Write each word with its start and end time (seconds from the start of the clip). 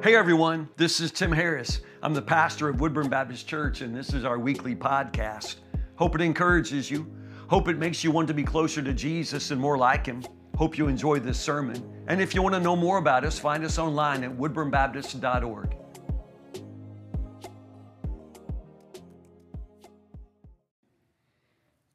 Hey 0.00 0.14
everyone, 0.14 0.68
this 0.76 1.00
is 1.00 1.10
Tim 1.10 1.32
Harris. 1.32 1.80
I'm 2.04 2.14
the 2.14 2.22
pastor 2.22 2.68
of 2.68 2.80
Woodburn 2.80 3.08
Baptist 3.08 3.48
Church, 3.48 3.80
and 3.80 3.92
this 3.92 4.14
is 4.14 4.24
our 4.24 4.38
weekly 4.38 4.76
podcast. 4.76 5.56
Hope 5.96 6.14
it 6.14 6.20
encourages 6.20 6.88
you. 6.88 7.12
Hope 7.48 7.66
it 7.66 7.78
makes 7.78 8.04
you 8.04 8.12
want 8.12 8.28
to 8.28 8.34
be 8.34 8.44
closer 8.44 8.80
to 8.80 8.92
Jesus 8.92 9.50
and 9.50 9.60
more 9.60 9.76
like 9.76 10.06
Him. 10.06 10.22
Hope 10.56 10.78
you 10.78 10.86
enjoy 10.86 11.18
this 11.18 11.36
sermon. 11.36 11.82
And 12.06 12.20
if 12.20 12.32
you 12.32 12.42
want 12.42 12.54
to 12.54 12.60
know 12.60 12.76
more 12.76 12.98
about 12.98 13.24
us, 13.24 13.40
find 13.40 13.64
us 13.64 13.76
online 13.76 14.22
at 14.22 14.30
woodburnbaptist.org. 14.30 15.76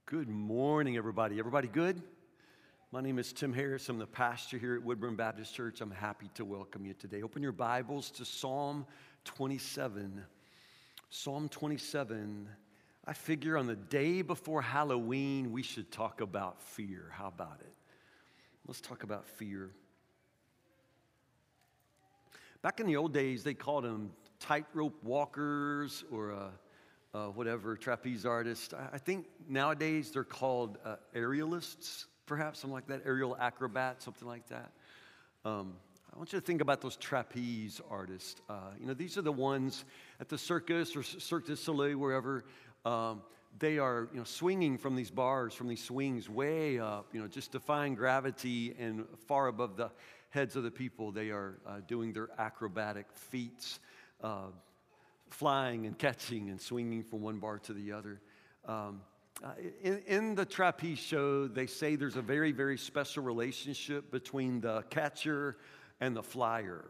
Good 0.08 0.28
morning, 0.28 0.98
everybody. 0.98 1.40
Everybody 1.40 1.70
good? 1.70 2.04
My 2.94 3.02
name 3.02 3.18
is 3.18 3.34
Tim 3.34 3.52
Harris. 3.52 3.90
I'm 3.90 3.98
the 3.98 4.06
pastor 4.06 4.60
here 4.60 4.76
at 4.76 4.84
Woodburn 4.84 5.16
Baptist 5.16 5.56
Church. 5.56 5.82
I'm 5.82 5.90
happy 5.90 6.30
to 6.36 6.46
welcome 6.46 6.86
you 6.86 6.94
today. 6.94 7.24
Open 7.24 7.42
your 7.42 7.52
Bibles 7.52 8.12
to 8.12 8.24
Psalm 8.24 8.86
27. 9.26 10.24
Psalm 11.10 11.50
27. 11.50 12.48
I 13.08 13.14
figure 13.14 13.58
on 13.58 13.66
the 13.66 13.76
day 13.76 14.22
before 14.22 14.62
Halloween, 14.62 15.52
we 15.52 15.64
should 15.64 15.92
talk 15.92 16.22
about 16.22 16.62
fear. 16.62 17.10
How 17.12 17.30
about 17.30 17.58
it? 17.62 17.74
Let's 18.68 18.80
talk 18.80 19.02
about 19.02 19.26
fear. 19.26 19.72
Back 22.62 22.80
in 22.80 22.86
the 22.86 22.98
old 22.98 23.12
days, 23.12 23.44
they 23.44 23.56
called 23.56 23.86
them 23.86 24.12
tightrope 24.40 25.04
walkers 25.04 26.04
or 26.12 26.52
whatever, 27.34 27.76
trapeze 27.76 28.24
artists. 28.24 28.72
I 28.72 29.00
think 29.00 29.26
nowadays 29.50 30.12
they're 30.12 30.24
called 30.24 30.78
uh, 30.86 30.98
aerialists 31.16 32.06
perhaps, 32.26 32.60
something 32.60 32.74
like 32.74 32.88
that, 32.88 33.02
aerial 33.06 33.36
acrobat, 33.40 34.02
something 34.02 34.28
like 34.28 34.48
that. 34.48 34.72
Um, 35.46 35.74
I 36.14 36.18
want 36.18 36.32
you 36.32 36.40
to 36.40 36.46
think 36.46 36.62
about 36.62 36.82
those 36.82 36.96
trapeze 36.96 37.82
artists. 37.90 38.40
Uh, 38.48 38.72
you 38.80 38.86
know, 38.86 38.94
these 38.94 39.18
are 39.18 39.24
the 39.24 39.32
ones 39.32 39.84
at 40.20 40.30
the 40.30 40.38
circus 40.38 40.96
or 40.96 41.04
Cirque 41.04 41.48
du 41.48 41.56
Soleil, 41.56 41.98
wherever. 41.98 42.46
Um, 42.86 43.24
they 43.60 43.78
are, 43.78 44.10
you 44.12 44.20
know, 44.20 44.24
swinging 44.24 44.78
from 44.78 44.96
these 44.96 45.12
bars, 45.12 45.54
from 45.54 45.68
these 45.68 45.84
swings 45.84 46.30
way 46.30 46.80
up, 46.80 47.08
you 47.14 47.20
know, 47.20 47.28
just 47.28 47.52
defying 47.52 47.96
gravity 47.96 48.76
and 48.80 49.06
far 49.28 49.48
above 49.48 49.76
the 49.76 49.92
heads 50.30 50.56
of 50.56 50.64
the 50.64 50.72
people. 50.72 51.12
They 51.12 51.30
are 51.30 51.60
uh, 51.66 51.82
doing 51.88 52.14
their 52.14 52.30
acrobatic 52.38 53.08
feats, 53.14 53.80
uh, 54.24 54.48
flying 55.30 55.86
and 55.86 55.98
catching 55.98 56.50
and 56.50 56.60
swinging 56.60 57.04
from 57.04 57.22
one 57.22 57.40
bar 57.40 57.60
to 57.60 57.74
the 57.74 57.92
other. 57.92 58.22
Um, 58.66 59.02
uh, 59.44 59.50
in, 59.82 60.02
in, 60.06 60.36
the 60.36 60.46
trapeze 60.46 61.00
show, 61.00 61.48
they 61.48 61.66
say 61.66 61.96
there's 61.96 62.16
a 62.16 62.22
very, 62.22 62.52
very 62.52 62.78
special 62.78 63.24
relationship 63.24 64.12
between 64.12 64.62
the 64.62 64.84
catcher 64.90 65.58
and 66.00 66.16
the 66.16 66.24
flyer. 66.24 66.86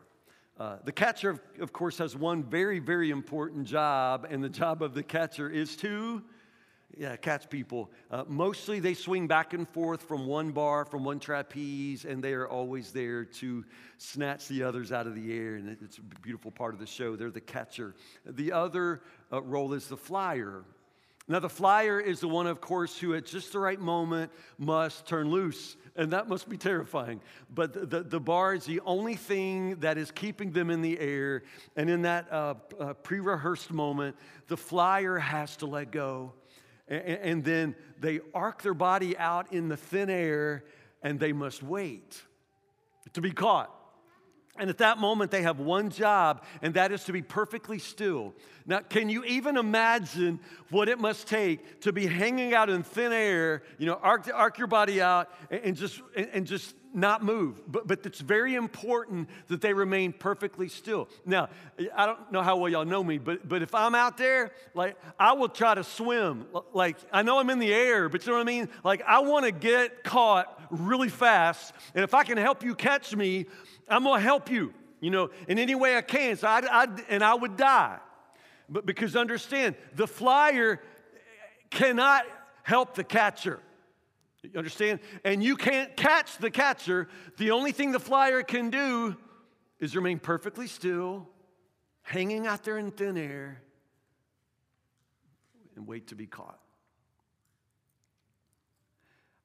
Uh, 0.60 0.78
the 0.84 0.92
catcher, 0.92 1.32
of, 1.32 1.40
of, 1.60 1.74
course, 1.74 1.98
has 1.98 2.16
one 2.16 2.44
very, 2.44 2.80
very 2.80 3.10
important 3.10 3.66
job, 3.66 4.28
and 4.30 4.44
the 4.44 4.50
job 4.50 4.84
of 4.84 4.94
the 4.94 5.02
catcher 5.02 5.50
is 5.50 5.76
to 5.78 6.22
yeah, 6.98 7.16
catch 7.16 7.50
people. 7.50 7.90
Uh, 8.12 8.24
mostly 8.28 8.80
they 8.80 8.94
swing 8.94 9.28
back 9.28 9.54
and 9.54 9.68
forth 9.70 10.04
from 10.04 10.28
one 10.28 10.52
bar, 10.52 10.86
from 10.86 11.04
one 11.04 11.20
trapeze, 11.20 12.06
and 12.06 12.24
they 12.24 12.34
are 12.34 12.48
always 12.48 12.92
there 12.92 13.26
to 13.26 13.66
snatch 13.98 14.48
the 14.48 14.64
others 14.64 14.92
out 14.92 15.08
of 15.08 15.16
the 15.16 15.34
air. 15.34 15.56
And 15.56 15.76
it's 15.82 15.98
a 15.98 16.02
beautiful 16.22 16.52
part 16.52 16.74
of 16.74 16.80
the 16.80 16.86
show. 16.86 17.16
They're 17.16 17.32
the 17.32 17.42
catcher. 17.42 17.96
The 18.26 18.52
other 18.52 19.02
uh, 19.32 19.42
role 19.42 19.74
is 19.74 19.88
the 19.88 19.98
flyer. 19.98 20.64
Now, 21.28 21.40
the 21.40 21.50
flyer 21.50 22.02
is 22.02 22.20
the 22.20 22.28
one, 22.28 22.48
of 22.48 22.60
course, 22.60 22.98
who 22.98 23.14
at 23.14 23.26
just 23.26 23.54
the 23.54 23.60
right 23.60 23.80
moment 23.80 24.30
must 24.58 25.08
turn 25.08 25.30
loose, 25.30 25.78
and 25.96 26.12
that 26.12 26.28
must 26.28 26.50
be 26.50 26.58
terrifying. 26.58 27.22
But 27.50 27.74
the, 27.74 27.86
the, 27.86 28.04
the 28.04 28.20
bar 28.20 28.54
is 28.54 28.66
the 28.66 28.82
only 28.82 29.16
thing 29.16 29.78
that 29.78 29.98
is 29.98 30.12
keeping 30.12 30.52
them 30.52 30.70
in 30.70 30.82
the 30.82 31.00
air, 31.00 31.44
and 31.78 31.90
in 31.90 32.02
that 32.02 32.32
uh, 32.32 32.56
uh, 32.78 32.94
pre 32.94 33.22
rehearsed 33.22 33.72
moment, 33.72 34.18
the 34.48 34.58
flyer 34.58 35.18
has 35.18 35.56
to 35.58 35.66
let 35.66 35.92
go. 35.92 36.34
And, 36.90 37.02
and 37.02 37.44
then 37.46 37.76
they 38.02 38.20
arc 38.34 38.62
their 38.62 38.74
body 38.74 39.18
out 39.18 39.54
in 39.54 39.70
the 39.70 39.78
thin 39.78 40.10
air, 40.10 40.66
and 41.02 41.22
they 41.22 41.32
must 41.32 41.64
wait 41.64 42.22
to 43.14 43.22
be 43.22 43.32
caught. 43.32 43.74
And 44.60 44.70
at 44.70 44.78
that 44.78 45.00
moment, 45.00 45.32
they 45.32 45.42
have 45.42 45.60
one 45.60 45.90
job, 45.90 46.44
and 46.62 46.76
that 46.76 46.92
is 46.92 47.04
to 47.06 47.12
be 47.12 47.24
perfectly 47.24 47.80
still. 47.80 48.36
Now, 48.68 48.80
can 48.82 49.10
you 49.10 49.24
even 49.24 49.58
imagine 49.58 50.40
what 50.70 50.88
it 50.90 51.00
must 51.00 51.28
take 51.28 51.82
to 51.82 51.92
be 51.92 52.06
hanging 52.06 52.54
out 52.54 52.70
in 52.70 52.84
thin 52.84 53.12
air, 53.12 53.64
you 53.80 53.88
know, 53.88 53.96
arc, 53.96 54.30
arc 54.32 54.60
your 54.60 54.68
body 54.68 55.02
out 55.02 55.32
and, 55.50 55.76
just, 55.76 56.00
and, 56.16 56.46
just 56.46 56.76
not 56.94 57.24
move? 57.24 57.64
But, 57.68 57.88
but 57.88 58.06
it's 58.06 58.22
very 58.22 58.54
important 58.54 59.28
that 59.48 59.60
they 59.60 59.74
remain 59.74 60.14
perfectly 60.14 60.70
still. 60.70 61.10
Now, 61.26 61.50
I 61.96 62.06
don't 62.06 62.32
know 62.32 62.44
how 62.44 62.58
well 62.58 62.70
y'all 62.70 62.86
know 62.86 63.04
me, 63.04 63.18
but, 63.18 63.50
but 63.50 63.64
if 63.64 63.74
I'm 63.74 63.96
out 63.96 64.18
there, 64.18 64.52
like, 64.76 64.98
I 65.20 65.34
will 65.34 65.50
try 65.50 65.74
to 65.74 65.84
swim. 65.84 66.46
Like, 66.74 66.98
I 67.12 67.24
know 67.24 67.40
I'm 67.40 67.50
in 67.50 67.58
the 67.58 67.74
air, 67.74 68.08
but 68.08 68.24
you 68.24 68.32
know 68.32 68.38
what 68.38 68.44
I 68.44 68.52
mean? 68.52 68.70
Like, 68.84 69.02
I 69.02 69.20
want 69.22 69.46
to 69.46 69.52
get 69.52 70.04
caught 70.04 70.63
really 70.74 71.10
fast, 71.10 71.74
and 71.96 72.04
if 72.04 72.14
I 72.14 72.24
can 72.24 72.38
help 72.38 72.64
you 72.64 72.76
catch 72.76 73.16
me, 73.16 73.46
I'm 73.88 74.04
going 74.04 74.20
to 74.20 74.24
help 74.24 74.50
you, 74.50 74.74
you 75.00 75.12
know, 75.12 75.30
in 75.48 75.60
any 75.60 75.76
way 75.76 75.98
I 75.98 76.02
can. 76.02 76.36
So 76.38 76.48
I'd, 76.48 76.66
I'd, 76.66 77.00
and 77.10 77.24
I 77.24 77.34
would 77.34 77.58
die. 77.58 78.00
But 78.70 78.86
because 78.86 79.16
understand, 79.16 79.76
the 79.96 80.08
flyer 80.08 80.82
cannot 81.70 82.26
help 82.64 82.96
the 82.96 83.04
catcher. 83.04 83.60
You 84.42 84.58
understand? 84.58 85.00
And 85.24 85.44
you 85.44 85.56
can't 85.56 85.96
catch 85.96 86.38
the 86.38 86.52
catcher. 86.52 87.08
The 87.38 87.52
only 87.52 87.72
thing 87.72 87.92
the 87.92 88.00
flyer 88.00 88.44
can 88.44 88.70
do 88.70 89.16
is 89.80 89.96
remain 89.96 90.20
perfectly 90.20 90.68
still, 90.68 91.30
hanging 92.02 92.48
out 92.48 92.64
there 92.64 92.78
in 92.78 92.92
thin 92.92 93.18
air, 93.18 93.62
and 95.76 95.88
wait 95.88 96.08
to 96.08 96.16
be 96.16 96.26
caught. 96.26 96.60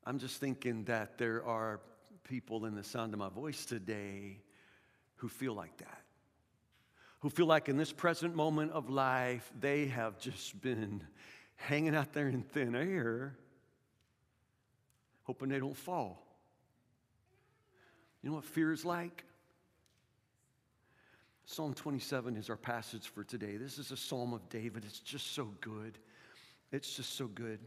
I'm 0.08 0.18
just 0.18 0.40
thinking 0.40 0.84
that 0.84 1.18
there 1.18 1.44
are 1.44 1.80
people 2.24 2.64
in 2.64 2.74
the 2.74 2.82
sound 2.82 3.12
of 3.12 3.18
my 3.18 3.28
voice 3.28 3.66
today 3.66 4.38
who 5.16 5.28
feel 5.28 5.52
like 5.52 5.76
that. 5.76 6.00
Who 7.20 7.28
feel 7.28 7.44
like 7.44 7.68
in 7.68 7.76
this 7.76 7.92
present 7.92 8.34
moment 8.34 8.72
of 8.72 8.88
life, 8.88 9.52
they 9.60 9.84
have 9.88 10.18
just 10.18 10.58
been 10.62 11.02
hanging 11.56 11.94
out 11.94 12.14
there 12.14 12.26
in 12.26 12.42
thin 12.42 12.74
air, 12.74 13.36
hoping 15.24 15.50
they 15.50 15.58
don't 15.58 15.76
fall. 15.76 16.24
You 18.22 18.30
know 18.30 18.36
what 18.36 18.44
fear 18.46 18.72
is 18.72 18.86
like? 18.86 19.26
Psalm 21.44 21.74
27 21.74 22.34
is 22.34 22.48
our 22.48 22.56
passage 22.56 23.08
for 23.08 23.24
today. 23.24 23.58
This 23.58 23.78
is 23.78 23.90
a 23.90 23.96
psalm 23.96 24.32
of 24.32 24.48
David. 24.48 24.86
It's 24.86 25.00
just 25.00 25.34
so 25.34 25.50
good. 25.60 25.98
It's 26.72 26.96
just 26.96 27.14
so 27.14 27.26
good. 27.26 27.58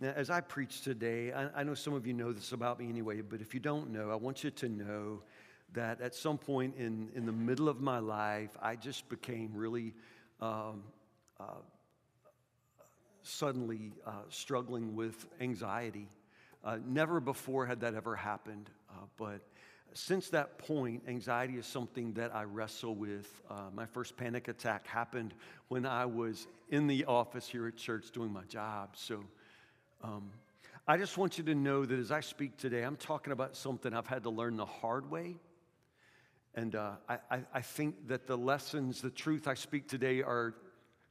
Now, 0.00 0.12
as 0.16 0.30
I 0.30 0.40
preach 0.40 0.80
today, 0.80 1.32
I, 1.32 1.60
I, 1.60 1.62
know 1.62 1.74
some 1.74 1.94
of 1.94 2.06
you 2.06 2.12
know 2.12 2.32
this 2.32 2.52
about 2.52 2.80
me 2.80 2.88
anyway, 2.88 3.20
but 3.20 3.40
if 3.40 3.54
you 3.54 3.60
don't 3.60 3.90
know, 3.90 4.10
I 4.10 4.16
want 4.16 4.42
you 4.42 4.50
to 4.50 4.68
know 4.68 5.22
that 5.74 6.00
at 6.00 6.14
some 6.14 6.38
point 6.38 6.74
in, 6.76 7.08
in 7.14 7.24
the 7.24 7.32
middle 7.32 7.68
of 7.68 7.80
my 7.80 7.98
life, 7.98 8.50
I 8.60 8.76
just 8.76 9.08
became 9.08 9.50
really 9.54 9.94
um, 10.40 10.82
uh, 11.38 11.44
suddenly 13.22 13.92
uh, 14.06 14.22
struggling 14.28 14.94
with 14.94 15.26
anxiety. 15.40 16.08
Uh, 16.64 16.78
never 16.86 17.20
before 17.20 17.66
had 17.66 17.80
that 17.80 17.94
ever 17.94 18.14
happened, 18.14 18.70
uh, 18.90 19.04
but 19.16 19.40
since 19.94 20.30
that 20.30 20.58
point, 20.58 21.02
anxiety 21.06 21.54
is 21.54 21.66
something 21.66 22.12
that 22.14 22.34
I 22.34 22.44
wrestle 22.44 22.94
with. 22.94 23.42
Uh, 23.50 23.68
my 23.74 23.84
first 23.84 24.16
panic 24.16 24.48
attack 24.48 24.86
happened 24.86 25.34
when 25.68 25.84
I 25.84 26.06
was 26.06 26.46
in 26.70 26.86
the 26.86 27.04
office 27.04 27.46
here 27.46 27.66
at 27.66 27.76
church 27.76 28.10
doing 28.10 28.32
my 28.32 28.44
job. 28.44 28.90
So, 28.94 29.22
um, 30.02 30.30
I 30.86 30.96
just 30.96 31.16
want 31.16 31.38
you 31.38 31.44
to 31.44 31.54
know 31.54 31.84
that 31.84 31.98
as 31.98 32.10
I 32.10 32.20
speak 32.20 32.56
today, 32.56 32.82
I'm 32.82 32.96
talking 32.96 33.32
about 33.32 33.56
something 33.56 33.94
I've 33.94 34.06
had 34.06 34.24
to 34.24 34.30
learn 34.30 34.56
the 34.56 34.66
hard 34.66 35.10
way. 35.10 35.36
And 36.54 36.74
uh, 36.74 36.92
I, 37.08 37.40
I, 37.54 37.60
think 37.62 38.08
that 38.08 38.26
the 38.26 38.36
lessons, 38.36 39.00
the 39.00 39.08
truth 39.08 39.48
I 39.48 39.54
speak 39.54 39.88
today 39.88 40.20
are 40.22 40.54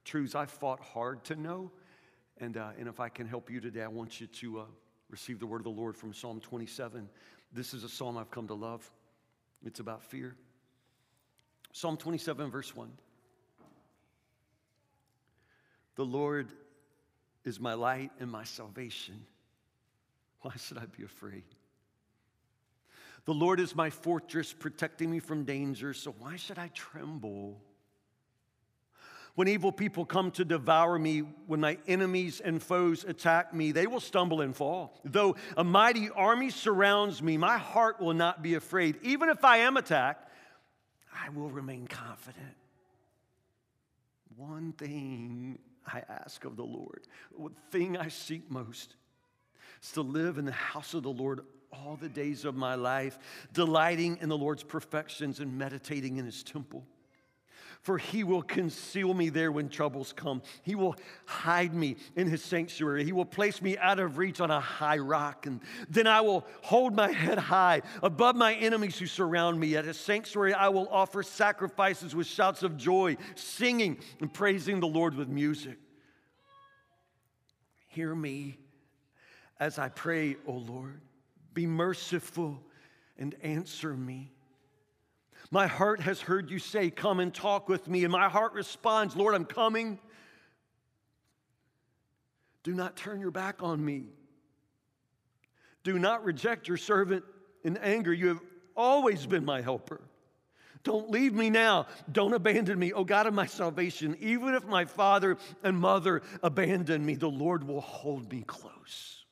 truths 0.06 0.36
I 0.36 0.46
fought 0.46 0.80
hard 0.80 1.24
to 1.26 1.36
know. 1.36 1.72
And, 2.38 2.58
uh, 2.58 2.72
and 2.78 2.88
if 2.88 3.00
I 3.00 3.10
can 3.10 3.28
help 3.28 3.50
you 3.50 3.60
today, 3.60 3.82
I 3.82 3.88
want 3.88 4.22
you 4.22 4.28
to 4.28 4.60
uh, 4.60 4.64
receive 5.10 5.40
the 5.40 5.48
word 5.48 5.62
of 5.62 5.64
the 5.64 5.70
Lord 5.70 5.96
from 5.96 6.14
Psalm 6.14 6.42
27. 6.42 7.10
This 7.54 7.74
is 7.74 7.84
a 7.84 7.90
psalm 7.90 8.18
I've 8.18 8.30
come 8.30 8.48
to 8.48 8.54
love. 8.54 8.90
It's 9.66 9.80
about 9.80 10.04
fear. 10.04 10.36
Psalm 11.72 11.98
27, 11.98 12.52
verse 12.52 12.76
1. 12.76 12.92
The 15.96 16.06
Lord 16.06 16.52
is 17.44 17.60
my 17.60 17.74
light 17.74 18.12
and 18.20 18.30
my 18.30 18.44
salvation. 18.44 19.26
Why 20.42 20.54
should 20.58 20.78
I 20.78 20.86
be 20.86 21.04
afraid? 21.04 21.44
The 23.26 23.34
Lord 23.34 23.60
is 23.60 23.76
my 23.76 23.90
fortress, 23.90 24.52
protecting 24.52 25.12
me 25.12 25.20
from 25.20 25.44
danger, 25.44 25.94
so 25.94 26.16
why 26.18 26.36
should 26.38 26.58
I 26.58 26.70
tremble? 26.70 27.62
When 29.36 29.48
evil 29.48 29.72
people 29.72 30.06
come 30.06 30.32
to 30.32 30.44
devour 30.44 31.00
me, 31.00 31.20
when 31.48 31.62
my 31.62 31.78
enemies 31.88 32.42
and 32.42 32.62
foes 32.62 33.04
attack 33.04 33.54
me, 33.54 33.72
they 33.72 33.88
will 33.88 34.00
stumble 34.00 34.42
and 34.42 34.56
fall. 34.56 35.00
Though 35.06 35.36
a 35.56 35.64
mighty 35.64 36.10
army 36.10 36.50
surrounds 36.50 37.22
me, 37.22 37.38
my 37.38 37.58
heart 37.58 38.02
will 38.02 38.14
not 38.14 38.42
be 38.42 38.56
afraid. 38.56 38.98
Even 39.04 39.30
if 39.30 39.46
I 39.46 39.58
am 39.58 39.78
attacked, 39.78 40.30
I 41.14 41.30
will 41.30 41.50
remain 41.50 41.88
confident. 41.88 42.56
One 44.36 44.74
thing 44.74 45.60
I 45.86 46.04
ask 46.10 46.46
of 46.46 46.56
the 46.56 46.64
Lord, 46.64 47.08
the 47.38 47.50
thing 47.72 47.98
I 47.98 48.10
seek 48.10 48.50
most, 48.50 48.96
is 49.82 49.92
to 49.94 50.02
live 50.02 50.38
in 50.38 50.46
the 50.46 50.52
house 50.52 50.94
of 50.94 51.04
the 51.04 51.12
Lord 51.12 51.42
all 51.72 51.98
the 52.00 52.10
days 52.10 52.46
of 52.46 52.56
my 52.56 52.76
life, 52.76 53.18
delighting 53.54 54.18
in 54.22 54.30
the 54.30 54.38
Lord's 54.38 54.64
perfections 54.64 55.40
and 55.40 55.58
meditating 55.58 56.18
in 56.18 56.26
his 56.26 56.44
temple 56.44 56.86
for 57.82 57.98
he 57.98 58.24
will 58.24 58.44
conceal 58.44 59.14
me 59.14 59.30
there 59.30 59.52
when 59.52 59.68
troubles 59.68 60.14
come. 60.14 60.44
He 60.62 60.76
will 60.76 60.96
hide 61.26 61.74
me 61.74 61.96
in 62.16 62.28
his 62.28 62.44
sanctuary. 62.44 63.04
He 63.04 63.12
will 63.12 63.26
place 63.26 63.60
me 63.62 63.76
out 63.78 64.00
of 64.00 64.20
reach 64.20 64.40
on 64.40 64.52
a 64.52 64.60
high 64.60 65.00
rock. 65.00 65.48
And 65.48 65.62
then 65.90 66.06
I 66.06 66.22
will 66.22 66.46
hold 66.62 66.96
my 66.96 67.12
head 67.12 67.40
high 67.40 67.82
above 68.04 68.36
my 68.36 68.54
enemies 68.54 69.00
who 69.00 69.08
surround 69.08 69.60
me. 69.60 69.76
At 69.76 69.86
his 69.86 69.98
sanctuary, 69.98 70.54
I 70.54 70.70
will 70.70 70.88
offer 70.92 71.24
sacrifices 71.24 72.16
with 72.16 72.28
shouts 72.28 72.62
of 72.62 72.78
joy, 72.78 73.18
singing 73.36 73.98
and 74.20 74.32
praising 74.32 74.80
the 74.80 74.88
Lord 74.88 75.16
with 75.16 75.28
music. 75.28 75.80
Hear 77.88 78.14
me 78.14 78.58
as 79.60 79.80
I 79.80 79.90
pray, 79.90 80.38
O 80.46 80.54
Lord. 80.54 81.02
Be 81.56 81.66
merciful 81.66 82.62
and 83.18 83.36
answer 83.42 83.96
me. 83.96 84.32
My 85.52 85.68
heart 85.68 86.00
has 86.00 86.22
heard 86.22 86.50
you 86.50 86.60
say, 86.60 86.90
Come 86.90 87.20
and 87.20 87.34
talk 87.34 87.68
with 87.68 87.88
me. 87.88 88.04
And 88.04 88.12
my 88.12 88.30
heart 88.30 88.54
responds, 88.54 89.16
Lord, 89.16 89.36
I'm 89.36 89.46
coming. 89.46 90.00
Do 92.64 92.74
not 92.74 92.96
turn 92.96 93.20
your 93.20 93.32
back 93.32 93.62
on 93.62 93.84
me. 93.84 94.06
Do 95.84 96.00
not 96.00 96.24
reject 96.24 96.68
your 96.68 96.78
servant 96.78 97.26
in 97.64 97.76
anger. 97.78 98.14
You 98.14 98.30
have 98.30 98.42
always 98.76 99.26
been 99.26 99.44
my 99.44 99.62
helper. 99.62 100.02
Don't 100.84 101.12
leave 101.12 101.34
me 101.34 101.50
now. 101.50 101.88
Don't 102.12 102.34
abandon 102.34 102.80
me, 102.80 102.94
O 102.94 103.04
God 103.04 103.28
of 103.28 103.34
my 103.34 103.46
salvation. 103.46 104.16
Even 104.20 104.56
if 104.56 104.66
my 104.66 104.86
father 104.86 105.38
and 105.64 105.78
mother 105.78 106.22
abandon 106.42 107.06
me, 107.06 107.16
the 107.16 107.30
Lord 107.30 107.68
will 107.68 107.82
hold 107.82 108.32
me 108.32 108.44
close. 108.48 109.26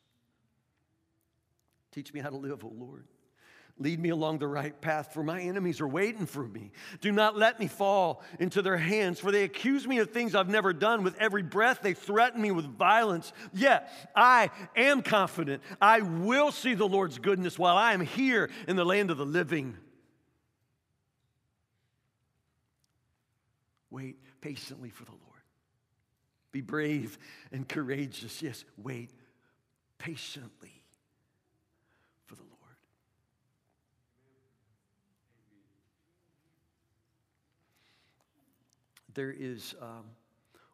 Teach 1.92 2.14
me 2.14 2.20
how 2.20 2.30
to 2.30 2.38
live, 2.38 2.64
O 2.64 2.72
Lord. 2.76 3.08
Lead 3.82 4.02
me 4.02 4.10
along 4.10 4.40
the 4.40 4.48
right 4.48 4.80
path, 4.82 5.14
for 5.14 5.24
my 5.24 5.40
enemies 5.40 5.80
are 5.80 5.88
waiting 5.88 6.26
for 6.26 6.44
me. 6.44 6.72
Do 7.00 7.14
not 7.14 7.38
let 7.38 7.62
me 7.62 7.68
fall 7.68 8.22
into 8.38 8.62
their 8.62 8.78
hands, 8.78 9.22
for 9.22 9.32
they 9.32 9.46
accuse 9.46 9.88
me 9.88 10.00
of 10.00 10.12
things 10.12 10.36
I've 10.36 10.50
never 10.50 10.74
done. 10.74 11.02
With 11.02 11.16
every 11.16 11.44
breath, 11.44 11.80
they 11.82 11.94
threaten 11.94 12.42
me 12.42 12.52
with 12.52 12.66
violence. 12.66 13.32
Yet 13.54 13.90
I 14.14 14.50
am 14.76 15.02
confident 15.02 15.64
I 15.82 16.02
will 16.02 16.52
see 16.52 16.74
the 16.74 16.88
Lord's 16.88 17.20
goodness 17.20 17.58
while 17.58 17.78
I 17.78 17.94
am 17.94 18.02
here 18.02 18.50
in 18.68 18.76
the 18.76 18.86
land 18.86 19.12
of 19.12 19.18
the 19.18 19.26
living. 19.26 19.78
Wait 23.90 24.18
patiently 24.42 24.90
for 24.90 25.06
the 25.06 25.12
Lord. 25.12 25.24
Be 26.52 26.60
brave 26.60 27.18
and 27.54 27.68
courageous. 27.68 28.42
Yes, 28.42 28.66
wait 28.78 29.12
patiently 29.98 30.79
there 39.14 39.32
is 39.32 39.76
um, 39.82 40.06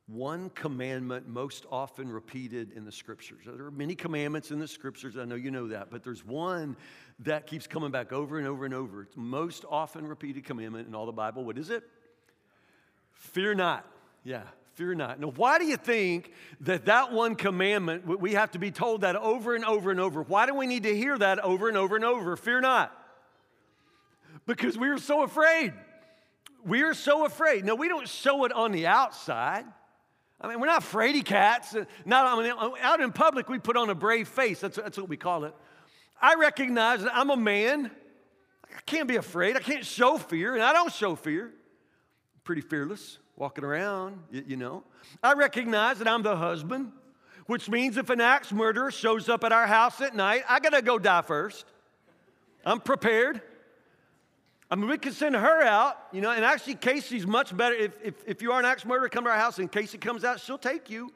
one 0.07 0.49
commandment 0.51 1.27
most 1.27 1.65
often 1.71 2.11
repeated 2.11 2.71
in 2.73 2.85
the 2.85 2.91
scriptures. 2.91 3.43
There 3.45 3.65
are 3.65 3.71
many 3.71 3.95
commandments 3.95 4.51
in 4.51 4.59
the 4.59 4.67
scriptures. 4.67 5.17
I 5.17 5.25
know 5.25 5.35
you 5.35 5.51
know 5.51 5.67
that, 5.69 5.89
but 5.89 6.03
there's 6.03 6.23
one 6.25 6.75
that 7.19 7.47
keeps 7.47 7.65
coming 7.65 7.91
back 7.91 8.11
over 8.11 8.37
and 8.37 8.47
over 8.47 8.65
and 8.65 8.73
over. 8.73 9.03
It's 9.03 9.17
most 9.17 9.65
often 9.69 10.05
repeated 10.07 10.43
commandment 10.43 10.87
in 10.87 10.93
all 10.93 11.05
the 11.05 11.11
Bible. 11.11 11.43
What 11.43 11.57
is 11.57 11.69
it? 11.69 11.83
Fear 13.13 13.55
not. 13.55 13.85
Yeah, 14.23 14.43
fear 14.73 14.93
not. 14.93 15.19
Now, 15.19 15.31
why 15.35 15.57
do 15.57 15.65
you 15.65 15.77
think 15.77 16.31
that 16.61 16.85
that 16.85 17.11
one 17.11 17.35
commandment, 17.35 18.05
we 18.19 18.33
have 18.33 18.51
to 18.51 18.59
be 18.59 18.69
told 18.69 19.01
that 19.01 19.15
over 19.15 19.55
and 19.55 19.65
over 19.65 19.89
and 19.89 19.99
over? 19.99 20.21
Why 20.21 20.45
do 20.45 20.53
we 20.53 20.67
need 20.67 20.83
to 20.83 20.95
hear 20.95 21.17
that 21.17 21.39
over 21.39 21.67
and 21.67 21.77
over 21.77 21.95
and 21.95 22.05
over? 22.05 22.35
Fear 22.35 22.61
not. 22.61 22.91
Because 24.45 24.77
we 24.77 24.89
are 24.89 24.99
so 24.99 25.23
afraid. 25.23 25.73
We're 26.65 26.95
so 26.95 27.25
afraid. 27.25 27.63
No, 27.63 27.75
we 27.75 27.87
don't 27.87 28.09
show 28.09 28.43
it 28.45 28.51
on 28.51 28.71
the 28.71 28.87
outside. 28.87 29.65
I 30.41 30.47
mean, 30.47 30.59
we're 30.59 30.67
not 30.67 30.81
fraidy 30.81 31.23
cats. 31.23 31.75
Uh, 31.75 31.85
not, 32.05 32.25
I 32.25 32.41
mean, 32.41 32.51
uh, 32.51 32.71
out 32.81 32.99
in 32.99 33.11
public, 33.11 33.47
we 33.47 33.59
put 33.59 33.77
on 33.77 33.89
a 33.89 33.95
brave 33.95 34.27
face. 34.27 34.59
That's, 34.59 34.75
that's 34.75 34.97
what 34.97 35.07
we 35.07 35.15
call 35.15 35.45
it. 35.45 35.53
I 36.19 36.35
recognize 36.35 37.03
that 37.03 37.15
I'm 37.15 37.29
a 37.29 37.37
man. 37.37 37.91
I 38.75 38.81
can't 38.85 39.07
be 39.07 39.15
afraid. 39.15 39.55
I 39.55 39.59
can't 39.59 39.85
show 39.85 40.17
fear, 40.17 40.55
and 40.55 40.63
I 40.63 40.73
don't 40.73 40.91
show 40.91 41.15
fear. 41.15 41.45
I'm 41.45 42.41
pretty 42.43 42.61
fearless, 42.61 43.19
walking 43.37 43.63
around, 43.63 44.19
you, 44.31 44.43
you 44.47 44.57
know. 44.57 44.83
I 45.21 45.33
recognize 45.33 45.99
that 45.99 46.07
I'm 46.07 46.23
the 46.23 46.35
husband, 46.35 46.91
which 47.45 47.69
means 47.69 47.97
if 47.97 48.09
an 48.09 48.19
axe 48.19 48.51
murderer 48.51 48.91
shows 48.91 49.29
up 49.29 49.43
at 49.43 49.51
our 49.51 49.67
house 49.67 50.01
at 50.01 50.15
night, 50.15 50.43
I 50.49 50.59
gotta 50.59 50.81
go 50.81 50.97
die 50.97 51.21
first. 51.21 51.65
I'm 52.65 52.79
prepared. 52.79 53.41
I 54.69 54.75
mean, 54.75 54.89
we 54.89 54.97
could 54.97 55.13
send 55.13 55.35
her 55.35 55.63
out, 55.63 55.95
you 56.11 56.21
know, 56.21 56.31
and 56.31 56.43
actually, 56.43 56.75
Casey's 56.75 57.27
much 57.27 57.55
better. 57.55 57.75
If, 57.75 57.93
if, 58.03 58.13
if 58.25 58.41
you 58.41 58.51
are 58.51 58.59
an 58.59 58.65
axe 58.65 58.83
murderer, 58.83 59.09
come 59.09 59.23
to 59.25 59.29
our 59.29 59.37
house 59.37 59.59
and 59.59 59.71
Casey 59.71 59.97
comes 59.97 60.23
out, 60.23 60.39
she'll 60.39 60.57
take 60.57 60.89
you. 60.89 61.13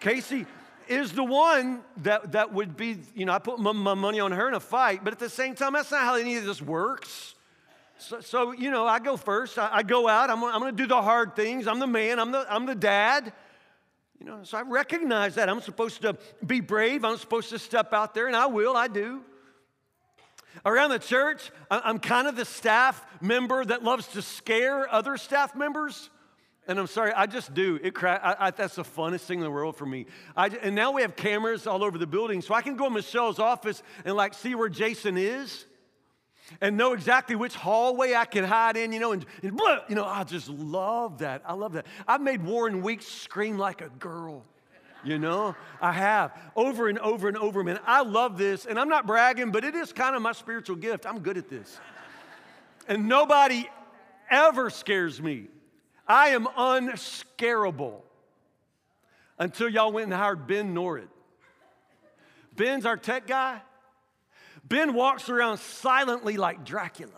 Casey 0.00 0.46
is 0.88 1.12
the 1.12 1.22
one 1.22 1.82
that, 1.98 2.32
that 2.32 2.52
would 2.52 2.76
be, 2.76 2.98
you 3.14 3.24
know, 3.24 3.32
I 3.32 3.38
put 3.38 3.60
my, 3.60 3.70
my, 3.70 3.94
money 3.94 4.18
on 4.18 4.32
her 4.32 4.48
in 4.48 4.54
a 4.54 4.60
fight, 4.60 5.04
but 5.04 5.12
at 5.12 5.20
the 5.20 5.30
same 5.30 5.54
time, 5.54 5.74
that's 5.74 5.92
not 5.92 6.02
how 6.02 6.16
any 6.16 6.36
of 6.36 6.44
this 6.44 6.60
works. 6.60 7.36
So, 7.98 8.20
so 8.20 8.52
you 8.52 8.72
know, 8.72 8.84
I 8.84 8.98
go 8.98 9.16
first. 9.16 9.58
I, 9.58 9.68
I 9.72 9.82
go 9.84 10.08
out. 10.08 10.28
I'm, 10.28 10.42
I'm 10.42 10.62
to 10.62 10.72
do 10.72 10.88
the 10.88 11.00
hard 11.00 11.36
things. 11.36 11.68
I'm 11.68 11.78
the 11.78 11.86
man. 11.86 12.18
I'm 12.18 12.32
the, 12.32 12.44
I'm 12.52 12.66
the 12.66 12.74
dad. 12.74 13.32
You 14.18 14.26
know, 14.26 14.40
so 14.42 14.58
I 14.58 14.62
recognize 14.62 15.36
that. 15.36 15.48
I'm 15.48 15.60
supposed 15.60 16.02
to 16.02 16.16
be 16.44 16.60
brave. 16.60 17.04
I'm 17.04 17.16
supposed 17.16 17.50
to 17.50 17.58
step 17.60 17.92
out 17.92 18.12
there, 18.12 18.26
and 18.26 18.34
I 18.34 18.46
will. 18.46 18.76
I 18.76 18.88
do. 18.88 19.22
Around 20.64 20.90
the 20.90 20.98
church, 20.98 21.50
I'm 21.70 21.98
kind 21.98 22.28
of 22.28 22.36
the 22.36 22.44
staff 22.44 23.04
member 23.20 23.64
that 23.64 23.82
loves 23.82 24.06
to 24.08 24.22
scare 24.22 24.92
other 24.92 25.16
staff 25.16 25.54
members. 25.54 26.10
And 26.68 26.78
I'm 26.78 26.86
sorry, 26.86 27.12
I 27.12 27.26
just 27.26 27.54
do. 27.54 27.80
It 27.82 27.92
cra- 27.92 28.20
I, 28.22 28.46
I, 28.46 28.50
that's 28.52 28.76
the 28.76 28.84
funnest 28.84 29.22
thing 29.22 29.38
in 29.38 29.44
the 29.44 29.50
world 29.50 29.76
for 29.76 29.86
me. 29.86 30.06
I, 30.36 30.46
and 30.46 30.76
now 30.76 30.92
we 30.92 31.02
have 31.02 31.16
cameras 31.16 31.66
all 31.66 31.82
over 31.82 31.98
the 31.98 32.06
building, 32.06 32.40
so 32.40 32.54
I 32.54 32.62
can 32.62 32.76
go 32.76 32.86
in 32.86 32.92
Michelle's 32.92 33.40
office 33.40 33.82
and 34.04 34.14
like 34.14 34.32
see 34.34 34.54
where 34.54 34.68
Jason 34.68 35.16
is, 35.16 35.66
and 36.60 36.76
know 36.76 36.92
exactly 36.92 37.34
which 37.34 37.56
hallway 37.56 38.14
I 38.14 38.26
can 38.26 38.44
hide 38.44 38.76
in. 38.76 38.92
You 38.92 39.00
know, 39.00 39.10
and, 39.12 39.26
and 39.42 39.56
blah, 39.56 39.80
you 39.88 39.96
know, 39.96 40.04
I 40.04 40.22
just 40.22 40.48
love 40.48 41.18
that. 41.18 41.42
I 41.44 41.54
love 41.54 41.72
that. 41.72 41.86
I've 42.06 42.20
made 42.20 42.44
Warren 42.44 42.82
Weeks 42.82 43.06
scream 43.06 43.58
like 43.58 43.80
a 43.80 43.88
girl. 43.88 44.44
You 45.04 45.18
know, 45.18 45.56
I 45.80 45.92
have 45.92 46.36
over 46.54 46.88
and 46.88 46.98
over 46.98 47.26
and 47.28 47.36
over, 47.36 47.64
man. 47.64 47.80
I 47.86 48.02
love 48.02 48.38
this, 48.38 48.66
and 48.66 48.78
I'm 48.78 48.88
not 48.88 49.06
bragging, 49.06 49.50
but 49.50 49.64
it 49.64 49.74
is 49.74 49.92
kind 49.92 50.14
of 50.14 50.22
my 50.22 50.32
spiritual 50.32 50.76
gift. 50.76 51.06
I'm 51.06 51.20
good 51.20 51.36
at 51.36 51.48
this. 51.48 51.78
And 52.86 53.08
nobody 53.08 53.68
ever 54.30 54.70
scares 54.70 55.20
me. 55.20 55.48
I 56.06 56.28
am 56.30 56.46
unscarable 56.46 58.00
until 59.38 59.68
y'all 59.68 59.92
went 59.92 60.04
and 60.04 60.14
hired 60.14 60.46
Ben 60.46 60.74
Norrid. 60.74 61.08
Ben's 62.54 62.86
our 62.86 62.96
tech 62.96 63.26
guy. 63.26 63.60
Ben 64.64 64.94
walks 64.94 65.28
around 65.28 65.58
silently 65.58 66.36
like 66.36 66.64
Dracula. 66.64 67.12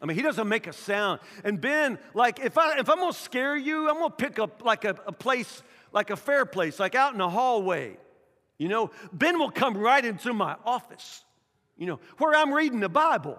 I 0.00 0.06
mean, 0.06 0.16
he 0.16 0.22
doesn't 0.22 0.48
make 0.48 0.66
a 0.66 0.72
sound. 0.72 1.20
And 1.44 1.60
Ben, 1.60 1.98
like, 2.14 2.40
if, 2.40 2.58
I, 2.58 2.78
if 2.78 2.90
I'm 2.90 2.98
gonna 2.98 3.12
scare 3.12 3.56
you, 3.56 3.88
I'm 3.88 3.96
gonna 3.96 4.10
pick 4.10 4.38
up 4.38 4.64
like 4.64 4.84
a, 4.84 4.96
a 5.06 5.12
place 5.12 5.62
like 5.96 6.10
a 6.10 6.16
fair 6.16 6.44
place, 6.44 6.78
like 6.78 6.94
out 6.94 7.12
in 7.14 7.18
the 7.18 7.28
hallway. 7.28 7.96
You 8.58 8.68
know, 8.68 8.90
Ben 9.14 9.38
will 9.38 9.50
come 9.50 9.74
right 9.74 10.04
into 10.04 10.34
my 10.34 10.56
office, 10.66 11.24
you 11.78 11.86
know, 11.86 12.00
where 12.18 12.34
I'm 12.34 12.52
reading 12.52 12.80
the 12.80 12.88
Bible 12.90 13.38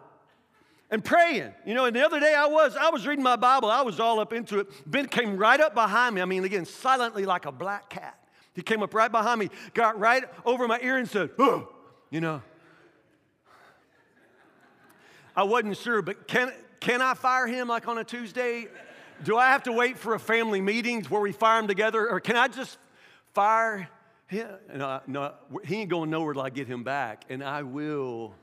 and 0.89 1.05
praying. 1.05 1.53
You 1.67 1.75
know, 1.75 1.85
and 1.85 1.95
the 1.95 2.03
other 2.03 2.19
day 2.19 2.33
I 2.33 2.47
was, 2.47 2.75
I 2.75 2.89
was 2.89 3.05
reading 3.05 3.23
my 3.23 3.35
Bible, 3.35 3.69
I 3.69 3.83
was 3.83 3.99
all 3.99 4.19
up 4.19 4.33
into 4.33 4.57
it. 4.57 4.67
Ben 4.89 5.07
came 5.07 5.37
right 5.37 5.61
up 5.61 5.75
behind 5.75 6.15
me. 6.15 6.21
I 6.21 6.25
mean, 6.25 6.43
again, 6.45 6.65
silently 6.65 7.25
like 7.25 7.45
a 7.45 7.51
black 7.51 7.91
cat. 7.91 8.17
He 8.55 8.63
came 8.63 8.81
up 8.81 8.95
right 8.95 9.11
behind 9.11 9.39
me, 9.39 9.51
got 9.75 9.99
right 9.99 10.23
over 10.43 10.67
my 10.67 10.79
ear 10.81 10.97
and 10.97 11.07
said, 11.07 11.29
oh, 11.37 11.69
you 12.09 12.21
know. 12.21 12.41
I 15.35 15.43
wasn't 15.43 15.77
sure, 15.77 16.01
but 16.01 16.27
can, 16.27 16.51
can 16.79 17.03
I 17.03 17.13
fire 17.13 17.45
him 17.45 17.67
like 17.67 17.87
on 17.87 17.99
a 17.99 18.03
Tuesday? 18.03 18.67
Do 19.23 19.37
I 19.37 19.47
have 19.47 19.63
to 19.63 19.71
wait 19.71 19.97
for 19.97 20.13
a 20.13 20.19
family 20.19 20.61
meeting 20.61 21.03
where 21.05 21.21
we 21.21 21.31
fire 21.31 21.59
him 21.59 21.67
together, 21.67 22.07
or 22.09 22.19
can 22.19 22.35
I 22.35 22.47
just 22.47 22.77
fire 23.33 23.89
him? 24.27 24.47
No, 24.75 25.01
no 25.07 25.33
he 25.65 25.77
ain't 25.77 25.89
going 25.89 26.09
nowhere 26.09 26.33
till 26.33 26.43
I 26.43 26.49
get 26.49 26.67
him 26.67 26.83
back, 26.83 27.25
and 27.29 27.43
I 27.43 27.63
will. 27.63 28.33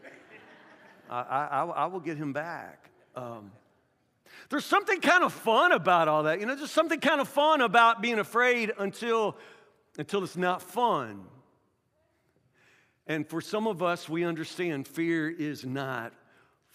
I, 1.08 1.20
I, 1.20 1.64
I 1.64 1.86
will 1.86 2.00
get 2.00 2.16
him 2.16 2.32
back. 2.32 2.90
Um, 3.14 3.52
there's 4.48 4.64
something 4.64 5.00
kind 5.00 5.22
of 5.22 5.32
fun 5.32 5.72
about 5.72 6.08
all 6.08 6.24
that, 6.24 6.40
you 6.40 6.46
know. 6.46 6.56
There's 6.56 6.70
something 6.70 7.00
kind 7.00 7.20
of 7.20 7.28
fun 7.28 7.60
about 7.60 8.02
being 8.02 8.18
afraid 8.18 8.72
until 8.78 9.36
until 9.96 10.24
it's 10.24 10.36
not 10.36 10.60
fun. 10.60 11.24
And 13.06 13.28
for 13.28 13.40
some 13.40 13.66
of 13.66 13.82
us, 13.82 14.08
we 14.08 14.24
understand 14.24 14.88
fear 14.88 15.30
is 15.30 15.64
not 15.64 16.12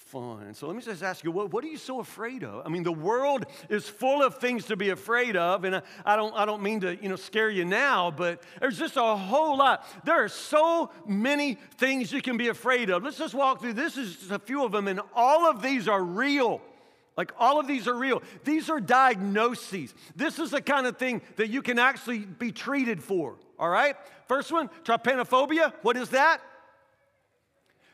fun. 0.09 0.55
So 0.55 0.65
let 0.65 0.75
me 0.75 0.81
just 0.81 1.03
ask 1.03 1.23
you, 1.23 1.29
what, 1.29 1.53
what 1.53 1.63
are 1.63 1.67
you 1.67 1.77
so 1.77 1.99
afraid 1.99 2.43
of? 2.43 2.65
I 2.65 2.69
mean, 2.69 2.81
the 2.81 2.91
world 2.91 3.45
is 3.69 3.87
full 3.87 4.23
of 4.23 4.39
things 4.39 4.65
to 4.65 4.75
be 4.75 4.89
afraid 4.89 5.35
of, 5.35 5.65
and 5.65 5.83
I 6.03 6.15
don't, 6.15 6.33
I 6.35 6.45
don't 6.45 6.63
mean 6.63 6.79
to, 6.79 6.97
you 7.01 7.09
know, 7.09 7.15
scare 7.15 7.49
you 7.51 7.63
now, 7.63 8.09
but 8.09 8.41
there's 8.59 8.79
just 8.79 8.97
a 8.97 9.15
whole 9.15 9.55
lot. 9.55 9.85
There 10.05 10.23
are 10.23 10.27
so 10.27 10.89
many 11.05 11.59
things 11.77 12.11
you 12.11 12.23
can 12.23 12.37
be 12.37 12.47
afraid 12.47 12.89
of. 12.89 13.03
Let's 13.03 13.19
just 13.19 13.35
walk 13.35 13.61
through. 13.61 13.73
This 13.73 13.97
is 13.97 14.15
just 14.15 14.31
a 14.31 14.39
few 14.39 14.65
of 14.65 14.71
them, 14.71 14.87
and 14.87 14.99
all 15.15 15.47
of 15.47 15.61
these 15.61 15.87
are 15.87 16.03
real. 16.03 16.59
Like 17.15 17.31
all 17.37 17.59
of 17.59 17.67
these 17.67 17.87
are 17.87 17.93
real. 17.93 18.23
These 18.43 18.69
are 18.71 18.79
diagnoses. 18.79 19.93
This 20.15 20.39
is 20.39 20.49
the 20.49 20.61
kind 20.61 20.87
of 20.87 20.97
thing 20.97 21.21
that 21.35 21.49
you 21.49 21.61
can 21.61 21.77
actually 21.77 22.19
be 22.19 22.51
treated 22.51 23.03
for. 23.03 23.35
All 23.59 23.69
right? 23.69 23.95
First 24.27 24.51
one, 24.51 24.69
trypanophobia. 24.83 25.73
What 25.83 25.97
is 25.97 26.09
that? 26.09 26.41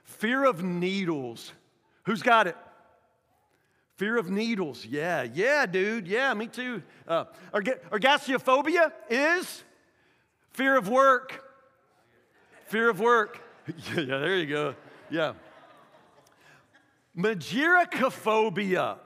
Fear 0.04 0.46
of 0.46 0.64
needles. 0.64 1.52
Who's 2.06 2.22
got 2.22 2.48
it? 2.48 2.56
Fear 3.98 4.18
of 4.18 4.30
needles. 4.30 4.86
Yeah, 4.86 5.24
yeah, 5.24 5.66
dude. 5.66 6.08
Yeah, 6.08 6.34
me 6.34 6.48
too. 6.48 6.84
Uh, 7.08 7.26
ergasiophobia 7.54 8.92
is 9.10 9.64
fear 10.52 10.78
of 10.78 10.90
work. 10.90 11.44
Fear 12.68 12.90
of 12.90 13.00
work. 13.00 13.42
yeah, 13.96 14.04
there 14.04 14.38
you 14.38 14.48
go. 14.48 14.76
Yeah. 15.10 15.34
Mageirocophobia. 17.18 18.98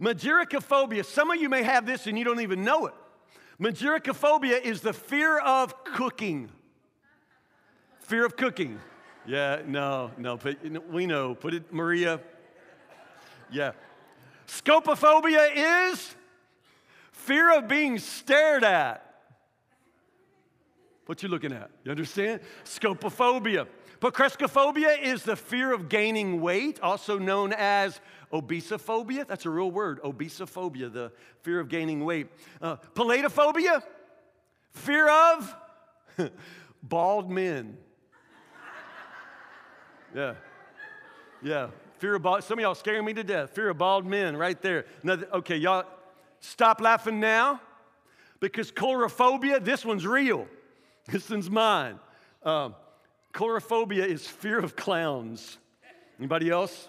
Mageirocophobia. 0.00 1.04
Some 1.04 1.30
of 1.30 1.40
you 1.40 1.48
may 1.48 1.62
have 1.62 1.84
this 1.84 2.06
and 2.06 2.18
you 2.18 2.24
don't 2.24 2.40
even 2.40 2.64
know 2.64 2.86
it. 2.86 2.94
Mageirocophobia 3.60 4.62
is 4.62 4.80
the 4.80 4.92
fear 4.92 5.38
of 5.38 5.84
cooking. 5.84 6.50
Fear 8.00 8.26
of 8.26 8.36
cooking. 8.36 8.78
Yeah, 9.30 9.62
no, 9.64 10.10
no, 10.18 10.36
but 10.36 10.56
we 10.90 11.06
know. 11.06 11.36
Put 11.36 11.54
it, 11.54 11.72
Maria. 11.72 12.18
Yeah. 13.52 13.70
Scopophobia 14.48 15.92
is 15.92 16.16
fear 17.12 17.56
of 17.56 17.68
being 17.68 18.00
stared 18.00 18.64
at. 18.64 19.06
What 21.06 21.22
you 21.22 21.28
looking 21.28 21.52
at? 21.52 21.70
You 21.84 21.92
understand? 21.92 22.40
Scopophobia. 22.64 23.68
Pocrescophobia 24.00 25.00
is 25.00 25.22
the 25.22 25.36
fear 25.36 25.72
of 25.72 25.88
gaining 25.88 26.40
weight, 26.40 26.80
also 26.80 27.16
known 27.16 27.52
as 27.52 28.00
obesophobia. 28.32 29.28
That's 29.28 29.46
a 29.46 29.50
real 29.50 29.70
word, 29.70 30.02
obesophobia, 30.02 30.92
the 30.92 31.12
fear 31.42 31.60
of 31.60 31.68
gaining 31.68 32.04
weight. 32.04 32.26
Uh, 32.60 32.78
peladophobia, 32.96 33.80
fear 34.72 35.08
of 35.08 35.54
bald 36.82 37.30
men. 37.30 37.78
Yeah. 40.14 40.34
Yeah. 41.42 41.68
Fear 41.98 42.16
of 42.16 42.22
bald. 42.22 42.44
Some 42.44 42.58
of 42.58 42.62
y'all 42.62 42.74
scaring 42.74 43.04
me 43.04 43.12
to 43.14 43.24
death. 43.24 43.50
Fear 43.54 43.70
of 43.70 43.78
bald 43.78 44.06
men 44.06 44.36
right 44.36 44.60
there. 44.60 44.86
Okay, 45.06 45.56
y'all 45.56 45.84
stop 46.40 46.80
laughing 46.80 47.20
now 47.20 47.60
because 48.40 48.72
coulrophobia, 48.72 49.64
this 49.64 49.84
one's 49.84 50.06
real. 50.06 50.46
This 51.10 51.28
one's 51.28 51.50
mine. 51.50 51.98
Um, 52.44 52.76
coulrophobia 53.32 54.06
is 54.06 54.28
fear 54.28 54.60
of 54.60 54.76
clowns. 54.76 55.58
Anybody 56.18 56.50
else? 56.50 56.88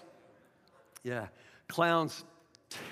Yeah. 1.02 1.26
Clowns 1.66 2.22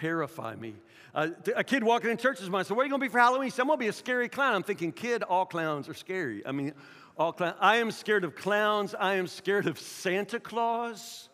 terrify 0.01 0.57
me. 0.57 0.75
Uh, 1.15 1.29
a 1.55 1.63
kid 1.63 1.85
walking 1.85 2.11
in 2.11 2.17
church 2.17 2.41
is 2.41 2.49
mine. 2.49 2.65
So, 2.65 2.75
where 2.75 2.83
are 2.83 2.87
you 2.87 2.91
going 2.91 3.01
to 3.01 3.07
be 3.07 3.13
for 3.13 3.19
Halloween? 3.19 3.45
He 3.45 3.51
said, 3.51 3.63
I'm 3.63 3.69
going 3.69 3.79
to 3.79 3.85
be 3.85 3.89
a 3.89 3.93
scary 3.93 4.29
clown. 4.29 4.55
I'm 4.55 4.63
thinking, 4.63 4.93
kid, 4.93 5.23
all 5.23 5.45
clowns 5.45 5.89
are 5.89 5.95
scary. 5.95 6.45
I 6.47 6.53
mean, 6.53 6.73
all 7.21 7.35
clowns. 7.35 7.57
I 7.61 7.77
am 7.77 7.91
scared 7.91 8.25
of 8.25 8.35
clowns. 8.35 8.95
I 8.99 9.15
am 9.17 9.27
scared 9.27 9.67
of 9.67 9.79
Santa 9.79 10.41
Claus. 10.41 11.29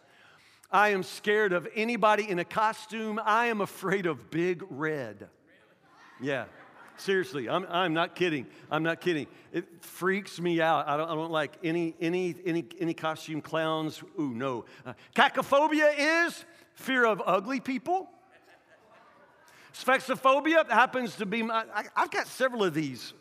I 0.69 0.89
am 0.89 1.05
scared 1.05 1.53
of 1.53 1.69
anybody 1.77 2.29
in 2.29 2.41
a 2.41 2.45
costume. 2.45 3.21
I 3.25 3.47
am 3.47 3.61
afraid 3.61 4.07
of 4.07 4.29
Big 4.29 4.65
Red. 4.69 5.29
Yeah, 6.21 6.47
seriously, 6.97 7.49
I'm, 7.49 7.65
I'm 7.71 7.95
not 7.95 8.17
kidding. 8.17 8.47
I'm 8.69 8.83
not 8.83 9.01
kidding. 9.01 9.29
It 9.53 9.85
freaks 9.85 10.41
me 10.41 10.61
out. 10.61 10.89
I 10.89 10.97
don't, 10.97 11.09
I 11.09 11.15
don't 11.15 11.31
like 11.31 11.57
any, 11.63 11.95
any, 12.01 12.35
any, 12.45 12.65
any 12.81 12.93
costume 12.93 13.41
clowns. 13.41 14.03
Ooh, 14.19 14.35
no. 14.35 14.65
Uh, 14.85 14.95
cacophobia 15.15 15.93
is 16.27 16.45
fear 16.75 17.05
of 17.05 17.23
ugly 17.25 17.61
people. 17.61 18.09
Sphexophobia 19.73 20.69
happens 20.69 21.15
to 21.17 21.27
be 21.27 21.43
my, 21.43 21.65
I, 21.73 21.85
I've 21.95 22.11
got 22.11 22.27
several 22.27 22.65
of 22.65 22.75
these 22.75 23.13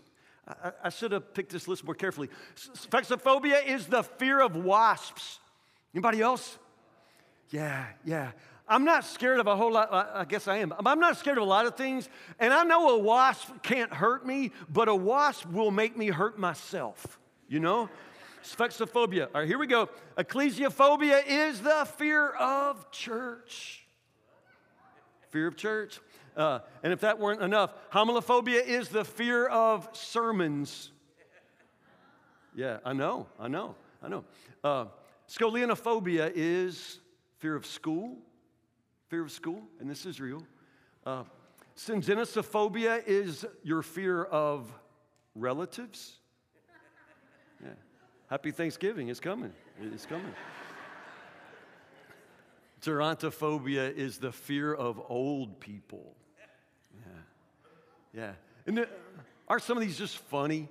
I, 0.47 0.71
I 0.83 0.89
should 0.89 1.11
have 1.11 1.33
picked 1.33 1.51
this 1.51 1.67
list 1.67 1.83
more 1.83 1.95
carefully. 1.95 2.29
Sphexophobia 2.55 3.65
is 3.65 3.87
the 3.87 4.03
fear 4.03 4.41
of 4.41 4.55
wasps. 4.55 5.39
Anybody 5.93 6.21
else? 6.21 6.57
Yeah, 7.49 7.85
yeah. 8.03 8.31
I'm 8.67 8.83
not 8.83 9.05
scared 9.05 9.39
of 9.39 9.47
a 9.47 9.55
whole 9.55 9.73
lot. 9.73 9.93
I 9.93 10.25
guess 10.25 10.47
I 10.47 10.57
am. 10.57 10.73
I'm 10.83 10.99
not 10.99 11.17
scared 11.17 11.37
of 11.37 11.43
a 11.43 11.47
lot 11.47 11.67
of 11.67 11.75
things. 11.75 12.09
And 12.39 12.51
I 12.51 12.63
know 12.63 12.95
a 12.95 12.99
wasp 12.99 13.49
can't 13.61 13.93
hurt 13.93 14.25
me, 14.25 14.51
but 14.69 14.87
a 14.87 14.95
wasp 14.95 15.47
will 15.51 15.71
make 15.71 15.95
me 15.95 16.07
hurt 16.07 16.39
myself. 16.39 17.19
You 17.47 17.59
know? 17.59 17.89
Sphexophobia. 18.43 19.27
All 19.33 19.41
right, 19.41 19.47
here 19.47 19.59
we 19.59 19.67
go. 19.67 19.89
Ecclesiophobia 20.17 21.23
is 21.27 21.61
the 21.61 21.87
fear 21.97 22.29
of 22.29 22.91
church. 22.91 23.85
Fear 25.29 25.47
of 25.47 25.55
church. 25.55 25.99
Uh, 26.35 26.59
and 26.83 26.91
if 26.91 26.99
that 27.01 27.19
weren't 27.19 27.41
enough, 27.41 27.73
homilophobia 27.91 28.63
is 28.65 28.89
the 28.89 29.05
fear 29.05 29.47
of 29.47 29.87
sermons. 29.93 30.91
Yeah, 32.55 32.79
I 32.85 32.93
know, 32.93 33.27
I 33.39 33.47
know, 33.47 33.75
I 34.01 34.07
know. 34.07 34.23
Uh, 34.63 34.85
scolionophobia 35.29 36.31
is 36.33 36.99
fear 37.39 37.55
of 37.55 37.65
school, 37.65 38.17
fear 39.09 39.23
of 39.23 39.31
school, 39.31 39.61
and 39.79 39.89
this 39.89 40.05
is 40.05 40.19
real. 40.19 40.43
Uh, 41.05 41.23
is 43.05 43.45
your 43.63 43.81
fear 43.81 44.23
of 44.23 44.73
relatives. 45.35 46.17
Yeah. 47.61 47.69
Happy 48.29 48.51
Thanksgiving, 48.51 49.09
it's 49.09 49.19
coming. 49.19 49.51
It's 49.81 50.05
coming. 50.05 50.33
Gerontophobia 52.81 53.93
is 53.93 54.17
the 54.19 54.31
fear 54.31 54.73
of 54.73 55.01
old 55.09 55.59
people. 55.59 56.15
Yeah. 58.15 58.31
And 58.65 58.77
the, 58.77 58.89
are 59.47 59.59
some 59.59 59.77
of 59.77 59.83
these 59.83 59.97
just 59.97 60.17
funny? 60.17 60.69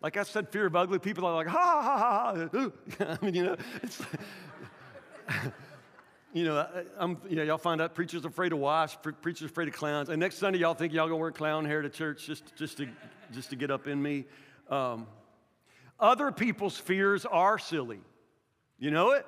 Like 0.00 0.16
I 0.16 0.22
said, 0.22 0.48
fear 0.48 0.66
of 0.66 0.76
ugly 0.76 0.98
people 0.98 1.26
are 1.26 1.34
like, 1.34 1.48
ha 1.48 1.80
ha 1.82 1.98
ha 1.98 2.46
ha. 2.52 3.16
I 3.20 3.24
mean, 3.24 3.34
you 3.34 3.44
know, 3.46 3.56
it's, 3.82 4.00
you 6.32 6.44
know, 6.44 6.66
I'm, 6.98 7.18
you 7.28 7.36
know, 7.36 7.42
y'all 7.42 7.58
find 7.58 7.80
out 7.80 7.94
preachers 7.94 8.24
afraid 8.24 8.52
of 8.52 8.60
wasps, 8.60 9.08
preachers 9.20 9.50
afraid 9.50 9.68
of 9.68 9.74
clowns. 9.74 10.08
And 10.08 10.20
next 10.20 10.36
Sunday, 10.36 10.60
y'all 10.60 10.74
think 10.74 10.92
y'all 10.92 11.08
gonna 11.08 11.16
wear 11.16 11.32
clown 11.32 11.64
hair 11.64 11.82
to 11.82 11.88
church 11.88 12.26
just, 12.26 12.54
just, 12.54 12.76
to, 12.76 12.88
just 13.32 13.50
to 13.50 13.56
get 13.56 13.70
up 13.72 13.88
in 13.88 14.00
me. 14.00 14.26
Um, 14.70 15.08
other 15.98 16.30
people's 16.30 16.78
fears 16.78 17.26
are 17.26 17.58
silly. 17.58 18.00
You 18.78 18.92
know 18.92 19.10
it? 19.10 19.26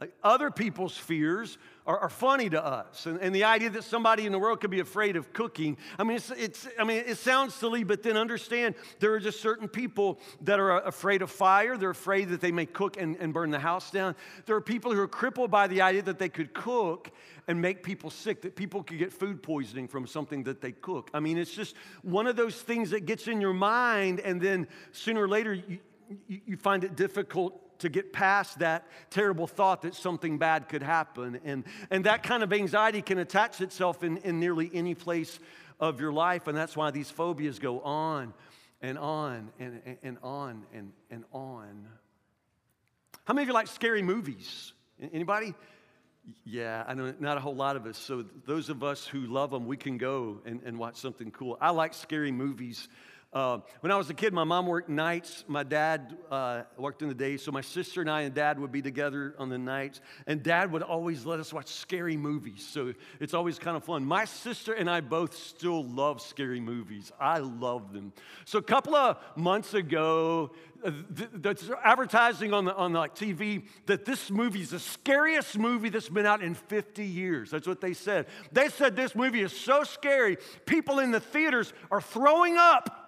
Like 0.00 0.14
other 0.22 0.50
people's 0.50 0.96
fears 0.96 1.58
are, 1.86 1.98
are 1.98 2.08
funny 2.08 2.48
to 2.48 2.64
us. 2.64 3.04
And, 3.04 3.20
and, 3.20 3.34
the 3.34 3.44
idea 3.44 3.68
that 3.68 3.84
somebody 3.84 4.24
in 4.24 4.32
the 4.32 4.38
world 4.38 4.60
could 4.60 4.70
be 4.70 4.80
afraid 4.80 5.14
of 5.14 5.34
cooking, 5.34 5.76
I 5.98 6.04
mean, 6.04 6.16
it's, 6.16 6.30
it's, 6.30 6.68
I 6.78 6.84
mean, 6.84 7.04
it 7.06 7.18
sounds 7.18 7.54
silly, 7.54 7.84
but 7.84 8.02
then 8.02 8.16
understand 8.16 8.76
there 9.00 9.12
are 9.12 9.20
just 9.20 9.40
certain 9.40 9.68
people 9.68 10.18
that 10.40 10.58
are 10.58 10.72
uh, 10.72 10.80
afraid 10.86 11.20
of 11.20 11.30
fire. 11.30 11.76
They're 11.76 11.90
afraid 11.90 12.30
that 12.30 12.40
they 12.40 12.50
may 12.50 12.64
cook 12.64 12.96
and, 12.98 13.14
and 13.16 13.34
burn 13.34 13.50
the 13.50 13.58
house 13.58 13.90
down. 13.90 14.16
There 14.46 14.56
are 14.56 14.62
people 14.62 14.90
who 14.90 15.00
are 15.00 15.08
crippled 15.08 15.50
by 15.50 15.66
the 15.66 15.82
idea 15.82 16.00
that 16.02 16.18
they 16.18 16.30
could 16.30 16.54
cook 16.54 17.10
and 17.46 17.60
make 17.60 17.82
people 17.82 18.08
sick, 18.08 18.40
that 18.40 18.56
people 18.56 18.82
could 18.82 18.98
get 18.98 19.12
food 19.12 19.42
poisoning 19.42 19.86
from 19.86 20.06
something 20.06 20.44
that 20.44 20.62
they 20.62 20.72
cook. 20.72 21.10
I 21.12 21.20
mean, 21.20 21.36
it's 21.36 21.52
just 21.52 21.76
one 22.00 22.26
of 22.26 22.36
those 22.36 22.56
things 22.56 22.90
that 22.90 23.04
gets 23.04 23.28
in 23.28 23.38
your 23.38 23.52
mind, 23.52 24.20
and 24.20 24.40
then 24.40 24.66
sooner 24.92 25.24
or 25.24 25.28
later, 25.28 25.52
you, 25.52 25.78
you 26.26 26.56
find 26.56 26.84
it 26.84 26.96
difficult 26.96 27.60
to 27.80 27.88
get 27.88 28.12
past 28.12 28.60
that 28.60 28.86
terrible 29.10 29.46
thought 29.46 29.82
that 29.82 29.94
something 29.94 30.38
bad 30.38 30.68
could 30.68 30.82
happen. 30.82 31.40
And, 31.44 31.64
and 31.90 32.04
that 32.04 32.22
kind 32.22 32.42
of 32.42 32.52
anxiety 32.52 33.02
can 33.02 33.18
attach 33.18 33.60
itself 33.60 34.02
in, 34.02 34.18
in 34.18 34.40
nearly 34.40 34.70
any 34.72 34.94
place 34.94 35.38
of 35.78 36.00
your 36.00 36.12
life. 36.12 36.46
And 36.46 36.56
that's 36.56 36.76
why 36.76 36.90
these 36.90 37.10
phobias 37.10 37.58
go 37.58 37.80
on 37.80 38.32
and 38.80 38.98
on 38.98 39.50
and, 39.58 39.80
and, 40.02 40.18
on 40.22 40.64
and, 40.72 40.92
and 41.10 41.24
on. 41.32 41.86
How 43.24 43.34
many 43.34 43.42
of 43.44 43.48
you 43.48 43.54
like 43.54 43.68
scary 43.68 44.02
movies? 44.02 44.72
Anybody? 45.12 45.54
Yeah, 46.44 46.84
I 46.86 46.94
know 46.94 47.14
not 47.18 47.36
a 47.36 47.40
whole 47.40 47.54
lot 47.54 47.76
of 47.76 47.86
us. 47.86 47.96
So, 47.96 48.24
those 48.46 48.68
of 48.68 48.84
us 48.84 49.06
who 49.06 49.20
love 49.20 49.50
them, 49.50 49.66
we 49.66 49.76
can 49.76 49.98
go 49.98 50.40
and, 50.44 50.60
and 50.64 50.78
watch 50.78 50.96
something 50.96 51.30
cool. 51.30 51.56
I 51.60 51.70
like 51.70 51.94
scary 51.94 52.30
movies 52.30 52.88
Uh, 53.32 53.60
when 53.78 53.92
I 53.92 53.96
was 53.96 54.10
a 54.10 54.14
kid, 54.14 54.32
my 54.32 54.42
mom 54.42 54.66
worked 54.66 54.88
nights. 54.88 55.44
My 55.46 55.62
dad 55.62 56.16
uh, 56.32 56.62
worked 56.76 57.00
in 57.00 57.06
the 57.08 57.14
day. 57.14 57.36
So 57.36 57.52
my 57.52 57.60
sister 57.60 58.00
and 58.00 58.10
I 58.10 58.22
and 58.22 58.34
dad 58.34 58.58
would 58.58 58.72
be 58.72 58.82
together 58.82 59.36
on 59.38 59.48
the 59.48 59.58
nights. 59.58 60.00
And 60.26 60.42
dad 60.42 60.72
would 60.72 60.82
always 60.82 61.24
let 61.24 61.38
us 61.38 61.52
watch 61.52 61.68
scary 61.68 62.16
movies. 62.16 62.66
So 62.68 62.92
it's 63.20 63.32
always 63.32 63.56
kind 63.56 63.76
of 63.76 63.84
fun. 63.84 64.04
My 64.04 64.24
sister 64.24 64.72
and 64.72 64.90
I 64.90 65.00
both 65.00 65.36
still 65.36 65.84
love 65.84 66.20
scary 66.20 66.58
movies. 66.58 67.12
I 67.20 67.38
love 67.38 67.92
them. 67.92 68.12
So 68.46 68.58
a 68.58 68.62
couple 68.62 68.96
of 68.96 69.16
months 69.36 69.74
ago, 69.74 70.50
uh, 70.84 70.90
that's 71.34 71.70
advertising 71.84 72.52
on 72.52 72.64
the 72.64 72.74
on 72.74 72.92
the, 72.92 72.98
like 72.98 73.14
TV 73.14 73.64
that 73.86 74.06
this 74.06 74.30
movie 74.30 74.62
is 74.62 74.70
the 74.70 74.78
scariest 74.80 75.58
movie 75.58 75.90
that's 75.90 76.08
been 76.08 76.26
out 76.26 76.42
in 76.42 76.54
50 76.54 77.04
years. 77.04 77.50
That's 77.50 77.68
what 77.68 77.80
they 77.80 77.92
said. 77.92 78.26
They 78.50 78.70
said 78.70 78.96
this 78.96 79.14
movie 79.14 79.42
is 79.42 79.52
so 79.52 79.84
scary, 79.84 80.38
people 80.64 80.98
in 80.98 81.10
the 81.10 81.20
theaters 81.20 81.72
are 81.90 82.00
throwing 82.00 82.56
up 82.56 82.99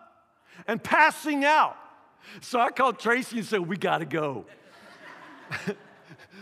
and 0.66 0.82
passing 0.82 1.44
out. 1.44 1.76
So 2.40 2.60
I 2.60 2.70
called 2.70 2.98
Tracy 2.98 3.38
and 3.38 3.46
said, 3.46 3.60
We 3.60 3.76
got 3.76 3.98
to 3.98 4.04
go. 4.04 4.46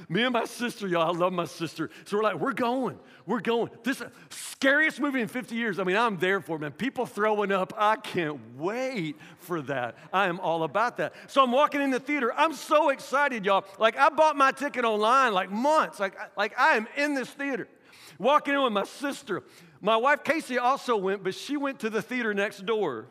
Me 0.08 0.22
and 0.22 0.32
my 0.32 0.44
sister, 0.44 0.88
y'all, 0.88 1.14
I 1.14 1.16
love 1.16 1.32
my 1.32 1.44
sister. 1.44 1.90
So 2.04 2.16
we're 2.16 2.22
like, 2.22 2.36
We're 2.36 2.52
going. 2.52 2.98
We're 3.26 3.40
going. 3.40 3.70
This 3.84 4.00
is 4.00 4.08
scariest 4.30 5.00
movie 5.00 5.20
in 5.20 5.28
50 5.28 5.54
years. 5.54 5.78
I 5.78 5.84
mean, 5.84 5.96
I'm 5.96 6.16
there 6.18 6.40
for 6.40 6.56
it, 6.56 6.60
man. 6.60 6.72
People 6.72 7.06
throwing 7.06 7.52
up. 7.52 7.72
I 7.76 7.96
can't 7.96 8.40
wait 8.56 9.16
for 9.38 9.62
that. 9.62 9.96
I 10.12 10.26
am 10.26 10.40
all 10.40 10.64
about 10.64 10.96
that. 10.96 11.14
So 11.28 11.42
I'm 11.42 11.52
walking 11.52 11.80
in 11.80 11.90
the 11.90 12.00
theater. 12.00 12.32
I'm 12.34 12.52
so 12.52 12.88
excited, 12.88 13.44
y'all. 13.44 13.64
Like, 13.78 13.96
I 13.96 14.08
bought 14.08 14.36
my 14.36 14.52
ticket 14.52 14.84
online 14.84 15.32
like 15.32 15.50
months. 15.50 16.00
Like, 16.00 16.14
like 16.36 16.58
I 16.58 16.76
am 16.76 16.88
in 16.96 17.14
this 17.14 17.30
theater. 17.30 17.68
Walking 18.18 18.54
in 18.54 18.62
with 18.62 18.72
my 18.72 18.84
sister. 18.84 19.44
My 19.80 19.96
wife 19.96 20.24
Casey 20.24 20.58
also 20.58 20.96
went, 20.96 21.22
but 21.22 21.34
she 21.34 21.56
went 21.56 21.78
to 21.80 21.90
the 21.90 22.02
theater 22.02 22.34
next 22.34 22.66
door 22.66 23.06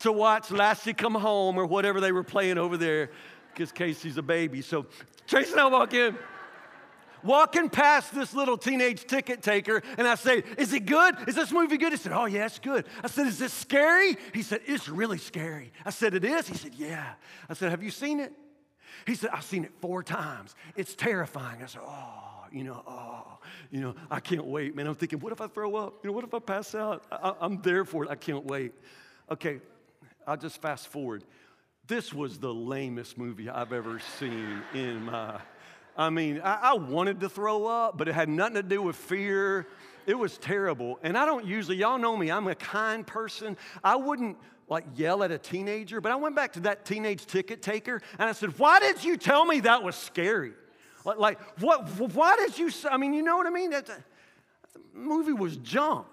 to 0.00 0.12
watch 0.12 0.50
Lassie 0.50 0.94
Come 0.94 1.14
Home 1.14 1.58
or 1.58 1.66
whatever 1.66 2.00
they 2.00 2.12
were 2.12 2.24
playing 2.24 2.58
over 2.58 2.76
there 2.76 3.10
because 3.52 3.72
Casey's 3.72 4.16
a 4.16 4.22
baby. 4.22 4.62
So 4.62 4.86
Tracy 5.26 5.52
and 5.52 5.60
I 5.60 5.66
walk 5.66 5.94
in, 5.94 6.16
walking 7.22 7.68
past 7.68 8.14
this 8.14 8.34
little 8.34 8.56
teenage 8.56 9.06
ticket 9.06 9.42
taker, 9.42 9.82
and 9.98 10.06
I 10.06 10.14
say, 10.14 10.42
Is 10.58 10.72
it 10.72 10.86
good? 10.86 11.16
Is 11.28 11.34
this 11.34 11.52
movie 11.52 11.76
good? 11.76 11.92
He 11.92 11.98
said, 11.98 12.12
Oh, 12.12 12.26
yeah, 12.26 12.46
it's 12.46 12.58
good. 12.58 12.86
I 13.02 13.08
said, 13.08 13.26
Is 13.26 13.38
this 13.38 13.52
scary? 13.52 14.16
He 14.34 14.42
said, 14.42 14.60
It's 14.66 14.88
really 14.88 15.18
scary. 15.18 15.72
I 15.84 15.90
said, 15.90 16.14
It 16.14 16.24
is? 16.24 16.48
He 16.48 16.56
said, 16.56 16.74
Yeah. 16.74 17.12
I 17.48 17.54
said, 17.54 17.70
Have 17.70 17.82
you 17.82 17.90
seen 17.90 18.20
it? 18.20 18.32
He 19.06 19.14
said, 19.14 19.30
I've 19.32 19.44
seen 19.44 19.64
it 19.64 19.72
four 19.80 20.02
times. 20.02 20.54
It's 20.76 20.94
terrifying. 20.94 21.62
I 21.62 21.66
said, 21.66 21.82
Oh, 21.84 22.44
you 22.52 22.64
know, 22.64 22.82
oh, 22.86 23.38
you 23.70 23.80
know, 23.80 23.94
I 24.10 24.20
can't 24.20 24.46
wait, 24.46 24.74
man. 24.74 24.86
I'm 24.86 24.94
thinking, 24.94 25.20
what 25.20 25.32
if 25.32 25.40
I 25.40 25.46
throw 25.46 25.76
up? 25.76 26.02
You 26.02 26.08
know, 26.08 26.14
what 26.14 26.24
if 26.24 26.34
I 26.34 26.38
pass 26.40 26.74
out? 26.74 27.04
I, 27.10 27.34
am 27.44 27.62
there 27.62 27.84
for 27.84 28.04
it. 28.04 28.10
I 28.10 28.16
can't 28.16 28.44
wait. 28.44 28.72
Okay, 29.30 29.60
I'll 30.26 30.36
just 30.36 30.60
fast 30.60 30.88
forward. 30.88 31.24
This 31.86 32.12
was 32.14 32.38
the 32.38 32.52
lamest 32.52 33.18
movie 33.18 33.48
I've 33.48 33.72
ever 33.72 34.00
seen 34.18 34.62
in 34.74 35.06
my. 35.06 35.40
I 35.96 36.10
mean, 36.10 36.40
I, 36.42 36.70
I 36.70 36.74
wanted 36.74 37.20
to 37.20 37.28
throw 37.28 37.66
up, 37.66 37.98
but 37.98 38.08
it 38.08 38.14
had 38.14 38.28
nothing 38.28 38.54
to 38.54 38.62
do 38.62 38.80
with 38.80 38.96
fear. 38.96 39.66
It 40.06 40.14
was 40.14 40.38
terrible. 40.38 40.98
And 41.02 41.18
I 41.18 41.26
don't 41.26 41.44
usually, 41.44 41.76
y'all 41.76 41.98
know 41.98 42.16
me, 42.16 42.30
I'm 42.30 42.46
a 42.46 42.54
kind 42.54 43.06
person. 43.06 43.56
I 43.82 43.96
wouldn't 43.96 44.38
like 44.68 44.84
yell 44.94 45.24
at 45.24 45.32
a 45.32 45.38
teenager, 45.38 46.00
but 46.00 46.12
I 46.12 46.16
went 46.16 46.36
back 46.36 46.52
to 46.52 46.60
that 46.60 46.84
teenage 46.84 47.26
ticket 47.26 47.60
taker 47.60 48.00
and 48.18 48.28
I 48.28 48.32
said, 48.32 48.58
Why 48.58 48.78
did 48.78 49.02
you 49.02 49.16
tell 49.16 49.44
me 49.44 49.60
that 49.60 49.82
was 49.82 49.96
scary? 49.96 50.52
Like, 51.04 51.40
what, 51.60 51.88
why 52.14 52.36
did 52.36 52.58
you, 52.58 52.70
I 52.90 52.98
mean, 52.98 53.14
you 53.14 53.22
know 53.22 53.36
what 53.36 53.46
I 53.46 53.50
mean? 53.50 53.70
That, 53.70 53.86
the 53.86 53.94
movie 54.92 55.32
was 55.32 55.56
junk. 55.56 56.06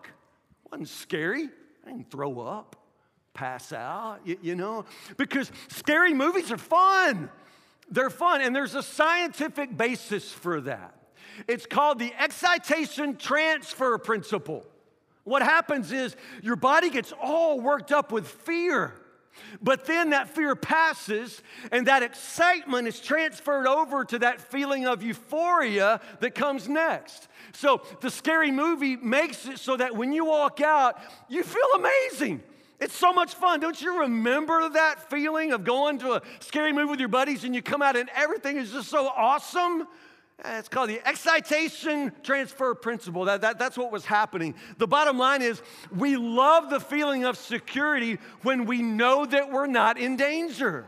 It 0.65 0.71
wasn't 0.71 0.87
scary. 0.87 1.49
I 1.85 1.89
didn't 1.91 2.09
throw 2.09 2.39
up 2.39 2.76
pass 3.37 3.71
out, 3.71 4.19
you, 4.25 4.37
you 4.41 4.55
know? 4.55 4.83
Because 5.15 5.51
scary 5.69 6.13
movies 6.13 6.51
are 6.51 6.57
fun. 6.57 7.29
They're 7.89 8.09
fun, 8.09 8.41
and 8.41 8.53
there's 8.53 8.75
a 8.75 8.83
scientific 8.83 9.77
basis 9.77 10.31
for 10.31 10.59
that. 10.61 10.95
It's 11.47 11.67
called 11.67 11.99
the 11.99 12.11
excitation 12.19 13.15
transfer 13.15 13.97
principle. 13.99 14.65
What 15.23 15.43
happens 15.43 15.91
is 15.91 16.15
your 16.41 16.55
body 16.55 16.89
gets 16.89 17.13
all 17.21 17.61
worked 17.61 17.91
up 17.91 18.11
with 18.11 18.27
fear. 18.27 18.93
But 19.61 19.85
then 19.85 20.09
that 20.09 20.29
fear 20.29 20.55
passes, 20.55 21.43
and 21.71 21.85
that 21.85 22.01
excitement 22.01 22.87
is 22.87 22.99
transferred 22.99 23.67
over 23.67 24.03
to 24.05 24.19
that 24.19 24.41
feeling 24.41 24.87
of 24.87 25.03
euphoria 25.03 26.01
that 26.21 26.33
comes 26.33 26.67
next. 26.67 27.27
So 27.53 27.83
the 28.01 28.09
scary 28.09 28.51
movie 28.51 28.95
makes 28.95 29.45
it 29.45 29.59
so 29.59 29.77
that 29.77 29.95
when 29.95 30.11
you 30.11 30.25
walk 30.25 30.59
out, 30.59 30.99
you 31.29 31.43
feel 31.43 31.69
amazing. 31.75 32.41
It's 32.79 32.95
so 32.95 33.11
much 33.11 33.33
fun. 33.33 33.59
Don't 33.59 33.81
you 33.81 34.01
remember 34.01 34.69
that 34.69 35.09
feeling 35.09 35.51
of 35.51 35.63
going 35.63 35.97
to 35.99 36.13
a 36.13 36.21
scary 36.39 36.71
movie 36.71 36.91
with 36.91 36.99
your 36.99 37.09
buddies 37.09 37.43
and 37.43 37.55
you 37.55 37.61
come 37.61 37.81
out 37.81 37.95
and 37.95 38.09
everything 38.15 38.57
is 38.57 38.71
just 38.71 38.89
so 38.89 39.07
awesome? 39.07 39.87
Eh, 40.43 40.59
it's 40.59 40.69
called 40.69 40.89
the 40.89 41.01
excitation 41.07 42.11
transfer 42.21 42.75
principle. 42.75 43.25
That, 43.25 43.41
that, 43.41 43.57
that's 43.57 43.77
what 43.77 43.91
was 43.91 44.05
happening. 44.05 44.53
The 44.77 44.85
bottom 44.85 45.17
line 45.17 45.41
is 45.41 45.59
we 45.95 46.17
love 46.17 46.69
the 46.69 46.79
feeling 46.79 47.25
of 47.25 47.37
security 47.37 48.19
when 48.43 48.65
we 48.65 48.83
know 48.83 49.25
that 49.25 49.51
we're 49.51 49.67
not 49.67 49.97
in 49.97 50.15
danger. 50.15 50.85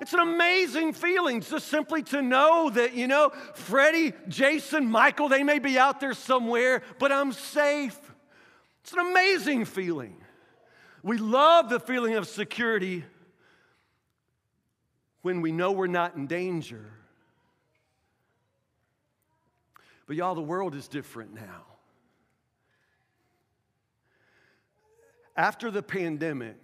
It's 0.00 0.12
an 0.12 0.20
amazing 0.20 0.92
feeling 0.92 1.40
just 1.40 1.68
simply 1.68 2.02
to 2.04 2.20
know 2.20 2.68
that, 2.68 2.94
you 2.94 3.06
know, 3.06 3.30
Freddie, 3.54 4.12
Jason, 4.28 4.90
Michael, 4.90 5.30
they 5.30 5.44
may 5.44 5.60
be 5.60 5.78
out 5.78 6.00
there 6.00 6.12
somewhere, 6.12 6.82
but 6.98 7.10
I'm 7.10 7.32
safe. 7.32 7.98
It's 8.82 8.92
an 8.92 8.98
amazing 8.98 9.64
feeling. 9.64 10.16
We 11.04 11.18
love 11.18 11.68
the 11.68 11.78
feeling 11.78 12.14
of 12.14 12.26
security 12.26 13.04
when 15.20 15.42
we 15.42 15.52
know 15.52 15.70
we're 15.70 15.86
not 15.86 16.16
in 16.16 16.26
danger. 16.26 16.86
But 20.06 20.16
y'all, 20.16 20.34
the 20.34 20.40
world 20.40 20.74
is 20.74 20.88
different 20.88 21.34
now. 21.34 21.66
After 25.36 25.70
the 25.70 25.82
pandemic, 25.82 26.56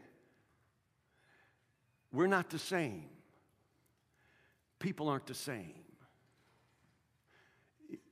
we're 2.10 2.26
not 2.26 2.48
the 2.48 2.58
same. 2.58 3.10
People 4.78 5.10
aren't 5.10 5.26
the 5.26 5.34
same. 5.34 5.74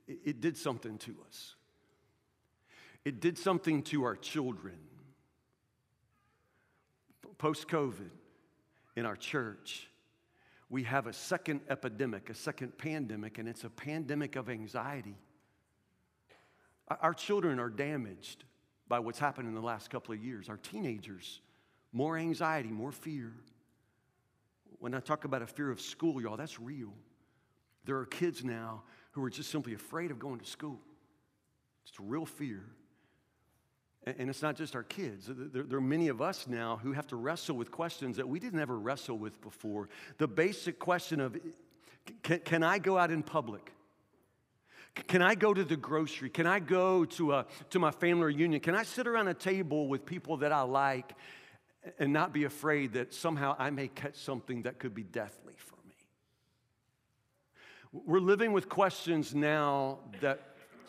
It, 0.07 0.19
it 0.27 0.41
did 0.43 0.59
something 0.59 0.99
to 0.99 1.17
us, 1.27 1.55
it 3.07 3.19
did 3.19 3.39
something 3.39 3.83
to 3.85 4.05
our 4.05 4.15
children 4.15 4.88
post 7.39 7.69
COVID 7.69 8.11
in 8.97 9.07
our 9.07 9.17
church, 9.17 9.89
we 10.71 10.83
have 10.83 11.07
a 11.07 11.13
second 11.13 11.61
epidemic, 11.71 12.29
a 12.29 12.35
second 12.35 12.77
pandemic, 12.77 13.39
and 13.39 13.49
it's 13.49 13.65
a 13.65 13.71
pandemic 13.71 14.37
of 14.37 14.51
anxiety. 14.51 15.17
Our 16.89 17.15
children 17.15 17.59
are 17.59 17.71
damaged 17.71 18.45
by 18.89 18.99
what's 18.99 19.19
happened 19.19 19.49
in 19.49 19.55
the 19.55 19.61
last 19.61 19.91
couple 19.91 20.15
of 20.15 20.23
years. 20.23 20.49
Our 20.49 20.57
teenagers, 20.57 21.41
more 21.93 22.17
anxiety, 22.17 22.71
more 22.71 22.93
fear. 22.93 23.33
When 24.79 24.95
I 24.95 25.01
talk 25.01 25.25
about 25.25 25.43
a 25.43 25.47
fear 25.47 25.71
of 25.71 25.81
school, 25.81 26.21
y'all, 26.21 26.37
that's 26.37 26.61
real. 26.61 26.93
There 27.85 27.97
are 27.97 28.07
kids 28.07 28.45
now 28.45 28.83
who 29.13 29.25
are 29.25 29.31
just 29.31 29.51
simply 29.51 29.75
afraid 29.75 30.11
of 30.11 30.19
going 30.19 30.41
to 30.41 30.47
school. 30.47 30.81
It's 31.87 31.99
a 31.99 32.03
real 32.03 32.27
fear. 32.27 32.65
And 34.17 34.31
it's 34.31 34.43
not 34.43 34.57
just 34.57 34.75
our 34.75 34.83
kids. 34.83 35.29
There, 35.29 35.77
are 35.77 35.81
many 35.81 36.09
of 36.09 36.23
us 36.23 36.47
now 36.47 36.81
who 36.83 36.93
have 36.93 37.07
to 37.09 37.17
wrestle 37.17 37.57
with 37.57 37.71
questions 37.71 38.17
that 38.17 38.29
we 38.29 38.41
didn't 38.41 38.61
ever 38.61 38.79
wrestle 38.79 39.19
with 39.19 39.41
before. 39.41 39.89
The 40.19 40.29
basic 40.29 40.79
question 40.79 41.21
of 41.21 41.37
can, 42.23 42.39
can 42.41 42.63
I 42.63 42.79
go 42.79 42.97
out 42.97 43.11
in 43.11 43.23
public? 43.23 43.73
Can 45.07 45.23
I 45.23 45.35
go 45.35 45.55
to 45.55 45.65
the 45.65 45.77
grocery? 45.77 46.31
Can 46.31 46.47
I 46.47 46.59
go 46.59 47.05
to, 47.05 47.35
a, 47.35 47.47
to 47.71 47.79
my 47.79 47.91
family 47.91 48.35
reunion? 48.35 48.61
Can 48.61 48.75
I 48.75 48.83
sit 48.83 49.07
around 49.07 49.29
a 49.29 49.35
table 49.35 49.87
with 49.87 50.05
people 50.05 50.39
that 50.39 50.53
I 50.53 50.63
like 50.63 51.13
and 51.99 52.13
not 52.13 52.33
be 52.33 52.45
afraid 52.45 52.95
that 52.95 53.15
somehow 53.15 53.55
I 53.59 53.71
may 53.71 53.89
catch 53.89 54.17
something 54.17 54.63
that 54.63 54.79
could 54.79 54.95
be 54.95 55.05
deathly 55.05 55.55
for 55.57 55.77
me? 55.87 55.95
We're 57.93 58.21
living 58.21 58.53
with 58.53 58.69
questions 58.69 59.35
now 59.35 59.99
that 60.21 60.41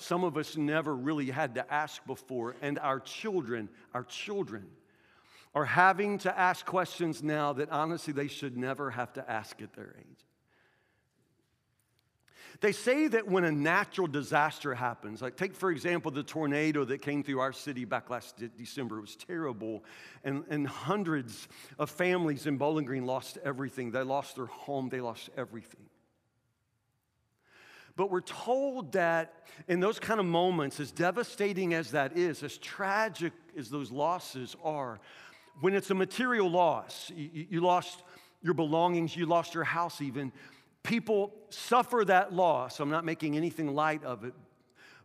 some 0.01 0.23
of 0.23 0.37
us 0.37 0.57
never 0.57 0.95
really 0.95 1.29
had 1.29 1.55
to 1.55 1.73
ask 1.73 2.05
before, 2.05 2.55
and 2.61 2.79
our 2.79 2.99
children, 2.99 3.69
our 3.93 4.03
children, 4.03 4.67
are 5.55 5.65
having 5.65 6.17
to 6.19 6.39
ask 6.39 6.65
questions 6.65 7.23
now 7.23 7.53
that 7.53 7.69
honestly 7.71 8.13
they 8.13 8.27
should 8.27 8.55
never 8.55 8.91
have 8.91 9.13
to 9.13 9.29
ask 9.29 9.61
at 9.61 9.73
their 9.73 9.95
age. 9.97 10.25
They 12.61 12.71
say 12.73 13.07
that 13.07 13.27
when 13.27 13.45
a 13.45 13.51
natural 13.51 14.07
disaster 14.07 14.75
happens, 14.75 15.21
like 15.21 15.37
take 15.37 15.55
for 15.55 15.71
example 15.71 16.11
the 16.11 16.23
tornado 16.23 16.83
that 16.85 17.01
came 17.01 17.23
through 17.23 17.39
our 17.39 17.53
city 17.53 17.85
back 17.85 18.09
last 18.09 18.37
de- 18.37 18.49
December, 18.49 18.97
it 18.97 19.01
was 19.01 19.15
terrible, 19.15 19.83
and, 20.23 20.43
and 20.49 20.67
hundreds 20.67 21.47
of 21.77 21.89
families 21.89 22.47
in 22.47 22.57
Bowling 22.57 22.85
Green 22.85 23.05
lost 23.05 23.37
everything. 23.45 23.91
They 23.91 24.03
lost 24.03 24.35
their 24.35 24.47
home, 24.47 24.89
they 24.89 24.99
lost 24.99 25.29
everything. 25.37 25.88
But 27.99 28.09
we're 28.09 28.21
told 28.21 28.93
that 28.93 29.43
in 29.67 29.81
those 29.81 29.99
kind 29.99 30.21
of 30.21 30.25
moments, 30.25 30.79
as 30.79 30.89
devastating 30.89 31.73
as 31.73 31.91
that 31.91 32.17
is, 32.17 32.43
as 32.43 32.57
tragic 32.57 33.33
as 33.57 33.69
those 33.69 33.91
losses 33.91 34.55
are, 34.63 35.01
when 35.59 35.73
it's 35.73 35.91
a 35.91 35.93
material 35.93 36.49
loss, 36.49 37.11
you, 37.13 37.47
you 37.49 37.59
lost 37.59 38.03
your 38.41 38.53
belongings, 38.53 39.17
you 39.17 39.25
lost 39.25 39.53
your 39.53 39.65
house 39.65 39.99
even, 39.99 40.31
people 40.81 41.33
suffer 41.49 42.05
that 42.05 42.31
loss. 42.31 42.79
I'm 42.79 42.89
not 42.89 43.03
making 43.03 43.35
anything 43.35 43.75
light 43.75 44.05
of 44.05 44.23
it, 44.23 44.33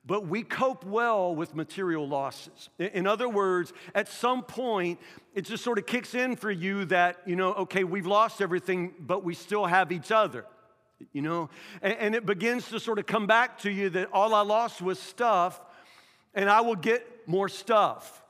but 0.07 0.29
we 0.29 0.45
cope 0.45 0.85
well 0.85 1.35
with 1.35 1.53
material 1.53 2.07
losses. 2.07 2.69
In 2.79 3.09
other 3.09 3.29
words, 3.29 3.73
at 3.97 4.07
some 4.07 4.45
point, 4.45 5.01
it 5.35 5.47
just 5.47 5.65
sort 5.65 5.79
of 5.79 5.87
kicks 5.87 6.15
in 6.15 6.37
for 6.37 6.53
you 6.53 6.85
that, 6.85 7.17
you 7.27 7.35
know, 7.35 7.55
okay, 7.55 7.83
we've 7.83 8.07
lost 8.07 8.41
everything, 8.41 8.95
but 9.01 9.25
we 9.25 9.35
still 9.35 9.67
have 9.67 9.91
each 9.91 10.13
other, 10.13 10.45
you 11.13 11.23
know? 11.23 11.51
And, 11.83 12.15
it 12.15 12.27
begins 12.27 12.69
to 12.69 12.81
sort 12.81 12.99
of 12.99 13.07
come 13.07 13.27
back 13.27 13.59
to 13.61 13.71
you 13.71 13.91
that 13.91 14.11
all 14.13 14.35
I 14.35 14.43
lost 14.43 14.83
was 14.83 14.99
stuff, 14.99 15.61
and 16.35 16.49
I 16.49 16.61
will 16.61 16.77
get 16.77 17.27
more 17.27 17.49
stuff. 17.49 18.23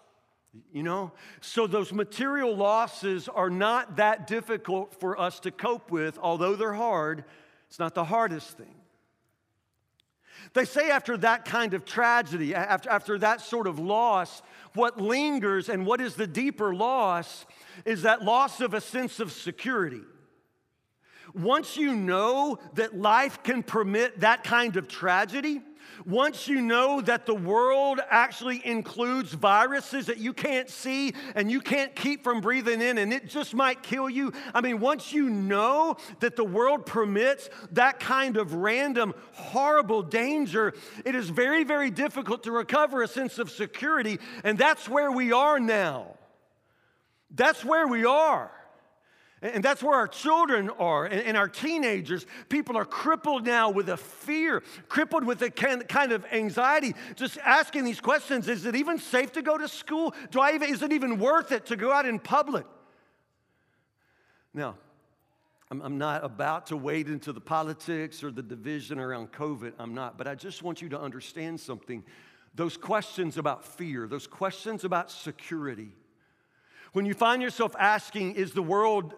You 0.72 0.82
know? 0.82 1.12
So 1.40 1.66
those 1.66 1.92
material 1.92 2.54
losses 2.54 3.28
are 3.28 3.50
not 3.50 3.96
that 3.96 4.26
difficult 4.26 5.00
for 5.00 5.18
us 5.18 5.40
to 5.40 5.50
cope 5.50 5.90
with, 5.90 6.18
although 6.18 6.54
they're 6.54 6.74
hard. 6.74 7.24
It's 7.68 7.78
not 7.78 7.94
the 7.94 8.04
hardest 8.04 8.56
thing. 8.56 8.74
They 10.52 10.64
say 10.64 10.90
after 10.90 11.16
that 11.18 11.44
kind 11.44 11.74
of 11.74 11.84
tragedy, 11.84 12.54
after, 12.54 12.90
after 12.90 13.18
that 13.18 13.40
sort 13.40 13.66
of 13.66 13.78
loss, 13.78 14.42
what 14.74 15.00
lingers 15.00 15.68
and 15.68 15.86
what 15.86 16.00
is 16.00 16.14
the 16.14 16.26
deeper 16.26 16.74
loss 16.74 17.46
is 17.84 18.02
that 18.02 18.22
loss 18.22 18.60
of 18.60 18.74
a 18.74 18.80
sense 18.80 19.20
of 19.20 19.32
security. 19.32 20.02
Once 21.34 21.76
you 21.76 21.96
know 21.96 22.58
that 22.74 22.96
life 22.96 23.42
can 23.42 23.62
permit 23.62 24.20
that 24.20 24.44
kind 24.44 24.76
of 24.76 24.86
tragedy, 24.86 25.60
once 26.06 26.48
you 26.48 26.60
know 26.60 27.00
that 27.00 27.26
the 27.26 27.34
world 27.34 28.00
actually 28.10 28.64
includes 28.64 29.32
viruses 29.32 30.06
that 30.06 30.18
you 30.18 30.32
can't 30.32 30.68
see 30.68 31.14
and 31.34 31.50
you 31.50 31.60
can't 31.60 31.94
keep 31.94 32.22
from 32.22 32.40
breathing 32.40 32.80
in 32.80 32.98
and 32.98 33.12
it 33.12 33.28
just 33.28 33.54
might 33.54 33.82
kill 33.82 34.10
you. 34.10 34.32
I 34.54 34.60
mean, 34.60 34.80
once 34.80 35.12
you 35.12 35.30
know 35.30 35.96
that 36.20 36.36
the 36.36 36.44
world 36.44 36.86
permits 36.86 37.48
that 37.72 38.00
kind 38.00 38.36
of 38.36 38.54
random, 38.54 39.14
horrible 39.32 40.02
danger, 40.02 40.74
it 41.04 41.14
is 41.14 41.30
very, 41.30 41.64
very 41.64 41.90
difficult 41.90 42.44
to 42.44 42.52
recover 42.52 43.02
a 43.02 43.08
sense 43.08 43.38
of 43.38 43.50
security. 43.50 44.18
And 44.42 44.58
that's 44.58 44.88
where 44.88 45.10
we 45.10 45.32
are 45.32 45.58
now. 45.58 46.16
That's 47.30 47.64
where 47.64 47.88
we 47.88 48.04
are. 48.04 48.52
And 49.44 49.62
that's 49.62 49.82
where 49.82 49.94
our 49.94 50.08
children 50.08 50.70
are 50.70 51.04
and 51.04 51.36
our 51.36 51.48
teenagers. 51.48 52.24
People 52.48 52.78
are 52.78 52.86
crippled 52.86 53.44
now 53.44 53.68
with 53.68 53.90
a 53.90 53.96
fear, 53.98 54.62
crippled 54.88 55.22
with 55.22 55.42
a 55.42 55.50
kind 55.50 56.12
of 56.12 56.24
anxiety, 56.32 56.94
just 57.14 57.36
asking 57.44 57.84
these 57.84 58.00
questions 58.00 58.48
Is 58.48 58.64
it 58.64 58.74
even 58.74 58.98
safe 58.98 59.32
to 59.32 59.42
go 59.42 59.58
to 59.58 59.68
school? 59.68 60.14
Do 60.30 60.40
I 60.40 60.54
even, 60.54 60.70
is 60.70 60.82
it 60.82 60.92
even 60.92 61.18
worth 61.18 61.52
it 61.52 61.66
to 61.66 61.76
go 61.76 61.92
out 61.92 62.06
in 62.06 62.18
public? 62.18 62.64
Now, 64.54 64.76
I'm 65.70 65.98
not 65.98 66.24
about 66.24 66.68
to 66.68 66.76
wade 66.78 67.08
into 67.08 67.30
the 67.32 67.40
politics 67.40 68.24
or 68.24 68.30
the 68.30 68.42
division 68.42 68.98
around 68.98 69.32
COVID. 69.32 69.74
I'm 69.78 69.92
not. 69.92 70.16
But 70.16 70.26
I 70.26 70.36
just 70.36 70.62
want 70.62 70.80
you 70.80 70.88
to 70.90 71.00
understand 71.00 71.60
something. 71.60 72.02
Those 72.54 72.78
questions 72.78 73.36
about 73.36 73.66
fear, 73.66 74.06
those 74.06 74.26
questions 74.26 74.84
about 74.84 75.10
security, 75.10 75.90
when 76.94 77.04
you 77.04 77.12
find 77.12 77.42
yourself 77.42 77.74
asking, 77.78 78.36
is 78.36 78.52
the 78.52 78.62
world 78.62 79.14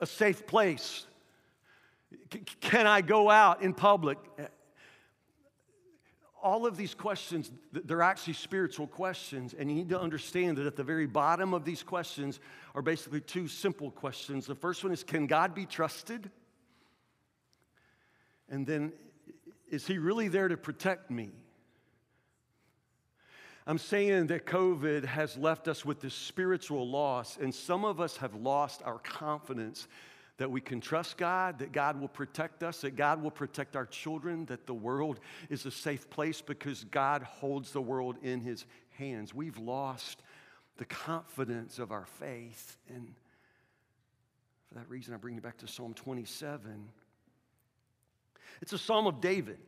a 0.00 0.06
safe 0.06 0.46
place? 0.46 1.06
Can 2.60 2.86
I 2.86 3.00
go 3.00 3.30
out 3.30 3.62
in 3.62 3.74
public? 3.74 4.18
All 6.42 6.64
of 6.64 6.76
these 6.76 6.94
questions, 6.94 7.50
they're 7.72 8.02
actually 8.02 8.32
spiritual 8.32 8.86
questions, 8.86 9.54
and 9.56 9.70
you 9.70 9.76
need 9.76 9.90
to 9.90 10.00
understand 10.00 10.56
that 10.56 10.66
at 10.66 10.74
the 10.74 10.82
very 10.82 11.06
bottom 11.06 11.52
of 11.52 11.64
these 11.64 11.82
questions 11.82 12.40
are 12.74 12.82
basically 12.82 13.20
two 13.20 13.46
simple 13.46 13.90
questions. 13.90 14.46
The 14.46 14.54
first 14.54 14.82
one 14.82 14.92
is 14.92 15.04
Can 15.04 15.26
God 15.26 15.54
be 15.54 15.66
trusted? 15.66 16.30
And 18.48 18.66
then, 18.66 18.92
is 19.70 19.86
He 19.86 19.98
really 19.98 20.28
there 20.28 20.48
to 20.48 20.56
protect 20.56 21.10
me? 21.10 21.30
I'm 23.70 23.78
saying 23.78 24.26
that 24.26 24.46
COVID 24.46 25.04
has 25.04 25.36
left 25.38 25.68
us 25.68 25.84
with 25.84 26.00
this 26.00 26.12
spiritual 26.12 26.90
loss, 26.90 27.36
and 27.36 27.54
some 27.54 27.84
of 27.84 28.00
us 28.00 28.16
have 28.16 28.34
lost 28.34 28.82
our 28.82 28.98
confidence 28.98 29.86
that 30.38 30.50
we 30.50 30.60
can 30.60 30.80
trust 30.80 31.16
God, 31.16 31.60
that 31.60 31.70
God 31.70 32.00
will 32.00 32.08
protect 32.08 32.64
us, 32.64 32.80
that 32.80 32.96
God 32.96 33.22
will 33.22 33.30
protect 33.30 33.76
our 33.76 33.86
children, 33.86 34.44
that 34.46 34.66
the 34.66 34.74
world 34.74 35.20
is 35.50 35.66
a 35.66 35.70
safe 35.70 36.10
place 36.10 36.40
because 36.40 36.82
God 36.90 37.22
holds 37.22 37.70
the 37.70 37.80
world 37.80 38.16
in 38.24 38.40
His 38.40 38.66
hands. 38.98 39.32
We've 39.32 39.56
lost 39.56 40.20
the 40.76 40.84
confidence 40.84 41.78
of 41.78 41.92
our 41.92 42.06
faith. 42.18 42.76
And 42.88 43.14
for 44.68 44.80
that 44.80 44.90
reason, 44.90 45.14
I 45.14 45.16
bring 45.16 45.36
you 45.36 45.40
back 45.40 45.58
to 45.58 45.68
Psalm 45.68 45.94
27. 45.94 46.88
It's 48.62 48.72
a 48.72 48.78
psalm 48.78 49.06
of 49.06 49.20
David. 49.20 49.58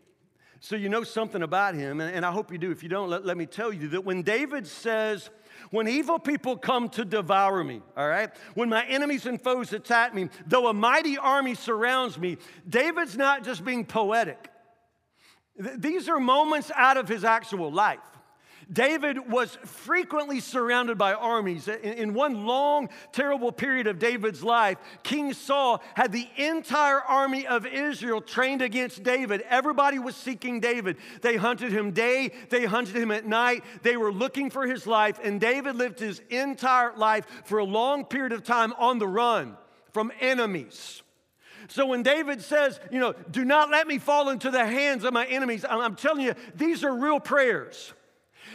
So 0.64 0.76
you 0.76 0.88
know 0.88 1.02
something 1.02 1.42
about 1.42 1.74
him, 1.74 2.00
and 2.00 2.24
I 2.24 2.30
hope 2.30 2.52
you 2.52 2.56
do. 2.56 2.70
If 2.70 2.84
you 2.84 2.88
don't, 2.88 3.10
let, 3.10 3.26
let 3.26 3.36
me 3.36 3.46
tell 3.46 3.72
you 3.72 3.88
that 3.88 4.04
when 4.04 4.22
David 4.22 4.64
says, 4.64 5.28
when 5.72 5.88
evil 5.88 6.20
people 6.20 6.56
come 6.56 6.88
to 6.90 7.04
devour 7.04 7.64
me, 7.64 7.82
all 7.96 8.08
right, 8.08 8.30
when 8.54 8.68
my 8.68 8.86
enemies 8.86 9.26
and 9.26 9.42
foes 9.42 9.72
attack 9.72 10.14
me, 10.14 10.28
though 10.46 10.68
a 10.68 10.72
mighty 10.72 11.18
army 11.18 11.56
surrounds 11.56 12.16
me, 12.16 12.38
David's 12.68 13.16
not 13.16 13.42
just 13.42 13.64
being 13.64 13.84
poetic. 13.84 14.52
These 15.58 16.08
are 16.08 16.20
moments 16.20 16.70
out 16.76 16.96
of 16.96 17.08
his 17.08 17.24
actual 17.24 17.72
life. 17.72 17.98
David 18.72 19.30
was 19.30 19.58
frequently 19.64 20.40
surrounded 20.40 20.96
by 20.96 21.12
armies. 21.12 21.68
In, 21.68 22.14
one 22.14 22.46
long, 22.46 22.88
terrible 23.12 23.52
period 23.52 23.86
of 23.86 23.98
David's 23.98 24.42
life, 24.42 24.78
King 25.02 25.34
Saul 25.34 25.82
had 25.94 26.12
the 26.12 26.28
entire 26.36 27.00
army 27.00 27.46
of 27.46 27.66
Israel 27.66 28.20
trained 28.20 28.62
against 28.62 29.02
David. 29.02 29.42
Everybody 29.48 29.98
was 29.98 30.16
seeking 30.16 30.60
David. 30.60 30.96
They 31.20 31.36
hunted 31.36 31.72
him 31.72 31.90
day, 31.90 32.32
they 32.48 32.64
hunted 32.64 32.96
him 32.96 33.10
at 33.10 33.26
night. 33.26 33.64
They 33.82 33.96
were 33.96 34.12
looking 34.12 34.48
for 34.48 34.66
his 34.66 34.86
life, 34.86 35.18
and 35.22 35.40
David 35.40 35.76
lived 35.76 35.98
his 35.98 36.20
entire 36.30 36.96
life 36.96 37.26
for 37.44 37.58
a 37.58 37.64
long 37.64 38.04
period 38.04 38.32
of 38.32 38.42
time 38.42 38.72
on 38.78 38.98
the 38.98 39.08
run 39.08 39.56
from 39.92 40.12
enemies. 40.20 41.02
So 41.68 41.86
when 41.86 42.02
David 42.02 42.42
says, 42.42 42.80
you 42.90 42.98
know, 42.98 43.14
do 43.30 43.44
not 43.44 43.70
let 43.70 43.86
me 43.86 43.98
fall 43.98 44.30
into 44.30 44.50
the 44.50 44.64
hands 44.64 45.04
of 45.04 45.12
my 45.12 45.26
enemies, 45.26 45.64
I'm 45.68 45.94
telling 45.94 46.24
you, 46.24 46.34
these 46.54 46.84
are 46.84 46.94
real 46.94 47.20
prayers. 47.20 47.92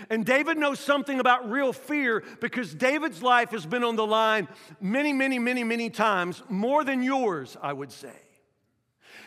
And 0.09 0.25
David 0.25 0.57
knows 0.57 0.79
something 0.79 1.19
about 1.19 1.49
real 1.49 1.73
fear 1.73 2.23
because 2.39 2.73
David's 2.73 3.21
life 3.21 3.51
has 3.51 3.65
been 3.65 3.83
on 3.83 3.95
the 3.95 4.05
line 4.05 4.47
many, 4.79 5.13
many, 5.13 5.39
many, 5.39 5.63
many 5.63 5.89
times, 5.89 6.43
more 6.49 6.83
than 6.83 7.03
yours, 7.03 7.57
I 7.61 7.73
would 7.73 7.91
say. 7.91 8.15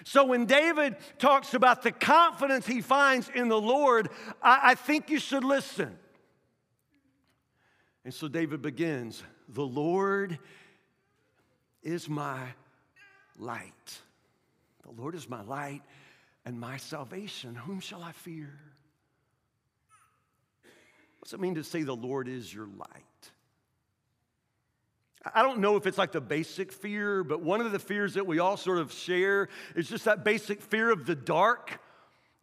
So 0.04 0.24
when 0.24 0.46
David 0.46 0.96
talks 1.18 1.54
about 1.54 1.82
the 1.82 1.92
confidence 1.92 2.66
he 2.66 2.80
finds 2.80 3.28
in 3.28 3.48
the 3.48 3.60
Lord, 3.60 4.08
I, 4.42 4.60
I 4.70 4.74
think 4.74 5.10
you 5.10 5.18
should 5.18 5.44
listen. 5.44 5.96
And 8.04 8.14
so 8.14 8.28
David 8.28 8.62
begins 8.62 9.22
The 9.48 9.66
Lord 9.66 10.38
is 11.82 12.08
my 12.08 12.40
light. 13.38 13.98
The 14.84 15.00
Lord 15.00 15.14
is 15.14 15.28
my 15.28 15.42
light 15.42 15.82
and 16.44 16.58
my 16.58 16.76
salvation. 16.78 17.54
Whom 17.54 17.80
shall 17.80 18.02
I 18.02 18.12
fear? 18.12 18.58
What's 21.20 21.32
it 21.32 21.40
mean 21.40 21.54
to 21.56 21.64
say 21.64 21.82
the 21.82 21.94
Lord 21.94 22.28
is 22.28 22.52
your 22.52 22.66
light? 22.66 23.04
I 25.34 25.42
don't 25.42 25.58
know 25.58 25.76
if 25.76 25.86
it's 25.86 25.98
like 25.98 26.12
the 26.12 26.20
basic 26.20 26.72
fear, 26.72 27.22
but 27.22 27.42
one 27.42 27.60
of 27.60 27.72
the 27.72 27.78
fears 27.78 28.14
that 28.14 28.26
we 28.26 28.38
all 28.38 28.56
sort 28.56 28.78
of 28.78 28.90
share 28.90 29.48
is 29.76 29.88
just 29.88 30.06
that 30.06 30.24
basic 30.24 30.62
fear 30.62 30.90
of 30.90 31.04
the 31.04 31.14
dark. 31.14 31.78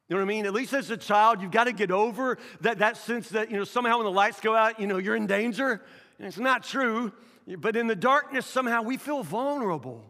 You 0.08 0.16
know 0.16 0.22
what 0.22 0.26
I 0.26 0.28
mean? 0.28 0.46
At 0.46 0.54
least 0.54 0.74
as 0.74 0.92
a 0.92 0.98
child, 0.98 1.42
you've 1.42 1.52
got 1.52 1.64
to 1.64 1.74
get 1.74 1.90
over 1.90 2.38
that, 2.62 2.80
that 2.80 2.98
sense 2.98 3.30
that, 3.30 3.50
you 3.50 3.58
know, 3.58 3.64
somehow 3.64 3.98
when 3.98 4.06
the 4.06 4.12
lights 4.12 4.40
go 4.40 4.56
out, 4.56 4.80
you 4.80 4.86
know, 4.86 4.98
you're 4.98 5.16
in 5.16 5.26
danger. 5.26 5.82
And 6.20 6.28
it's 6.28 6.38
not 6.38 6.64
true. 6.64 7.12
But 7.58 7.76
in 7.76 7.88
the 7.88 7.96
darkness, 7.96 8.46
somehow 8.46 8.84
we 8.84 8.98
feel 8.98 9.24
vulnerable. 9.24 10.04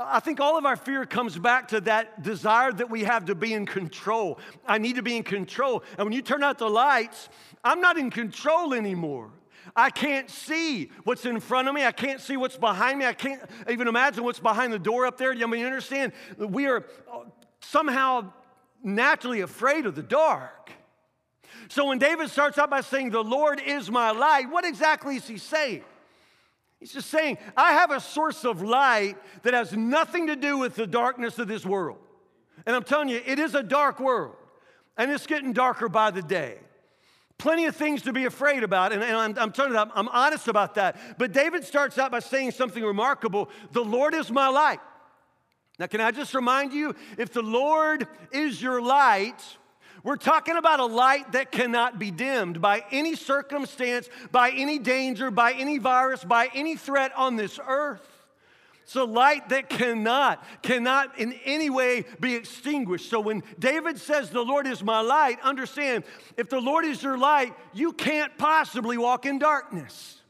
I 0.00 0.20
think 0.20 0.38
all 0.38 0.56
of 0.56 0.64
our 0.64 0.76
fear 0.76 1.04
comes 1.04 1.36
back 1.36 1.68
to 1.68 1.80
that 1.82 2.22
desire 2.22 2.72
that 2.72 2.88
we 2.88 3.02
have 3.02 3.24
to 3.26 3.34
be 3.34 3.52
in 3.52 3.66
control. 3.66 4.38
I 4.66 4.78
need 4.78 4.96
to 4.96 5.02
be 5.02 5.16
in 5.16 5.24
control. 5.24 5.82
And 5.96 6.06
when 6.06 6.12
you 6.12 6.22
turn 6.22 6.44
out 6.44 6.58
the 6.58 6.70
lights, 6.70 7.28
I'm 7.64 7.80
not 7.80 7.98
in 7.98 8.10
control 8.10 8.74
anymore. 8.74 9.30
I 9.74 9.90
can't 9.90 10.30
see 10.30 10.90
what's 11.04 11.26
in 11.26 11.40
front 11.40 11.68
of 11.68 11.74
me. 11.74 11.84
I 11.84 11.92
can't 11.92 12.20
see 12.20 12.36
what's 12.36 12.56
behind 12.56 12.98
me. 12.98 13.06
I 13.06 13.12
can't 13.12 13.42
even 13.68 13.88
imagine 13.88 14.22
what's 14.22 14.38
behind 14.38 14.72
the 14.72 14.78
door 14.78 15.04
up 15.04 15.18
there. 15.18 15.34
Mean, 15.34 15.60
you 15.60 15.66
understand? 15.66 16.12
We 16.38 16.66
are 16.66 16.86
somehow 17.60 18.32
naturally 18.82 19.40
afraid 19.40 19.84
of 19.84 19.96
the 19.96 20.02
dark. 20.02 20.70
So 21.68 21.86
when 21.86 21.98
David 21.98 22.30
starts 22.30 22.56
out 22.56 22.70
by 22.70 22.82
saying, 22.82 23.10
The 23.10 23.22
Lord 23.22 23.60
is 23.60 23.90
my 23.90 24.12
light, 24.12 24.48
what 24.48 24.64
exactly 24.64 25.16
is 25.16 25.26
he 25.26 25.38
saying? 25.38 25.82
He's 26.80 26.92
just 26.92 27.10
saying, 27.10 27.38
I 27.56 27.72
have 27.72 27.90
a 27.90 28.00
source 28.00 28.44
of 28.44 28.62
light 28.62 29.16
that 29.42 29.52
has 29.52 29.72
nothing 29.76 30.28
to 30.28 30.36
do 30.36 30.58
with 30.58 30.76
the 30.76 30.86
darkness 30.86 31.38
of 31.38 31.48
this 31.48 31.66
world. 31.66 31.98
And 32.66 32.76
I'm 32.76 32.84
telling 32.84 33.08
you, 33.08 33.20
it 33.24 33.38
is 33.38 33.54
a 33.54 33.62
dark 33.62 33.98
world, 33.98 34.36
and 34.96 35.10
it's 35.10 35.26
getting 35.26 35.52
darker 35.52 35.88
by 35.88 36.10
the 36.10 36.22
day. 36.22 36.58
Plenty 37.36 37.66
of 37.66 37.76
things 37.76 38.02
to 38.02 38.12
be 38.12 38.24
afraid 38.24 38.64
about, 38.64 38.92
and, 38.92 39.02
and 39.02 39.16
I'm, 39.16 39.38
I'm 39.38 39.52
telling 39.52 39.72
you, 39.72 39.78
I'm, 39.78 39.92
I'm 39.94 40.08
honest 40.08 40.48
about 40.48 40.74
that. 40.74 41.18
But 41.18 41.32
David 41.32 41.64
starts 41.64 41.96
out 41.96 42.10
by 42.10 42.18
saying 42.18 42.50
something 42.52 42.82
remarkable 42.82 43.48
The 43.72 43.84
Lord 43.84 44.14
is 44.14 44.30
my 44.30 44.48
light. 44.48 44.80
Now, 45.78 45.86
can 45.86 46.00
I 46.00 46.10
just 46.10 46.34
remind 46.34 46.72
you 46.72 46.96
if 47.16 47.32
the 47.32 47.42
Lord 47.42 48.08
is 48.32 48.60
your 48.60 48.82
light, 48.82 49.40
we're 50.04 50.16
talking 50.16 50.56
about 50.56 50.80
a 50.80 50.86
light 50.86 51.32
that 51.32 51.50
cannot 51.50 51.98
be 51.98 52.10
dimmed 52.10 52.60
by 52.60 52.84
any 52.90 53.16
circumstance, 53.16 54.08
by 54.30 54.50
any 54.50 54.78
danger, 54.78 55.30
by 55.30 55.52
any 55.52 55.78
virus, 55.78 56.24
by 56.24 56.50
any 56.54 56.76
threat 56.76 57.12
on 57.16 57.36
this 57.36 57.58
earth. 57.66 58.06
It's 58.82 58.96
a 58.96 59.04
light 59.04 59.50
that 59.50 59.68
cannot, 59.68 60.42
cannot 60.62 61.18
in 61.18 61.34
any 61.44 61.68
way 61.68 62.06
be 62.20 62.34
extinguished. 62.34 63.10
So 63.10 63.20
when 63.20 63.42
David 63.58 63.98
says, 63.98 64.30
The 64.30 64.40
Lord 64.40 64.66
is 64.66 64.82
my 64.82 65.00
light, 65.00 65.38
understand, 65.42 66.04
if 66.38 66.48
the 66.48 66.60
Lord 66.60 66.86
is 66.86 67.02
your 67.02 67.18
light, 67.18 67.52
you 67.74 67.92
can't 67.92 68.36
possibly 68.38 68.96
walk 68.96 69.26
in 69.26 69.38
darkness. 69.38 70.22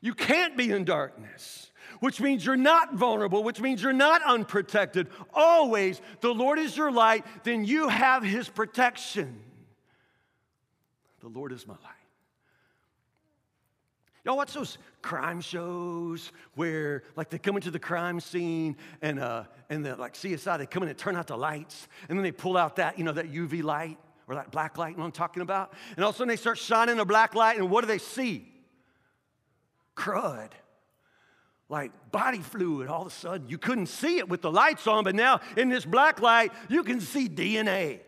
You 0.00 0.14
can't 0.14 0.56
be 0.56 0.72
in 0.72 0.84
darkness 0.84 1.70
which 2.02 2.20
means 2.20 2.44
you're 2.44 2.56
not 2.56 2.94
vulnerable, 2.94 3.44
which 3.44 3.60
means 3.60 3.80
you're 3.80 3.92
not 3.92 4.20
unprotected. 4.24 5.06
Always, 5.32 6.00
the 6.20 6.34
Lord 6.34 6.58
is 6.58 6.76
your 6.76 6.90
light, 6.90 7.24
then 7.44 7.64
you 7.64 7.86
have 7.86 8.24
his 8.24 8.48
protection. 8.48 9.38
The 11.20 11.28
Lord 11.28 11.52
is 11.52 11.64
my 11.64 11.74
light. 11.74 11.92
Y'all 14.24 14.36
watch 14.36 14.52
those 14.52 14.78
crime 15.00 15.40
shows 15.40 16.32
where, 16.56 17.04
like, 17.14 17.30
they 17.30 17.38
come 17.38 17.54
into 17.54 17.70
the 17.70 17.78
crime 17.78 18.18
scene 18.18 18.76
and, 19.00 19.20
uh, 19.20 19.44
and 19.70 19.86
the, 19.86 19.94
like 19.94 20.14
CSI, 20.14 20.58
they 20.58 20.66
come 20.66 20.82
in 20.82 20.88
and 20.88 20.98
turn 20.98 21.14
out 21.14 21.28
the 21.28 21.38
lights, 21.38 21.86
and 22.08 22.18
then 22.18 22.24
they 22.24 22.32
pull 22.32 22.56
out 22.56 22.74
that, 22.76 22.98
you 22.98 23.04
know, 23.04 23.12
that 23.12 23.30
UV 23.30 23.62
light 23.62 23.96
or 24.26 24.34
that 24.34 24.50
black 24.50 24.76
light, 24.76 24.90
you 24.90 24.96
know 24.96 25.04
I'm 25.04 25.12
talking 25.12 25.42
about? 25.42 25.72
And 25.94 26.02
all 26.02 26.10
of 26.10 26.16
a 26.16 26.18
sudden 26.18 26.30
they 26.30 26.36
start 26.36 26.58
shining 26.58 26.98
a 26.98 27.04
black 27.04 27.36
light, 27.36 27.58
and 27.58 27.70
what 27.70 27.82
do 27.82 27.86
they 27.86 27.98
see? 27.98 28.52
Crud 29.96 30.50
like 31.72 31.90
body 32.12 32.40
fluid 32.40 32.88
all 32.88 33.00
of 33.00 33.06
a 33.06 33.10
sudden. 33.10 33.48
You 33.48 33.56
couldn't 33.56 33.86
see 33.86 34.18
it 34.18 34.28
with 34.28 34.42
the 34.42 34.52
lights 34.52 34.86
on, 34.86 35.04
but 35.04 35.14
now 35.14 35.40
in 35.56 35.70
this 35.70 35.86
black 35.86 36.20
light, 36.20 36.52
you 36.68 36.84
can 36.84 37.00
see 37.00 37.30
DNA. 37.30 38.00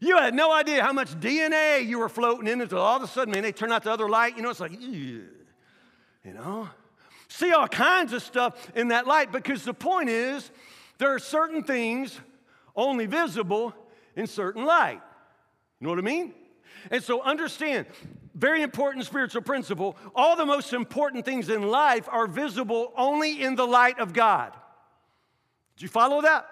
You 0.00 0.16
had 0.16 0.34
no 0.34 0.52
idea 0.52 0.82
how 0.82 0.92
much 0.92 1.12
DNA 1.20 1.86
you 1.86 2.00
were 2.00 2.08
floating 2.08 2.48
in 2.48 2.60
until 2.60 2.80
all 2.80 2.96
of 2.96 3.04
a 3.04 3.06
sudden, 3.06 3.32
man, 3.32 3.44
they 3.44 3.52
turn 3.52 3.70
out 3.70 3.84
the 3.84 3.92
other 3.92 4.08
light. 4.08 4.36
You 4.36 4.42
know, 4.42 4.50
it's 4.50 4.58
like, 4.58 4.72
you 4.80 5.28
know? 6.24 6.68
See 7.28 7.52
all 7.52 7.68
kinds 7.68 8.12
of 8.12 8.20
stuff 8.20 8.68
in 8.74 8.88
that 8.88 9.06
light 9.06 9.30
because 9.30 9.62
the 9.62 9.72
point 9.72 10.08
is 10.08 10.50
there 10.98 11.14
are 11.14 11.20
certain 11.20 11.62
things 11.62 12.18
only 12.74 13.06
visible 13.06 13.72
in 14.16 14.26
certain 14.26 14.64
light. 14.64 15.00
You 15.78 15.84
know 15.84 15.90
what 15.90 16.00
I 16.00 16.02
mean? 16.02 16.34
And 16.90 17.00
so 17.00 17.22
understand, 17.22 17.86
very 18.40 18.62
important 18.62 19.04
spiritual 19.04 19.42
principle 19.42 19.98
all 20.14 20.34
the 20.34 20.46
most 20.46 20.72
important 20.72 21.26
things 21.26 21.50
in 21.50 21.62
life 21.62 22.08
are 22.10 22.26
visible 22.26 22.92
only 22.96 23.42
in 23.42 23.54
the 23.54 23.66
light 23.66 23.98
of 23.98 24.14
God. 24.14 24.52
Do 25.76 25.84
you 25.84 25.88
follow 25.88 26.22
that? 26.22 26.48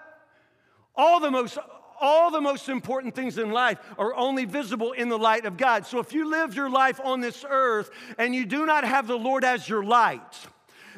All 0.95 1.19
the 1.19 1.31
most 1.31 1.57
all 1.99 2.31
the 2.31 2.39
most 2.39 2.69
important 2.69 3.15
things 3.15 3.37
in 3.37 3.51
life 3.51 3.79
are 3.97 4.15
only 4.15 4.45
visible 4.45 4.93
in 4.93 5.09
the 5.09 5.17
light 5.17 5.45
of 5.45 5.57
God. 5.57 5.85
So 5.85 5.99
if 5.99 6.13
you 6.13 6.29
live 6.29 6.55
your 6.55 6.69
life 6.69 7.01
on 7.03 7.19
this 7.19 7.43
earth 7.49 7.89
and 8.17 8.33
you 8.33 8.45
do 8.45 8.65
not 8.65 8.85
have 8.85 9.07
the 9.07 9.17
Lord 9.17 9.43
as 9.43 9.67
your 9.67 9.83
light, 9.83 10.47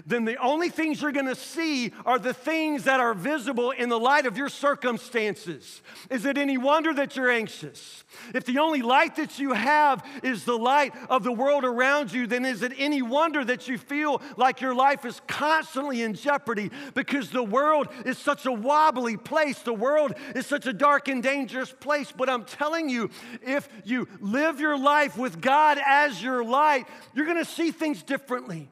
then 0.06 0.26
the 0.26 0.38
only 0.38 0.70
things 0.70 1.02
you're 1.02 1.12
gonna 1.12 1.36
see 1.36 1.94
are 2.06 2.20
the 2.20 2.34
things 2.34 2.84
that 2.86 3.00
are 3.00 3.14
visible 3.14 3.72
in 3.72 3.90
the 3.90 4.00
light 4.00 4.26
of 4.26 4.38
your 4.38 4.50
circumstances. 4.50 5.82
Is 6.10 6.26
it 6.26 6.38
any 6.38 6.58
wonder 6.58 6.94
that 6.94 7.16
you're 7.16 7.30
anxious? 7.30 8.04
If 8.34 8.46
the 8.46 8.60
only 8.60 8.82
light 8.82 9.16
that 9.16 9.40
you 9.40 9.54
have 9.54 10.06
is 10.24 10.44
the 10.44 10.58
light 10.58 10.94
of 11.10 11.24
the 11.24 11.32
world 11.32 11.64
around 11.64 12.12
you, 12.12 12.28
then 12.28 12.46
is 12.46 12.62
it 12.62 12.74
any 12.78 13.02
wonder 13.02 13.44
that 13.46 13.68
you 13.68 13.78
feel 13.78 14.22
like 14.38 14.62
your 14.62 14.76
life 14.76 15.06
is 15.06 15.22
constantly 15.28 16.02
in 16.02 16.14
jeopardy 16.14 16.72
because 16.94 17.30
the 17.30 17.44
world 17.44 17.88
is 18.06 18.18
such 18.18 18.46
a 18.46 18.52
wobbly 18.52 19.18
place? 19.18 19.60
The 19.60 19.74
world 19.74 20.14
is 20.36 20.46
such 20.46 20.66
a 20.66 20.74
dark 20.74 21.08
and 21.08 21.24
dangerous 21.24 21.72
place. 21.72 22.12
But 22.12 22.30
I'm 22.30 22.46
telling 22.46 22.90
you, 22.90 23.10
if 23.42 23.68
you 23.84 24.08
live 24.20 24.60
your 24.60 24.78
life 24.78 25.18
with 25.18 25.42
God 25.42 25.80
as 25.86 26.22
your 26.22 26.44
light, 26.44 26.88
you're 27.14 27.26
gonna 27.26 27.46
see 27.46 27.72
things 27.72 28.04
differently. 28.04 28.70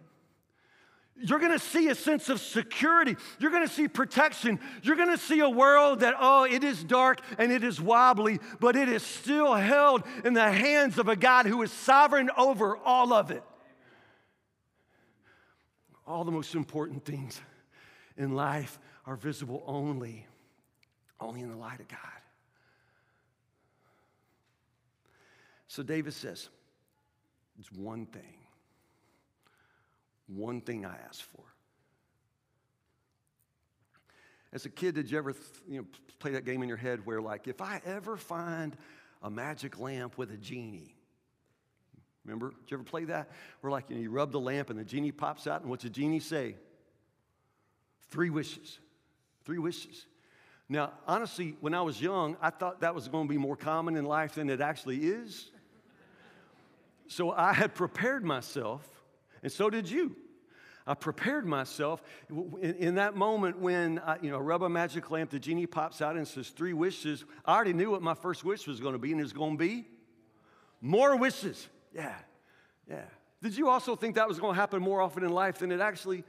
You're 1.21 1.39
gonna 1.39 1.59
see 1.59 1.89
a 1.89 1.95
sense 1.95 2.29
of 2.29 2.39
security. 2.39 3.17
You're 3.39 3.51
gonna 3.51 3.67
see 3.67 3.87
protection. 3.87 4.59
You're 4.83 4.95
gonna 4.95 5.17
see 5.17 5.41
a 5.41 5.49
world 5.49 5.99
that, 5.99 6.15
oh, 6.17 6.45
it 6.45 6.63
is 6.63 6.83
dark 6.83 7.19
and 7.37 7.51
it 7.51 7.63
is 7.63 7.81
wobbly, 7.81 8.39
but 8.59 8.75
it 8.75 8.87
is 8.87 9.03
still 9.03 9.53
held 9.53 10.03
in 10.23 10.33
the 10.33 10.49
hands 10.49 10.97
of 10.97 11.09
a 11.09 11.15
God 11.15 11.45
who 11.45 11.61
is 11.61 11.71
sovereign 11.71 12.29
over 12.37 12.77
all 12.77 13.11
of 13.11 13.31
it. 13.31 13.43
All 16.07 16.23
the 16.23 16.31
most 16.31 16.55
important 16.55 17.03
things 17.05 17.39
in 18.17 18.33
life 18.33 18.79
are 19.05 19.15
visible 19.15 19.63
only, 19.67 20.25
only 21.19 21.41
in 21.41 21.49
the 21.49 21.57
light 21.57 21.81
of 21.81 21.87
God. 21.87 21.99
So 25.67 25.83
David 25.83 26.13
says, 26.13 26.49
it's 27.59 27.71
one 27.71 28.05
thing 28.05 28.38
one 30.33 30.61
thing 30.61 30.85
I 30.85 30.95
ask 31.07 31.21
for. 31.21 31.43
As 34.51 34.65
a 34.65 34.69
kid, 34.69 34.95
did 34.95 35.11
you 35.11 35.17
ever 35.17 35.35
you 35.67 35.79
know, 35.79 35.85
play 36.19 36.31
that 36.31 36.45
game 36.45 36.63
in 36.63 36.69
your 36.69 36.77
head 36.77 37.05
where, 37.05 37.21
like, 37.21 37.47
if 37.47 37.61
I 37.61 37.81
ever 37.85 38.17
find 38.17 38.75
a 39.21 39.29
magic 39.29 39.79
lamp 39.79 40.17
with 40.17 40.31
a 40.31 40.37
genie, 40.37 40.95
remember? 42.25 42.49
Did 42.49 42.71
you 42.71 42.77
ever 42.77 42.83
play 42.83 43.05
that? 43.05 43.29
Where, 43.61 43.71
like, 43.71 43.89
you, 43.89 43.95
know, 43.95 44.01
you 44.01 44.09
rub 44.09 44.31
the 44.31 44.39
lamp 44.39 44.69
and 44.69 44.79
the 44.79 44.83
genie 44.83 45.11
pops 45.11 45.45
out, 45.45 45.61
and 45.61 45.69
what's 45.69 45.83
the 45.83 45.89
genie 45.89 46.19
say? 46.19 46.55
Three 48.09 48.31
wishes. 48.31 48.79
Three 49.45 49.59
wishes. 49.59 50.07
Now, 50.67 50.93
honestly, 51.07 51.55
when 51.61 51.73
I 51.73 51.81
was 51.81 52.01
young, 52.01 52.37
I 52.41 52.49
thought 52.49 52.81
that 52.81 52.93
was 52.93 53.07
going 53.07 53.27
to 53.27 53.31
be 53.31 53.37
more 53.37 53.55
common 53.55 53.95
in 53.95 54.05
life 54.05 54.35
than 54.35 54.49
it 54.49 54.61
actually 54.61 54.97
is. 54.97 55.49
So 57.07 57.31
I 57.31 57.53
had 57.53 57.73
prepared 57.73 58.23
myself 58.23 58.87
and 59.43 59.51
so 59.51 59.69
did 59.69 59.89
you. 59.89 60.15
I 60.87 60.95
prepared 60.95 61.45
myself 61.45 62.01
in, 62.29 62.75
in 62.75 62.95
that 62.95 63.15
moment 63.15 63.59
when 63.59 63.99
I, 63.99 64.17
you 64.21 64.31
know, 64.31 64.39
rub 64.39 64.63
a 64.63 64.69
magic 64.69 65.11
lamp, 65.11 65.29
the 65.29 65.37
genie 65.37 65.67
pops 65.67 66.01
out 66.01 66.15
and 66.15 66.27
says 66.27 66.49
three 66.49 66.73
wishes. 66.73 67.25
I 67.45 67.53
already 67.53 67.73
knew 67.73 67.91
what 67.91 68.01
my 68.01 68.15
first 68.15 68.43
wish 68.43 68.65
was 68.65 68.79
going 68.79 68.93
to 68.93 68.99
be, 68.99 69.11
and 69.11 69.21
it's 69.21 69.33
going 69.33 69.57
to 69.57 69.63
be 69.63 69.85
more 70.81 71.15
wishes. 71.15 71.67
Yeah, 71.93 72.15
yeah. 72.89 73.03
Did 73.41 73.55
you 73.55 73.69
also 73.69 73.95
think 73.95 74.15
that 74.15 74.27
was 74.27 74.39
going 74.39 74.55
to 74.55 74.59
happen 74.59 74.81
more 74.81 75.01
often 75.01 75.23
in 75.23 75.31
life 75.31 75.59
than 75.59 75.71
it 75.71 75.79
actually 75.79 76.23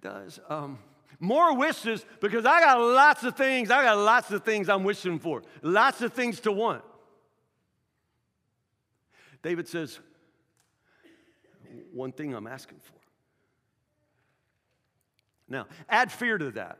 does? 0.00 0.40
Um, 0.48 0.78
more 1.20 1.54
wishes 1.54 2.04
because 2.20 2.44
I 2.44 2.60
got 2.60 2.80
lots 2.80 3.22
of 3.22 3.36
things. 3.36 3.70
I 3.70 3.84
got 3.84 3.98
lots 3.98 4.32
of 4.32 4.44
things 4.44 4.68
I'm 4.68 4.82
wishing 4.82 5.20
for, 5.20 5.42
lots 5.62 6.02
of 6.02 6.12
things 6.12 6.40
to 6.40 6.52
want. 6.52 6.82
David 9.42 9.68
says, 9.68 10.00
one 11.92 12.12
thing 12.12 12.34
I'm 12.34 12.46
asking 12.46 12.78
for. 12.78 12.94
Now, 15.48 15.66
add 15.88 16.10
fear 16.10 16.38
to 16.38 16.50
that. 16.52 16.78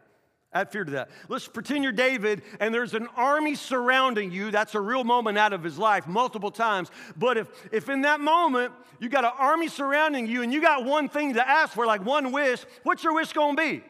Add 0.55 0.71
fear 0.71 0.85
to 0.85 0.91
that. 0.93 1.11
Let's 1.29 1.49
pretend 1.49 1.83
you're 1.83 1.93
David 1.93 2.43
and 2.61 2.75
there's 2.75 2.95
an 2.95 3.09
army 3.17 3.55
surrounding 3.55 4.31
you. 4.31 4.51
That's 4.51 4.75
a 4.75 4.81
real 4.81 5.03
moment 5.03 5.39
out 5.39 5.53
of 5.53 5.63
his 5.63 5.79
life, 5.79 6.07
multiple 6.07 6.51
times. 6.51 6.91
But 7.17 7.39
if, 7.39 7.49
if 7.73 7.89
in 7.89 8.03
that 8.03 8.21
moment 8.21 8.73
you 9.01 9.09
got 9.09 9.25
an 9.25 9.33
army 9.39 9.69
surrounding 9.69 10.27
you 10.27 10.43
and 10.43 10.53
you 10.53 10.61
got 10.61 10.85
one 10.85 11.09
thing 11.09 11.35
to 11.35 11.49
ask 11.49 11.73
for, 11.73 11.87
like 11.87 12.05
one 12.05 12.33
wish, 12.33 12.65
what's 12.83 13.03
your 13.03 13.15
wish 13.15 13.33
gonna 13.33 13.57
be? 13.57 13.83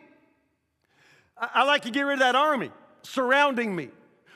I, 1.36 1.48
I 1.54 1.64
like 1.64 1.82
to 1.82 1.90
get 1.90 2.02
rid 2.02 2.14
of 2.14 2.20
that 2.20 2.36
army 2.36 2.70
surrounding 3.02 3.74
me. 3.74 3.88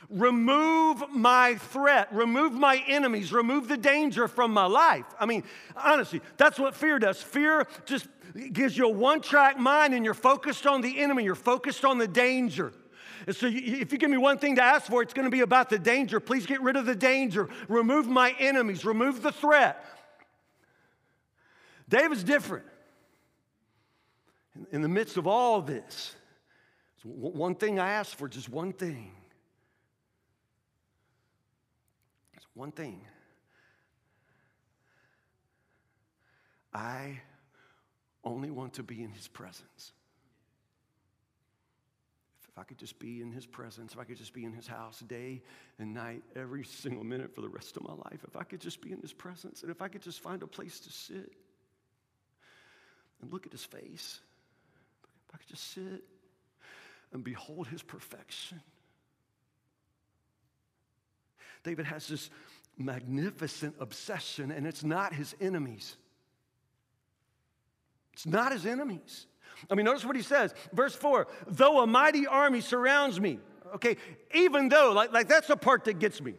Remove 0.09 1.03
my 1.11 1.57
threat, 1.57 2.09
remove 2.13 2.53
my 2.53 2.83
enemies, 2.87 3.33
remove 3.33 3.67
the 3.67 3.77
danger 3.77 4.29
from 4.29 4.53
my 4.53 4.67
life. 4.67 5.05
I 5.19 5.27
mean, 5.27 5.43
honestly, 5.75 6.21
that's 6.37 6.59
what 6.59 6.75
fear 6.75 6.99
does. 6.99 7.21
Fear 7.21 7.67
just 7.87 8.07
gives 8.53 8.77
you 8.77 8.87
a 8.87 8.91
one 8.91 9.21
track 9.21 9.59
mind 9.59 9.95
and 9.95 10.05
you're 10.05 10.15
focused 10.15 10.67
on 10.67 10.81
the 10.81 11.01
enemy, 11.01 11.25
you're 11.25 11.35
focused 11.35 11.85
on 11.85 11.99
the 11.99 12.07
danger. 12.07 12.73
And 13.27 13.35
so, 13.35 13.49
if 13.51 13.91
you 13.91 13.99
give 13.99 14.11
me 14.11 14.19
one 14.19 14.39
thing 14.39 14.55
to 14.57 14.63
ask 14.63 14.87
for, 14.87 15.03
it's 15.03 15.13
going 15.13 15.25
to 15.25 15.31
be 15.31 15.41
about 15.41 15.71
the 15.71 15.79
danger. 15.79 16.21
Please 16.21 16.47
get 16.47 16.63
rid 16.63 16.77
of 16.77 16.87
the 16.87 16.95
danger, 16.95 17.49
remove 17.67 18.07
my 18.07 18.35
enemies, 18.39 18.85
remove 18.85 19.23
the 19.23 19.33
threat. 19.33 19.85
David's 21.89 22.23
different. 22.23 22.65
In 24.71 24.83
the 24.83 24.89
midst 24.89 25.17
of 25.17 25.27
all 25.27 25.61
this, 25.61 26.15
one 27.03 27.57
thing 27.57 27.81
I 27.81 27.91
ask 27.91 28.17
for, 28.17 28.29
just 28.29 28.49
one 28.49 28.73
thing 28.73 29.13
one 32.57 32.73
thing 32.73 33.03
I 36.73 37.21
only 38.25 38.51
want 38.51 38.75
to 38.75 38.83
be 38.83 39.03
in 39.03 39.11
his 39.11 39.29
presence. 39.29 39.93
if 42.49 42.59
I 42.59 42.65
could 42.65 42.79
just 42.79 42.99
be 42.99 43.21
in 43.21 43.31
his 43.31 43.45
presence, 43.45 43.93
if 43.93 43.99
I 43.99 44.05
could 44.05 44.17
just 44.17 44.33
be 44.33 44.45
in 44.45 44.53
his 44.55 44.67
house 44.67 45.01
day 45.01 45.43
and 45.79 45.93
night, 45.93 46.23
every 46.35 46.65
single 46.65 47.05
minute 47.05 47.35
for 47.35 47.43
the 47.43 47.49
rest 47.49 47.77
of 47.77 47.83
my 47.83 47.93
life, 47.93 48.25
if 48.27 48.35
I 48.35 48.45
could 48.45 48.61
just 48.61 48.81
be 48.81 48.93
in 48.93 49.01
his 49.01 49.13
presence, 49.13 49.61
and 49.61 49.71
if 49.71 49.83
I 49.83 49.89
could 49.89 50.01
just 50.01 50.21
find 50.21 50.43
a 50.43 50.47
place 50.47 50.81
to 50.81 50.91
sit 50.91 51.33
and 53.21 53.31
look 53.31 53.45
at 53.45 53.53
his 53.53 53.65
face, 53.65 54.21
if 55.29 55.35
I 55.35 55.39
could 55.39 55.49
just 55.49 55.73
sit 55.73 56.05
and 57.13 57.23
behold 57.23 57.69
his 57.69 57.83
perfection. 57.83 58.63
David 61.67 61.87
has 61.87 62.07
this 62.07 62.31
magnificent 62.79 63.75
obsession, 63.81 64.53
and 64.53 64.69
it's 64.69 64.85
not 64.85 65.13
his 65.13 65.35
enemies. 65.41 65.97
It's 68.13 68.25
not 68.25 68.53
his 68.53 68.65
enemies. 68.65 69.27
I 69.69 69.75
mean, 69.75 69.85
notice 69.85 70.05
what 70.05 70.15
he 70.15 70.23
says. 70.23 70.55
Verse 70.73 70.95
4 70.95 71.27
Though 71.49 71.81
a 71.81 71.87
mighty 71.87 72.25
army 72.25 72.61
surrounds 72.61 73.19
me, 73.19 73.41
okay, 73.75 73.97
even 74.33 74.69
though, 74.69 74.93
like, 74.93 75.13
like 75.13 75.27
that's 75.27 75.49
the 75.49 75.57
part 75.57 75.85
that 75.87 75.99
gets 75.99 76.21
me. 76.21 76.35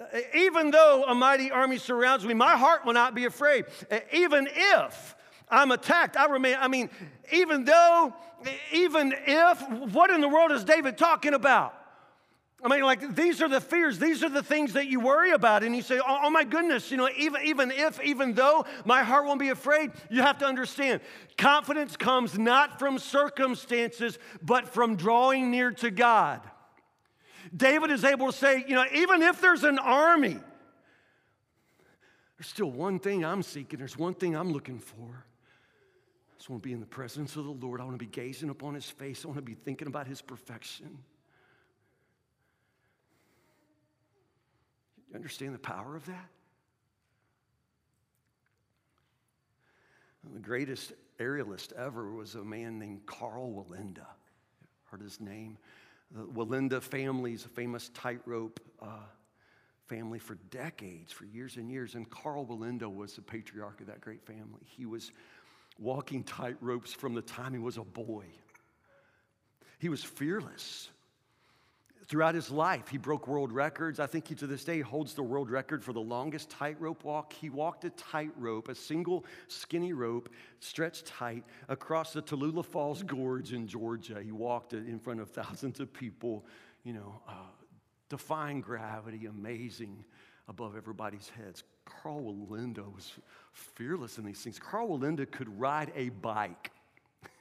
Uh, 0.00 0.18
even 0.34 0.72
though 0.72 1.04
a 1.06 1.14
mighty 1.14 1.52
army 1.52 1.78
surrounds 1.78 2.26
me, 2.26 2.34
my 2.34 2.56
heart 2.56 2.84
will 2.84 2.92
not 2.92 3.14
be 3.14 3.24
afraid. 3.24 3.66
Uh, 3.88 4.00
even 4.12 4.48
if 4.52 5.14
I'm 5.48 5.70
attacked, 5.70 6.16
I 6.16 6.26
remain. 6.26 6.56
I 6.58 6.66
mean, 6.66 6.90
even 7.32 7.64
though, 7.64 8.12
uh, 8.44 8.50
even 8.72 9.14
if, 9.26 9.70
what 9.92 10.10
in 10.10 10.20
the 10.20 10.28
world 10.28 10.50
is 10.50 10.64
David 10.64 10.98
talking 10.98 11.34
about? 11.34 11.75
I 12.64 12.68
mean, 12.68 12.82
like, 12.82 13.14
these 13.14 13.42
are 13.42 13.48
the 13.48 13.60
fears, 13.60 13.98
these 13.98 14.24
are 14.24 14.30
the 14.30 14.42
things 14.42 14.72
that 14.72 14.86
you 14.86 14.98
worry 14.98 15.32
about. 15.32 15.62
And 15.62 15.76
you 15.76 15.82
say, 15.82 15.98
oh, 15.98 16.20
oh, 16.24 16.30
my 16.30 16.42
goodness, 16.42 16.90
you 16.90 16.96
know, 16.96 17.08
even, 17.16 17.42
even 17.44 17.70
if, 17.70 18.02
even 18.02 18.32
though 18.32 18.64
my 18.84 19.02
heart 19.02 19.26
won't 19.26 19.40
be 19.40 19.50
afraid, 19.50 19.92
you 20.10 20.22
have 20.22 20.38
to 20.38 20.46
understand 20.46 21.00
confidence 21.36 21.96
comes 21.96 22.38
not 22.38 22.78
from 22.78 22.98
circumstances, 22.98 24.18
but 24.42 24.68
from 24.68 24.96
drawing 24.96 25.50
near 25.50 25.70
to 25.70 25.90
God. 25.90 26.40
David 27.54 27.90
is 27.90 28.04
able 28.04 28.26
to 28.26 28.32
say, 28.32 28.64
you 28.66 28.74
know, 28.74 28.86
even 28.92 29.22
if 29.22 29.40
there's 29.40 29.62
an 29.62 29.78
army, 29.78 30.38
there's 32.38 32.48
still 32.48 32.70
one 32.70 32.98
thing 32.98 33.24
I'm 33.24 33.42
seeking, 33.42 33.78
there's 33.78 33.98
one 33.98 34.14
thing 34.14 34.34
I'm 34.34 34.50
looking 34.50 34.78
for. 34.78 35.24
I 36.32 36.38
just 36.38 36.48
want 36.48 36.62
to 36.62 36.66
be 36.66 36.72
in 36.72 36.80
the 36.80 36.86
presence 36.86 37.36
of 37.36 37.44
the 37.44 37.50
Lord. 37.50 37.80
I 37.80 37.84
want 37.84 37.94
to 37.94 38.04
be 38.04 38.10
gazing 38.10 38.48
upon 38.48 38.74
his 38.74 38.88
face. 38.88 39.24
I 39.24 39.28
want 39.28 39.38
to 39.38 39.42
be 39.42 39.54
thinking 39.54 39.88
about 39.88 40.06
his 40.06 40.22
perfection. 40.22 40.98
Understand 45.16 45.54
the 45.54 45.58
power 45.58 45.96
of 45.96 46.04
that? 46.06 46.28
The 50.34 50.40
greatest 50.40 50.92
aerialist 51.18 51.72
ever 51.72 52.12
was 52.12 52.34
a 52.34 52.44
man 52.44 52.78
named 52.78 53.06
Karl 53.06 53.50
Wallenda. 53.50 54.06
Heard 54.84 55.00
his 55.00 55.18
name? 55.18 55.56
The 56.10 56.24
Wallenda 56.26 56.82
family 56.82 57.32
is 57.32 57.46
a 57.46 57.48
famous 57.48 57.88
tightrope 57.94 58.60
uh, 58.82 59.06
family 59.86 60.18
for 60.18 60.34
decades, 60.50 61.12
for 61.12 61.24
years 61.24 61.56
and 61.56 61.70
years. 61.70 61.94
And 61.94 62.08
Karl 62.10 62.44
Wallenda 62.44 62.92
was 62.92 63.14
the 63.14 63.22
patriarch 63.22 63.80
of 63.80 63.86
that 63.86 64.02
great 64.02 64.22
family. 64.26 64.60
He 64.64 64.84
was 64.84 65.12
walking 65.78 66.24
tightropes 66.24 66.94
from 66.94 67.14
the 67.14 67.22
time 67.22 67.54
he 67.54 67.58
was 67.58 67.78
a 67.78 67.84
boy. 67.84 68.26
He 69.78 69.88
was 69.88 70.04
fearless. 70.04 70.90
Throughout 72.08 72.36
his 72.36 72.52
life, 72.52 72.86
he 72.88 72.98
broke 72.98 73.26
world 73.26 73.50
records. 73.50 73.98
I 73.98 74.06
think 74.06 74.28
he 74.28 74.36
to 74.36 74.46
this 74.46 74.64
day 74.64 74.80
holds 74.80 75.14
the 75.14 75.24
world 75.24 75.50
record 75.50 75.82
for 75.82 75.92
the 75.92 76.00
longest 76.00 76.50
tightrope 76.50 77.02
walk. 77.02 77.32
He 77.32 77.50
walked 77.50 77.84
a 77.84 77.90
tightrope, 77.90 78.68
a 78.68 78.76
single 78.76 79.24
skinny 79.48 79.92
rope 79.92 80.28
stretched 80.60 81.06
tight 81.06 81.42
across 81.68 82.12
the 82.12 82.22
Tallulah 82.22 82.64
Falls 82.64 83.02
Gorge 83.02 83.52
in 83.52 83.66
Georgia. 83.66 84.22
He 84.22 84.30
walked 84.30 84.72
it 84.72 84.86
in 84.86 85.00
front 85.00 85.20
of 85.20 85.30
thousands 85.30 85.80
of 85.80 85.92
people, 85.92 86.46
you 86.84 86.92
know, 86.92 87.20
uh, 87.28 87.32
defying 88.08 88.60
gravity, 88.60 89.26
amazing 89.26 90.04
above 90.48 90.76
everybody's 90.76 91.28
heads. 91.28 91.64
Karl 91.84 92.22
Wallenda 92.22 92.84
was 92.94 93.10
fearless 93.52 94.18
in 94.18 94.24
these 94.24 94.40
things. 94.40 94.60
Karl 94.60 94.90
Wallenda 94.90 95.28
could 95.28 95.48
ride 95.58 95.92
a 95.96 96.10
bike. 96.10 96.70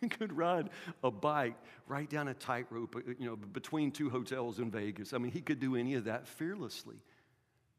He 0.02 0.10
could 0.10 0.36
ride 0.36 0.70
a 1.04 1.12
bike 1.12 1.56
right 1.88 2.10
down 2.10 2.28
a 2.28 2.34
tightrope, 2.34 2.96
uh, 2.96 3.14
you 3.20 3.26
know, 3.26 3.36
between 3.36 3.92
two 3.92 4.10
hotels 4.10 4.60
in 4.60 4.72
Vegas. 4.72 5.14
I 5.14 5.18
mean, 5.18 5.32
he 5.32 5.42
could 5.42 5.60
do 5.60 5.76
any 5.76 5.96
of 5.96 6.06
that 6.06 6.28
fearlessly. 6.28 6.98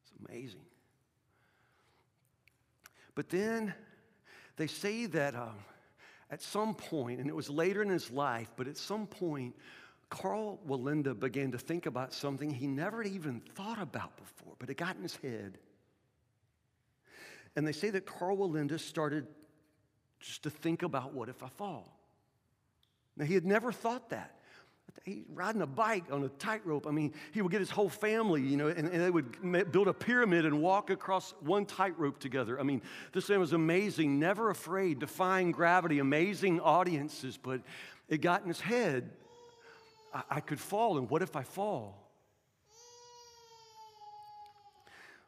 It's 0.02 0.28
amazing. 0.28 0.64
But 3.14 3.28
then 3.30 3.74
they 4.56 4.66
say 4.66 5.06
that 5.06 5.34
um, 5.34 5.56
at 6.30 6.42
some 6.42 6.74
point, 6.74 7.20
and 7.20 7.28
it 7.28 7.36
was 7.36 7.48
later 7.48 7.82
in 7.82 7.88
his 7.88 8.10
life, 8.10 8.50
but 8.56 8.66
at 8.66 8.76
some 8.76 9.06
point, 9.06 9.54
Karl 10.08 10.60
Wallenda 10.66 11.18
began 11.18 11.50
to 11.52 11.58
think 11.58 11.86
about 11.86 12.12
something 12.12 12.50
he 12.50 12.66
never 12.66 13.02
even 13.02 13.40
thought 13.54 13.80
about 13.80 14.16
before, 14.16 14.54
but 14.58 14.70
it 14.70 14.76
got 14.76 14.96
in 14.96 15.02
his 15.02 15.16
head. 15.16 15.58
And 17.56 17.66
they 17.66 17.72
say 17.72 17.90
that 17.90 18.06
Karl 18.06 18.36
Wallenda 18.36 18.78
started 18.78 19.26
just 20.20 20.42
to 20.44 20.50
think 20.50 20.82
about 20.82 21.12
what 21.12 21.28
if 21.28 21.42
I 21.42 21.48
fall? 21.48 21.95
Now, 23.16 23.24
he 23.24 23.34
had 23.34 23.44
never 23.44 23.72
thought 23.72 24.10
that. 24.10 24.32
He's 25.04 25.22
riding 25.32 25.62
a 25.62 25.66
bike 25.66 26.04
on 26.10 26.24
a 26.24 26.28
tightrope. 26.28 26.86
I 26.86 26.90
mean, 26.90 27.14
he 27.32 27.40
would 27.40 27.52
get 27.52 27.60
his 27.60 27.70
whole 27.70 27.88
family, 27.88 28.42
you 28.42 28.56
know, 28.56 28.68
and, 28.68 28.88
and 28.88 29.02
they 29.02 29.10
would 29.10 29.70
build 29.70 29.86
a 29.86 29.94
pyramid 29.94 30.44
and 30.44 30.60
walk 30.60 30.90
across 30.90 31.32
one 31.40 31.64
tightrope 31.64 32.18
together. 32.18 32.58
I 32.58 32.64
mean, 32.64 32.82
this 33.12 33.28
man 33.28 33.38
was 33.38 33.52
amazing, 33.52 34.18
never 34.18 34.50
afraid, 34.50 34.98
defying 34.98 35.52
gravity, 35.52 36.00
amazing 36.00 36.60
audiences, 36.60 37.38
but 37.40 37.60
it 38.08 38.20
got 38.20 38.42
in 38.42 38.48
his 38.48 38.60
head 38.60 39.10
I, 40.16 40.22
I 40.30 40.40
could 40.40 40.60
fall, 40.60 40.98
and 40.98 41.08
what 41.10 41.22
if 41.22 41.36
I 41.36 41.42
fall? 41.42 42.02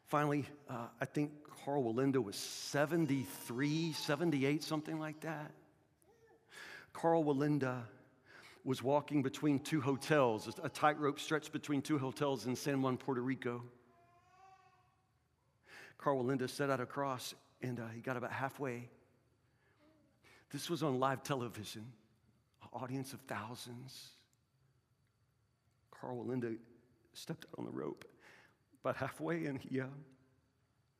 Finally, 0.07 0.47
uh, 0.71 0.87
I 1.01 1.05
think 1.05 1.33
Karl 1.65 1.85
Wallenda 1.85 2.23
was 2.23 2.37
73, 2.37 3.93
78, 3.93 4.65
something 4.65 4.99
like 4.99 5.21
that. 5.21 5.53
Karl 6.93 7.25
Wallenda 7.25 7.83
was 8.65 8.83
walking 8.83 9.23
between 9.23 9.59
two 9.61 9.81
hotels, 9.81 10.59
a 10.63 10.69
tightrope 10.69 11.21
stretched 11.21 11.53
between 11.53 11.81
two 11.81 11.99
hotels 11.99 12.47
in 12.47 12.55
San 12.55 12.83
Juan, 12.83 12.97
Puerto 12.97 13.21
Rico. 13.21 13.63
Karl 15.97 16.23
Wallenda 16.23 16.49
set 16.49 16.71
out 16.71 16.81
across 16.81 17.35
and 17.63 17.81
uh, 17.81 17.87
he 17.95 18.01
got 18.01 18.17
about 18.17 18.33
halfway. 18.33 18.89
This 20.51 20.71
was 20.71 20.83
on 20.83 21.01
live 21.01 21.23
television, 21.23 21.85
an 22.63 22.69
audience 22.73 23.13
of 23.13 23.21
thousands. 23.23 24.11
Karl 25.91 26.25
Wallenda 26.25 26.57
stepped 27.15 27.47
out 27.47 27.59
on 27.59 27.65
the 27.65 27.73
rope 27.73 28.05
about 28.83 28.97
halfway 28.97 29.47
and 29.47 29.59
he 29.59 29.81
uh, 29.81 29.87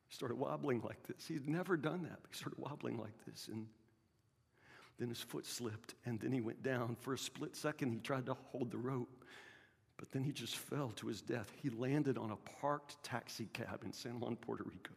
started 0.09 0.35
wobbling 0.35 0.81
like 0.81 1.01
this. 1.03 1.27
He'd 1.27 1.47
never 1.47 1.77
done 1.77 2.03
that, 2.03 2.19
but 2.21 2.31
he 2.31 2.37
started 2.37 2.59
wobbling 2.59 2.97
like 2.97 3.13
this. 3.25 3.47
And 3.51 3.67
then 4.99 5.09
his 5.09 5.21
foot 5.21 5.45
slipped 5.45 5.95
and 6.05 6.19
then 6.19 6.31
he 6.31 6.41
went 6.41 6.61
down. 6.61 6.95
For 6.99 7.13
a 7.13 7.17
split 7.17 7.55
second, 7.55 7.91
he 7.91 7.99
tried 7.99 8.25
to 8.27 8.35
hold 8.51 8.71
the 8.71 8.77
rope, 8.77 9.23
but 9.97 10.11
then 10.11 10.23
he 10.23 10.31
just 10.31 10.57
fell 10.57 10.89
to 10.97 11.07
his 11.07 11.21
death. 11.21 11.51
He 11.61 11.69
landed 11.69 12.17
on 12.17 12.31
a 12.31 12.35
parked 12.61 13.01
taxi 13.03 13.47
cab 13.53 13.83
in 13.83 13.93
San 13.93 14.19
Juan, 14.19 14.35
Puerto 14.35 14.63
Rico. 14.63 14.91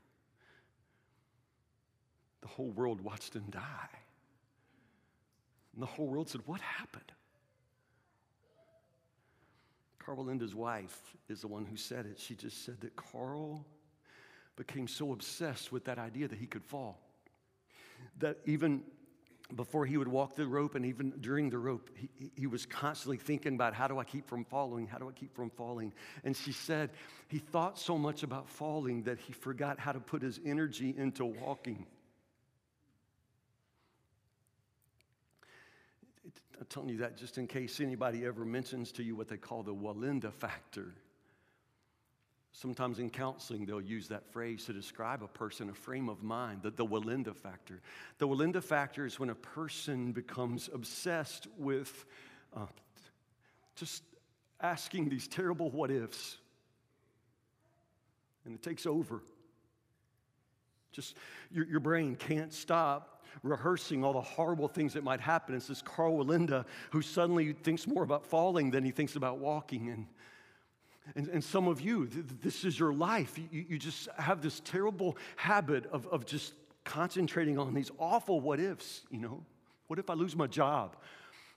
The 2.42 2.48
whole 2.48 2.70
world 2.70 3.00
watched 3.00 3.34
him 3.34 3.44
die. 3.50 3.88
And 5.74 5.82
the 5.82 5.86
whole 5.86 6.08
world 6.08 6.28
said, 6.28 6.42
What 6.46 6.60
happened? 6.60 7.12
Karl 9.98 10.16
Wallenda's 10.16 10.54
wife 10.54 11.14
is 11.28 11.42
the 11.42 11.46
one 11.46 11.64
who 11.64 11.76
said 11.76 12.06
it. 12.06 12.18
She 12.18 12.34
just 12.34 12.64
said 12.64 12.80
that 12.80 12.96
Karl 12.96 13.64
became 14.56 14.88
so 14.88 15.12
obsessed 15.12 15.70
with 15.70 15.84
that 15.84 15.98
idea 15.98 16.26
that 16.26 16.38
he 16.38 16.46
could 16.46 16.64
fall 16.64 16.98
that 18.18 18.38
even 18.46 18.82
before 19.56 19.86
he 19.86 19.96
would 19.96 20.08
walk 20.08 20.34
the 20.34 20.46
rope 20.46 20.74
and 20.74 20.84
even 20.86 21.10
during 21.20 21.50
the 21.50 21.58
rope, 21.58 21.90
he, 21.94 22.30
he 22.36 22.46
was 22.46 22.66
constantly 22.66 23.16
thinking 23.16 23.54
about 23.54 23.74
how 23.74 23.88
do 23.88 23.98
I 23.98 24.04
keep 24.04 24.28
from 24.28 24.44
falling? 24.44 24.86
How 24.86 24.98
do 24.98 25.08
I 25.08 25.12
keep 25.12 25.34
from 25.34 25.50
falling? 25.50 25.92
And 26.24 26.36
she 26.36 26.52
said 26.52 26.90
he 27.28 27.38
thought 27.38 27.78
so 27.78 27.98
much 27.98 28.22
about 28.22 28.48
falling 28.48 29.02
that 29.04 29.18
he 29.18 29.32
forgot 29.32 29.78
how 29.78 29.92
to 29.92 30.00
put 30.00 30.22
his 30.22 30.40
energy 30.44 30.94
into 30.96 31.24
walking. 31.24 31.86
I'm 36.58 36.66
telling 36.68 36.90
you 36.90 36.98
that 36.98 37.16
just 37.16 37.38
in 37.38 37.48
case 37.48 37.80
anybody 37.80 38.24
ever 38.24 38.44
mentions 38.44 38.92
to 38.92 39.02
you 39.02 39.16
what 39.16 39.28
they 39.28 39.36
call 39.36 39.62
the 39.62 39.74
Wallenda 39.74 40.32
factor. 40.32 40.92
Sometimes 42.62 43.00
in 43.00 43.10
counseling, 43.10 43.66
they'll 43.66 43.80
use 43.80 44.06
that 44.06 44.24
phrase 44.30 44.66
to 44.66 44.72
describe 44.72 45.24
a 45.24 45.26
person, 45.26 45.68
a 45.68 45.74
frame 45.74 46.08
of 46.08 46.22
mind, 46.22 46.62
the, 46.62 46.70
the 46.70 46.86
Wallenda 46.86 47.34
factor. 47.34 47.80
The 48.18 48.28
Wallenda 48.28 48.62
factor 48.62 49.04
is 49.04 49.18
when 49.18 49.30
a 49.30 49.34
person 49.34 50.12
becomes 50.12 50.70
obsessed 50.72 51.48
with 51.58 52.04
uh, 52.56 52.66
just 53.74 54.04
asking 54.60 55.08
these 55.08 55.26
terrible 55.26 55.70
what 55.70 55.90
ifs, 55.90 56.36
and 58.44 58.54
it 58.54 58.62
takes 58.62 58.86
over. 58.86 59.22
Just 60.92 61.16
your, 61.50 61.66
your 61.66 61.80
brain 61.80 62.14
can't 62.14 62.52
stop 62.52 63.24
rehearsing 63.42 64.04
all 64.04 64.12
the 64.12 64.20
horrible 64.20 64.68
things 64.68 64.92
that 64.92 65.02
might 65.02 65.20
happen. 65.20 65.56
It's 65.56 65.66
this 65.66 65.82
Karl 65.82 66.18
Wallenda 66.18 66.64
who 66.92 67.02
suddenly 67.02 67.54
thinks 67.54 67.88
more 67.88 68.04
about 68.04 68.24
falling 68.24 68.70
than 68.70 68.84
he 68.84 68.92
thinks 68.92 69.16
about 69.16 69.38
walking. 69.38 69.88
And, 69.88 70.06
and, 71.16 71.28
and 71.28 71.42
some 71.42 71.68
of 71.68 71.80
you, 71.80 72.06
th- 72.06 72.26
this 72.40 72.64
is 72.64 72.78
your 72.78 72.92
life. 72.92 73.38
You, 73.38 73.64
you 73.68 73.78
just 73.78 74.08
have 74.18 74.40
this 74.40 74.60
terrible 74.60 75.16
habit 75.36 75.86
of, 75.86 76.06
of 76.08 76.26
just 76.26 76.54
concentrating 76.84 77.58
on 77.58 77.74
these 77.74 77.90
awful 77.98 78.40
what 78.40 78.60
ifs, 78.60 79.02
you 79.10 79.20
know? 79.20 79.44
What 79.88 79.98
if 79.98 80.08
I 80.08 80.14
lose 80.14 80.34
my 80.34 80.46
job? 80.46 80.96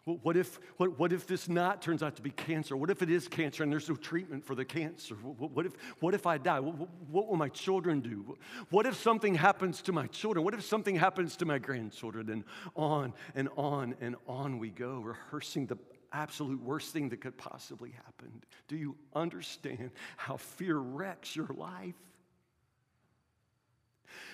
What 0.05 0.37
if, 0.37 0.59
what, 0.77 0.99
what 0.99 1.11
if 1.11 1.25
this 1.25 1.49
not 1.49 1.81
turns 1.81 2.03
out 2.03 2.15
to 2.17 2.21
be 2.21 2.29
cancer? 2.29 2.77
What 2.77 2.91
if 2.91 3.01
it 3.01 3.09
is 3.09 3.27
cancer 3.27 3.63
and 3.63 3.71
there's 3.71 3.89
no 3.89 3.95
treatment 3.95 4.45
for 4.45 4.53
the 4.53 4.63
cancer? 4.63 5.15
What, 5.15 5.49
what 5.49 5.65
if, 5.65 5.71
what 5.99 6.13
if 6.13 6.27
I 6.27 6.37
die? 6.37 6.59
What, 6.59 6.89
what, 7.09 7.27
will 7.27 7.37
my 7.37 7.49
children 7.49 8.01
do? 8.01 8.37
What 8.69 8.85
if 8.85 8.95
something 8.95 9.33
happens 9.33 9.81
to 9.83 9.91
my 9.91 10.05
children? 10.05 10.45
What 10.45 10.53
if 10.53 10.63
something 10.63 10.95
happens 10.95 11.35
to 11.37 11.45
my 11.45 11.57
grandchildren? 11.57 12.29
And 12.29 12.43
on 12.75 13.13
and 13.33 13.49
on 13.57 13.95
and 13.99 14.15
on 14.27 14.59
we 14.59 14.69
go, 14.69 14.99
rehearsing 14.99 15.65
the 15.65 15.77
absolute 16.15 16.61
worst 16.63 16.93
thing 16.93 17.09
that 17.09 17.21
could 17.21 17.37
possibly 17.37 17.91
happen. 17.91 18.41
Do 18.67 18.77
you 18.77 18.95
understand 19.13 19.91
how 20.17 20.37
fear 20.37 20.77
wrecks 20.77 21.35
your 21.35 21.49
life? 21.55 21.95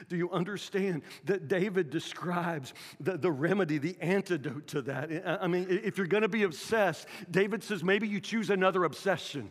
Do 0.07 0.15
you 0.15 0.29
understand 0.29 1.01
that 1.25 1.47
David 1.47 1.89
describes 1.89 2.73
the, 2.99 3.17
the 3.17 3.31
remedy, 3.31 3.79
the 3.79 3.97
antidote 3.99 4.67
to 4.67 4.83
that? 4.83 5.41
I 5.41 5.47
mean, 5.47 5.67
if 5.69 5.97
you're 5.97 6.07
going 6.07 6.21
to 6.21 6.29
be 6.29 6.43
obsessed, 6.43 7.07
David 7.29 7.63
says 7.63 7.83
maybe 7.83 8.07
you 8.07 8.19
choose 8.19 8.51
another 8.51 8.83
obsession. 8.83 9.49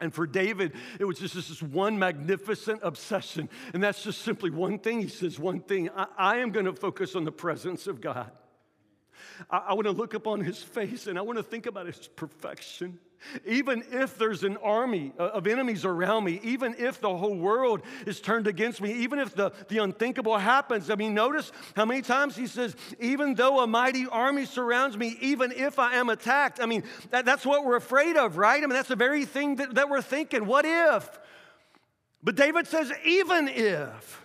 And 0.00 0.14
for 0.14 0.26
David, 0.26 0.72
it 0.98 1.04
was 1.04 1.18
just 1.18 1.34
this 1.34 1.62
one 1.62 1.98
magnificent 1.98 2.80
obsession. 2.82 3.48
And 3.74 3.82
that's 3.82 4.02
just 4.02 4.22
simply 4.22 4.50
one 4.50 4.78
thing. 4.78 5.02
He 5.02 5.08
says, 5.08 5.38
one 5.38 5.60
thing 5.60 5.90
I, 5.90 6.06
I 6.16 6.36
am 6.38 6.50
going 6.52 6.66
to 6.66 6.72
focus 6.72 7.16
on 7.16 7.24
the 7.24 7.32
presence 7.32 7.86
of 7.86 8.00
God. 8.00 8.30
I, 9.50 9.58
I 9.68 9.74
want 9.74 9.86
to 9.86 9.92
look 9.92 10.14
upon 10.14 10.40
his 10.40 10.62
face 10.62 11.06
and 11.06 11.18
I 11.18 11.22
want 11.22 11.38
to 11.38 11.42
think 11.42 11.66
about 11.66 11.86
his 11.86 12.08
perfection. 12.16 12.98
Even 13.44 13.82
if 13.90 14.16
there's 14.16 14.44
an 14.44 14.56
army 14.58 15.12
uh, 15.18 15.24
of 15.24 15.46
enemies 15.48 15.84
around 15.84 16.24
me, 16.24 16.40
even 16.44 16.76
if 16.78 17.00
the 17.00 17.16
whole 17.16 17.36
world 17.36 17.82
is 18.06 18.20
turned 18.20 18.46
against 18.46 18.80
me, 18.80 18.92
even 18.92 19.18
if 19.18 19.34
the, 19.34 19.50
the 19.68 19.78
unthinkable 19.78 20.38
happens. 20.38 20.88
I 20.88 20.94
mean, 20.94 21.14
notice 21.14 21.50
how 21.74 21.84
many 21.84 22.00
times 22.00 22.36
he 22.36 22.46
says, 22.46 22.76
even 23.00 23.34
though 23.34 23.60
a 23.60 23.66
mighty 23.66 24.06
army 24.06 24.44
surrounds 24.44 24.96
me, 24.96 25.18
even 25.20 25.50
if 25.50 25.80
I 25.80 25.94
am 25.94 26.10
attacked. 26.10 26.60
I 26.62 26.66
mean, 26.66 26.84
that, 27.10 27.24
that's 27.24 27.44
what 27.44 27.64
we're 27.64 27.76
afraid 27.76 28.16
of, 28.16 28.36
right? 28.36 28.62
I 28.62 28.66
mean, 28.66 28.70
that's 28.70 28.88
the 28.88 28.96
very 28.96 29.24
thing 29.24 29.56
that, 29.56 29.74
that 29.74 29.90
we're 29.90 30.00
thinking. 30.02 30.46
What 30.46 30.64
if? 30.64 31.18
But 32.22 32.36
David 32.36 32.68
says, 32.68 32.92
even 33.04 33.48
if. 33.48 34.24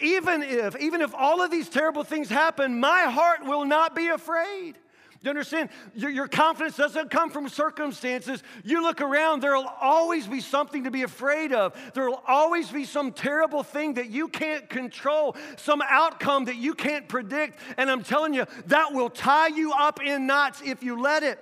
Even 0.00 0.42
if, 0.42 0.78
even 0.80 1.00
if 1.00 1.14
all 1.14 1.42
of 1.42 1.50
these 1.50 1.68
terrible 1.68 2.04
things 2.04 2.28
happen, 2.28 2.80
my 2.80 3.02
heart 3.02 3.44
will 3.44 3.64
not 3.64 3.94
be 3.94 4.08
afraid. 4.08 4.76
Do 5.22 5.26
you 5.26 5.30
understand? 5.30 5.68
Your, 5.94 6.08
your, 6.08 6.28
confidence 6.28 6.76
doesn't 6.76 7.10
come 7.10 7.28
from 7.28 7.46
circumstances. 7.46 8.42
You 8.64 8.82
look 8.82 9.02
around, 9.02 9.42
there 9.42 9.54
will 9.54 9.70
always 9.78 10.26
be 10.26 10.40
something 10.40 10.84
to 10.84 10.90
be 10.90 11.02
afraid 11.02 11.52
of. 11.52 11.76
There 11.92 12.08
will 12.08 12.22
always 12.26 12.70
be 12.70 12.86
some 12.86 13.12
terrible 13.12 13.62
thing 13.62 13.94
that 13.94 14.08
you 14.08 14.28
can't 14.28 14.66
control, 14.70 15.36
some 15.56 15.82
outcome 15.86 16.46
that 16.46 16.56
you 16.56 16.72
can't 16.72 17.06
predict. 17.06 17.58
And 17.76 17.90
I'm 17.90 18.02
telling 18.02 18.32
you, 18.32 18.46
that 18.68 18.94
will 18.94 19.10
tie 19.10 19.48
you 19.48 19.74
up 19.74 20.00
in 20.02 20.26
knots 20.26 20.62
if 20.64 20.82
you 20.82 20.98
let 20.98 21.22
it. 21.22 21.38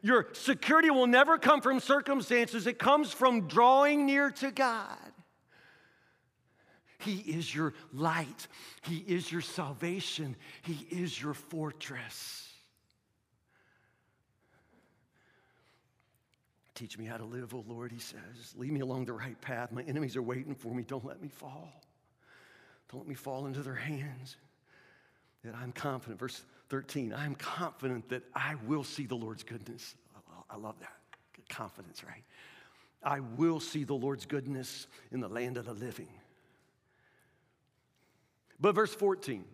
Your 0.00 0.28
security 0.32 0.90
will 0.90 1.08
never 1.08 1.38
come 1.38 1.60
from 1.60 1.80
circumstances, 1.80 2.68
it 2.68 2.78
comes 2.78 3.12
from 3.12 3.48
drawing 3.48 4.06
near 4.06 4.30
to 4.30 4.52
God. 4.52 5.07
He 6.98 7.18
is 7.18 7.54
your 7.54 7.74
light, 7.92 8.48
He 8.82 9.04
is 9.06 9.30
your 9.30 9.40
salvation, 9.40 10.36
He 10.62 10.86
is 10.90 11.20
your 11.20 11.34
fortress. 11.34 12.48
Teach 16.78 16.96
me 16.96 17.06
how 17.06 17.16
to 17.16 17.24
live, 17.24 17.54
O 17.54 17.64
Lord, 17.66 17.90
he 17.90 17.98
says. 17.98 18.54
Lead 18.56 18.70
me 18.70 18.78
along 18.78 19.06
the 19.06 19.12
right 19.12 19.40
path. 19.40 19.72
My 19.72 19.82
enemies 19.82 20.14
are 20.16 20.22
waiting 20.22 20.54
for 20.54 20.72
me. 20.72 20.84
Don't 20.84 21.04
let 21.04 21.20
me 21.20 21.26
fall. 21.26 21.72
Don't 22.88 23.00
let 23.00 23.08
me 23.08 23.16
fall 23.16 23.46
into 23.46 23.62
their 23.62 23.74
hands. 23.74 24.36
That 25.42 25.56
I'm 25.56 25.72
confident. 25.72 26.20
Verse 26.20 26.44
13, 26.68 27.12
I'm 27.12 27.34
confident 27.34 28.08
that 28.10 28.22
I 28.32 28.54
will 28.64 28.84
see 28.84 29.06
the 29.06 29.16
Lord's 29.16 29.42
goodness. 29.42 29.96
I 30.48 30.56
love 30.56 30.76
that. 30.78 30.92
Confidence, 31.48 32.04
right? 32.04 32.22
I 33.02 33.20
will 33.36 33.58
see 33.58 33.82
the 33.82 33.94
Lord's 33.94 34.24
goodness 34.24 34.86
in 35.10 35.18
the 35.18 35.28
land 35.28 35.56
of 35.56 35.64
the 35.64 35.74
living. 35.74 36.08
But 38.60 38.74
verse 38.74 38.94
14, 38.94 39.44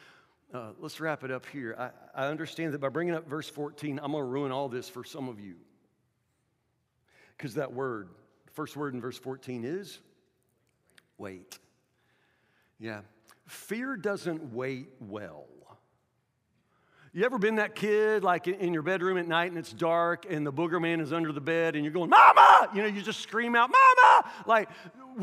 uh, 0.54 0.72
let's 0.78 1.00
wrap 1.00 1.24
it 1.24 1.30
up 1.30 1.46
here. 1.46 1.74
I, 1.78 2.24
I 2.24 2.26
understand 2.28 2.74
that 2.74 2.80
by 2.80 2.88
bringing 2.88 3.14
up 3.14 3.28
verse 3.28 3.48
14, 3.48 3.98
I'm 4.02 4.12
going 4.12 4.22
to 4.22 4.28
ruin 4.28 4.52
all 4.52 4.68
this 4.68 4.88
for 4.88 5.04
some 5.04 5.28
of 5.28 5.40
you. 5.40 5.54
Because 7.36 7.54
that 7.54 7.72
word, 7.72 8.10
first 8.52 8.76
word 8.76 8.92
in 8.92 9.00
verse 9.00 9.18
14 9.18 9.64
is 9.64 9.98
wait. 11.16 11.58
Yeah. 12.78 13.00
Fear 13.46 13.96
doesn't 13.96 14.52
wait 14.52 14.88
well. 15.00 15.46
You 17.12 17.24
ever 17.24 17.38
been 17.38 17.56
that 17.56 17.74
kid 17.74 18.22
like 18.22 18.46
in 18.46 18.72
your 18.72 18.84
bedroom 18.84 19.18
at 19.18 19.26
night 19.26 19.50
and 19.50 19.58
it's 19.58 19.72
dark 19.72 20.26
and 20.30 20.46
the 20.46 20.52
booger 20.52 20.80
man 20.80 21.00
is 21.00 21.12
under 21.12 21.32
the 21.32 21.40
bed 21.40 21.74
and 21.74 21.84
you're 21.84 21.92
going, 21.92 22.08
Mama! 22.08 22.68
You 22.72 22.82
know, 22.82 22.88
you 22.88 23.02
just 23.02 23.20
scream 23.20 23.56
out, 23.56 23.68
Mama! 23.68 24.30
Like, 24.46 24.68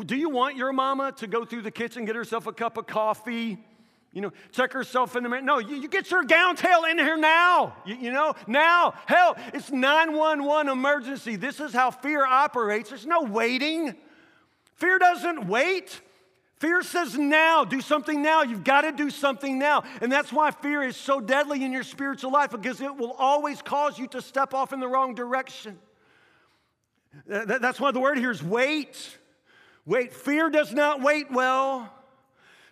do 0.04 0.16
you 0.16 0.30
want 0.30 0.56
your 0.56 0.74
mama 0.74 1.12
to 1.14 1.28
go 1.28 1.46
through 1.46 1.62
the 1.62 1.72
kitchen, 1.72 2.06
get 2.06 2.16
herself 2.16 2.48
a 2.48 2.54
cup 2.54 2.78
of 2.78 2.88
coffee? 2.88 3.58
You 4.14 4.22
know, 4.22 4.32
check 4.52 4.74
herself 4.74 5.16
in 5.16 5.24
the 5.24 5.30
mirror. 5.30 5.42
No, 5.42 5.60
you, 5.60 5.76
you 5.76 5.88
get 5.88 6.10
your 6.10 6.24
gown 6.24 6.56
tail 6.56 6.86
in 6.86 6.98
here 6.98 7.18
now. 7.18 7.76
You, 7.86 7.96
you 7.96 8.12
know, 8.12 8.34
now. 8.48 8.94
Hell, 9.06 9.36
it's 9.54 9.72
911 9.72 10.72
emergency. 10.72 11.36
This 11.36 11.60
is 11.60 11.74
how 11.74 11.92
fear 11.92 12.26
operates. 12.26 12.90
There's 12.90 13.06
no 13.06 13.24
waiting. 13.24 13.96
Fear 14.76 15.00
doesn't 15.00 15.48
wait. 15.48 16.02
Fear 16.60 16.82
says 16.82 17.16
now, 17.16 17.66
do 17.66 17.82
something 17.82 18.24
now. 18.24 18.42
You've 18.42 18.64
got 18.64 18.82
to 18.82 18.92
do 18.92 19.12
something 19.12 19.60
now. 19.60 19.84
And 20.02 20.12
that's 20.12 20.34
why 20.34 20.50
fear 20.50 20.82
is 20.82 20.98
so 20.98 21.22
deadly 21.22 21.64
in 21.64 21.72
your 21.72 21.84
spiritual 21.84 22.32
life 22.32 22.50
because 22.50 22.82
it 22.82 22.96
will 22.96 23.14
always 23.14 23.62
cause 23.62 24.00
you 24.00 24.08
to 24.08 24.22
step 24.22 24.56
off 24.56 24.74
in 24.74 24.80
the 24.80 24.88
wrong 24.88 25.14
direction. 25.14 25.78
That's 27.28 27.80
why 27.80 27.92
the 27.92 28.00
word 28.00 28.18
here 28.18 28.32
is 28.32 28.42
wait. 28.42 29.18
Wait. 29.88 30.14
Fear 30.14 30.52
does 30.52 30.74
not 30.74 31.02
wait 31.02 31.32
well. 31.32 31.92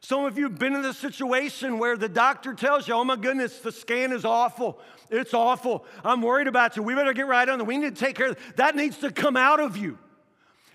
Some 0.01 0.25
of 0.25 0.37
you 0.37 0.43
have 0.43 0.59
been 0.59 0.75
in 0.75 0.83
this 0.83 0.97
situation 0.97 1.79
where 1.79 1.97
the 1.97 2.09
doctor 2.09 2.53
tells 2.53 2.87
you, 2.87 2.93
oh 2.93 3.03
my 3.03 3.15
goodness, 3.15 3.57
the 3.59 3.71
scan 3.71 4.11
is 4.11 4.23
awful. 4.23 4.79
It's 5.09 5.33
awful. 5.33 5.83
I'm 6.03 6.21
worried 6.21 6.47
about 6.47 6.75
you. 6.75 6.83
We 6.83 6.93
better 6.93 7.13
get 7.13 7.25
right 7.25 7.47
on 7.49 7.59
it. 7.59 7.65
We 7.65 7.77
need 7.79 7.95
to 7.95 8.05
take 8.05 8.15
care 8.15 8.27
of 8.27 8.35
that. 8.35 8.57
That 8.57 8.75
needs 8.75 8.97
to 8.99 9.11
come 9.11 9.35
out 9.35 9.59
of 9.59 9.77
you. 9.77 9.97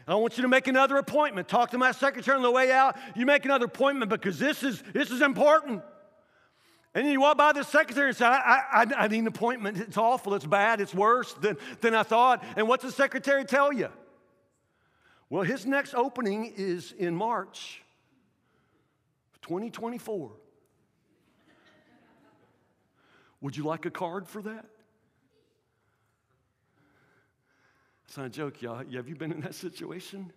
I 0.08 0.16
want 0.16 0.36
you 0.36 0.42
to 0.42 0.48
make 0.48 0.66
another 0.66 0.96
appointment. 0.96 1.46
Talk 1.46 1.70
to 1.70 1.78
my 1.78 1.92
secretary 1.92 2.36
on 2.36 2.42
the 2.42 2.50
way 2.50 2.72
out. 2.72 2.96
You 3.14 3.24
make 3.24 3.44
another 3.44 3.66
appointment 3.66 4.10
because 4.10 4.38
this 4.38 4.64
is, 4.64 4.82
this 4.92 5.12
is 5.12 5.20
important. 5.20 5.82
And 6.94 7.06
you 7.06 7.20
walk 7.20 7.38
by 7.38 7.52
the 7.52 7.62
secretary 7.62 8.08
and 8.08 8.16
say, 8.16 8.24
I, 8.24 8.62
I, 8.72 8.86
I 8.96 9.06
need 9.06 9.20
an 9.20 9.26
appointment. 9.28 9.78
It's 9.78 9.96
awful. 9.96 10.34
It's 10.34 10.46
bad. 10.46 10.80
It's 10.80 10.94
worse 10.94 11.32
than, 11.34 11.56
than 11.82 11.94
I 11.94 12.02
thought. 12.02 12.42
And 12.56 12.66
what's 12.66 12.82
the 12.82 12.90
secretary 12.90 13.44
tell 13.44 13.72
you? 13.72 13.90
Well, 15.30 15.44
his 15.44 15.64
next 15.64 15.94
opening 15.94 16.52
is 16.56 16.92
in 16.98 17.14
March. 17.14 17.82
2024. 19.42 20.32
Would 23.40 23.56
you 23.56 23.64
like 23.64 23.86
a 23.86 23.90
card 23.90 24.28
for 24.28 24.42
that? 24.42 24.66
It's 28.06 28.16
not 28.16 28.26
a 28.26 28.30
joke, 28.30 28.60
y'all. 28.60 28.76
Have 28.78 29.08
you 29.08 29.14
been 29.14 29.30
in 29.30 29.40
that 29.42 29.54
situation? 29.54 30.32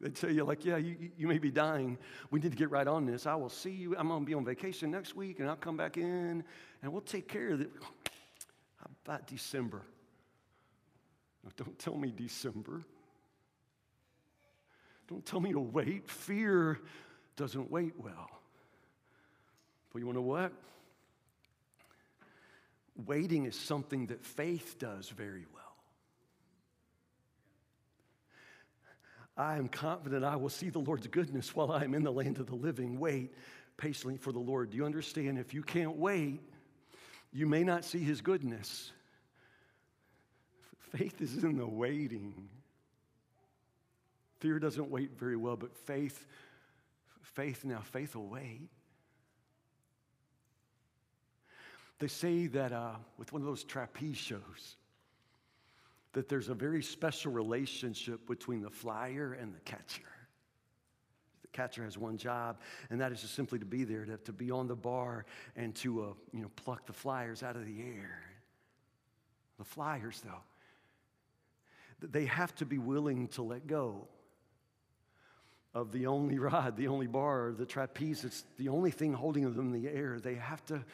They 0.00 0.08
tell 0.10 0.30
you, 0.30 0.44
like, 0.44 0.64
yeah, 0.64 0.78
you, 0.78 1.10
you 1.16 1.26
may 1.28 1.38
be 1.38 1.50
dying. 1.50 1.98
We 2.30 2.40
need 2.40 2.52
to 2.52 2.56
get 2.56 2.70
right 2.70 2.86
on 2.86 3.04
this. 3.04 3.26
I 3.26 3.34
will 3.34 3.48
see 3.50 3.70
you. 3.70 3.94
I'm 3.96 4.08
going 4.08 4.20
to 4.20 4.26
be 4.26 4.34
on 4.34 4.44
vacation 4.44 4.90
next 4.90 5.14
week, 5.14 5.40
and 5.40 5.48
I'll 5.48 5.56
come 5.56 5.76
back 5.76 5.98
in, 5.98 6.42
and 6.82 6.92
we'll 6.92 7.02
take 7.02 7.28
care 7.28 7.50
of 7.50 7.60
it. 7.60 7.70
How 8.76 8.86
about 9.04 9.26
December? 9.26 9.82
No, 11.44 11.50
don't 11.56 11.78
tell 11.78 11.96
me 11.96 12.12
December. 12.14 12.82
Don't 15.08 15.24
tell 15.24 15.40
me 15.40 15.52
to 15.52 15.60
wait. 15.60 16.10
Fear 16.10 16.80
doesn't 17.36 17.70
wait 17.70 17.94
well. 17.98 18.30
But 19.92 20.00
you 20.00 20.06
want 20.06 20.16
to 20.16 20.20
know 20.20 20.28
what? 20.28 20.52
Waiting 23.06 23.46
is 23.46 23.56
something 23.56 24.06
that 24.08 24.24
faith 24.24 24.76
does 24.78 25.08
very 25.08 25.46
well. 25.54 25.62
I 29.36 29.56
am 29.56 29.68
confident 29.68 30.24
I 30.24 30.34
will 30.34 30.48
see 30.48 30.68
the 30.68 30.80
Lord's 30.80 31.06
goodness 31.06 31.54
while 31.54 31.70
I 31.70 31.84
am 31.84 31.94
in 31.94 32.02
the 32.02 32.12
land 32.12 32.38
of 32.38 32.46
the 32.46 32.56
living. 32.56 32.98
Wait 32.98 33.32
patiently 33.78 34.16
for 34.18 34.32
the 34.32 34.40
Lord. 34.40 34.70
Do 34.70 34.76
you 34.76 34.84
understand? 34.84 35.38
If 35.38 35.54
you 35.54 35.62
can't 35.62 35.96
wait, 35.96 36.40
you 37.32 37.46
may 37.46 37.62
not 37.62 37.84
see 37.84 38.00
his 38.00 38.20
goodness. 38.20 38.92
Faith 40.90 41.20
is 41.20 41.42
in 41.44 41.56
the 41.56 41.66
waiting. 41.66 42.48
Fear 44.40 44.58
doesn't 44.58 44.90
wait 44.90 45.18
very 45.18 45.36
well, 45.36 45.56
but 45.56 45.76
faith, 45.76 46.26
faith 47.22 47.64
now, 47.64 47.80
faith 47.80 48.14
will 48.14 48.28
wait. 48.28 48.68
They 51.98 52.08
say 52.08 52.46
that 52.48 52.72
uh, 52.72 52.94
with 53.18 53.32
one 53.32 53.42
of 53.42 53.46
those 53.46 53.64
trapeze 53.64 54.16
shows, 54.16 54.76
that 56.12 56.28
there's 56.28 56.48
a 56.48 56.54
very 56.54 56.82
special 56.82 57.32
relationship 57.32 58.26
between 58.26 58.62
the 58.62 58.70
flyer 58.70 59.36
and 59.38 59.52
the 59.52 59.60
catcher. 59.60 60.02
The 61.42 61.48
catcher 61.48 61.84
has 61.84 61.98
one 61.98 62.16
job, 62.16 62.60
and 62.90 63.00
that 63.00 63.10
is 63.10 63.20
just 63.20 63.34
simply 63.34 63.58
to 63.58 63.64
be 63.64 63.84
there, 63.84 64.04
to, 64.04 64.16
to 64.16 64.32
be 64.32 64.50
on 64.50 64.68
the 64.68 64.76
bar 64.76 65.26
and 65.56 65.74
to 65.76 66.02
uh, 66.02 66.06
you 66.32 66.42
know, 66.42 66.50
pluck 66.54 66.86
the 66.86 66.92
flyers 66.92 67.42
out 67.42 67.56
of 67.56 67.66
the 67.66 67.80
air. 67.80 68.22
The 69.58 69.64
flyers, 69.64 70.22
though, 70.24 70.42
they 72.00 72.26
have 72.26 72.54
to 72.56 72.66
be 72.66 72.78
willing 72.78 73.28
to 73.28 73.42
let 73.42 73.66
go 73.66 74.06
of 75.74 75.92
the 75.92 76.06
only 76.06 76.38
rod, 76.38 76.76
the 76.76 76.88
only 76.88 77.06
bar, 77.06 77.54
the 77.56 77.66
trapeze. 77.66 78.24
It's 78.24 78.44
the 78.56 78.68
only 78.68 78.90
thing 78.90 79.12
holding 79.12 79.44
them 79.54 79.74
in 79.74 79.82
the 79.82 79.88
air. 79.88 80.18
They 80.20 80.34
have 80.34 80.64
to 80.66 80.84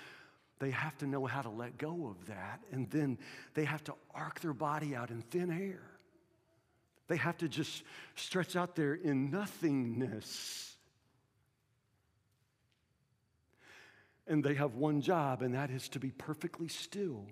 they 0.61 0.71
have 0.71 0.97
to 0.99 1.07
know 1.07 1.27
how 1.27 1.43
to 1.43 1.51
let 1.51 1.79
go 1.79 2.07
of 2.07 2.27
that. 2.27 2.61
And 2.71 2.89
then 2.91 3.19
they 3.55 3.65
have 3.65 3.83
to 3.85 3.95
arc 4.15 4.41
their 4.41 4.53
body 4.53 4.95
out 4.95 5.11
in 5.11 5.21
thin 5.23 5.51
air. 5.51 5.83
They 7.09 7.17
have 7.17 7.37
to 7.39 7.49
just 7.49 7.83
stretch 8.15 8.57
out 8.57 8.77
there 8.77 8.95
in 8.95 9.31
nothingness. 9.31 10.77
And 14.27 14.43
they 14.43 14.55
have 14.55 14.77
one 14.77 15.03
job, 15.03 15.43
and 15.43 15.55
that 15.55 15.71
is 15.71 15.89
to 15.91 15.99
be 15.99 16.11
perfectly 16.11 16.69
still. 16.69 17.27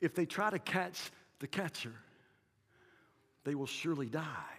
If 0.00 0.14
they 0.14 0.26
try 0.26 0.50
to 0.50 0.58
catch 0.58 1.10
the 1.40 1.46
catcher, 1.46 1.94
they 3.44 3.54
will 3.54 3.66
surely 3.66 4.06
die. 4.06 4.56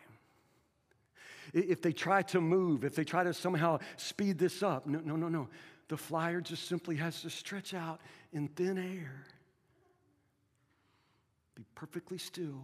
If 1.54 1.82
they 1.82 1.94
try 1.94 2.22
to 2.24 2.42
move, 2.42 2.84
if 2.84 2.96
they 2.96 3.04
try 3.04 3.24
to 3.24 3.34
somehow 3.34 3.80
speed 3.98 4.38
this 4.38 4.62
up, 4.62 4.86
no, 4.86 5.00
no, 5.00 5.16
no, 5.16 5.30
no. 5.30 5.48
The 5.88 5.98
flyer 5.98 6.42
just 6.42 6.68
simply 6.68 6.96
has 6.98 7.22
to 7.24 7.30
stretch 7.30 7.74
out 7.74 8.00
in 8.32 8.48
thin 8.50 8.78
air, 8.78 9.24
be 11.56 11.66
perfectly 11.74 12.20
still, 12.20 12.64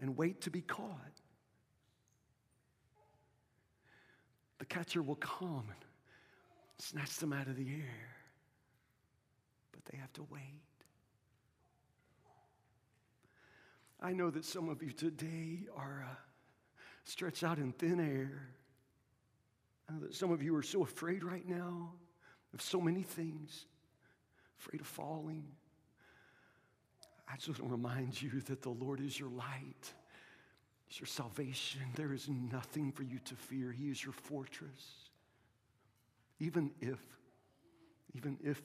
and 0.00 0.16
wait 0.16 0.40
to 0.42 0.50
be 0.50 0.60
caught. 0.60 1.20
The 4.58 4.66
catcher 4.66 5.02
will 5.02 5.16
come 5.16 5.66
and 5.68 5.84
snatch 6.78 7.16
them 7.16 7.32
out 7.32 7.48
of 7.48 7.56
the 7.56 7.68
air, 7.68 8.14
but 9.72 9.84
they 9.86 9.98
have 9.98 10.12
to 10.14 10.26
wait. 10.30 10.67
I 14.00 14.12
know 14.12 14.30
that 14.30 14.44
some 14.44 14.68
of 14.68 14.82
you 14.82 14.92
today 14.92 15.66
are. 15.76 16.06
Uh, 16.08 16.14
stretched 17.08 17.42
out 17.42 17.58
in 17.58 17.72
thin 17.72 17.98
air. 17.98 18.48
I 19.88 19.94
know 19.94 20.00
that 20.00 20.14
some 20.14 20.30
of 20.30 20.42
you 20.42 20.54
are 20.56 20.62
so 20.62 20.82
afraid 20.82 21.24
right 21.24 21.46
now 21.48 21.92
of 22.52 22.60
so 22.60 22.80
many 22.80 23.02
things, 23.02 23.64
afraid 24.58 24.80
of 24.82 24.86
falling. 24.86 25.46
I 27.26 27.36
just 27.36 27.60
want 27.60 27.70
to 27.70 27.76
remind 27.76 28.20
you 28.20 28.40
that 28.42 28.62
the 28.62 28.70
Lord 28.70 29.00
is 29.00 29.18
your 29.18 29.30
light, 29.30 29.92
He's 30.86 31.00
your 31.00 31.06
salvation. 31.06 31.82
There 31.96 32.14
is 32.14 32.28
nothing 32.28 32.92
for 32.92 33.02
you 33.02 33.18
to 33.26 33.34
fear. 33.34 33.72
He 33.72 33.90
is 33.90 34.02
your 34.02 34.14
fortress. 34.14 35.10
Even 36.40 36.70
if, 36.80 36.98
even 38.14 38.38
if 38.42 38.62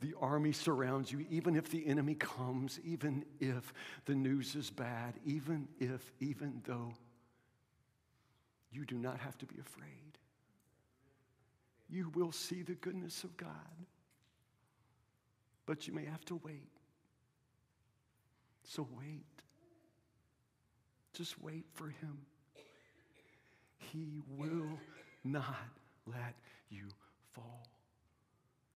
the 0.00 0.14
army 0.20 0.52
surrounds 0.52 1.10
you, 1.10 1.24
even 1.30 1.56
if 1.56 1.70
the 1.70 1.86
enemy 1.86 2.14
comes, 2.14 2.78
even 2.84 3.24
if 3.40 3.72
the 4.04 4.14
news 4.14 4.54
is 4.54 4.70
bad, 4.70 5.14
even 5.24 5.68
if, 5.78 6.12
even 6.20 6.60
though 6.64 6.92
you 8.70 8.84
do 8.84 8.96
not 8.96 9.18
have 9.18 9.38
to 9.38 9.46
be 9.46 9.56
afraid. 9.58 10.18
You 11.88 12.10
will 12.14 12.32
see 12.32 12.62
the 12.62 12.74
goodness 12.74 13.24
of 13.24 13.36
God, 13.36 13.48
but 15.64 15.86
you 15.86 15.94
may 15.94 16.04
have 16.04 16.24
to 16.26 16.40
wait. 16.44 16.68
So 18.64 18.86
wait. 18.98 19.24
Just 21.14 21.40
wait 21.40 21.64
for 21.72 21.88
Him. 21.88 22.18
He 23.78 24.20
will 24.28 24.78
not 25.24 25.70
let 26.06 26.34
you 26.68 26.88
fall. 27.32 27.66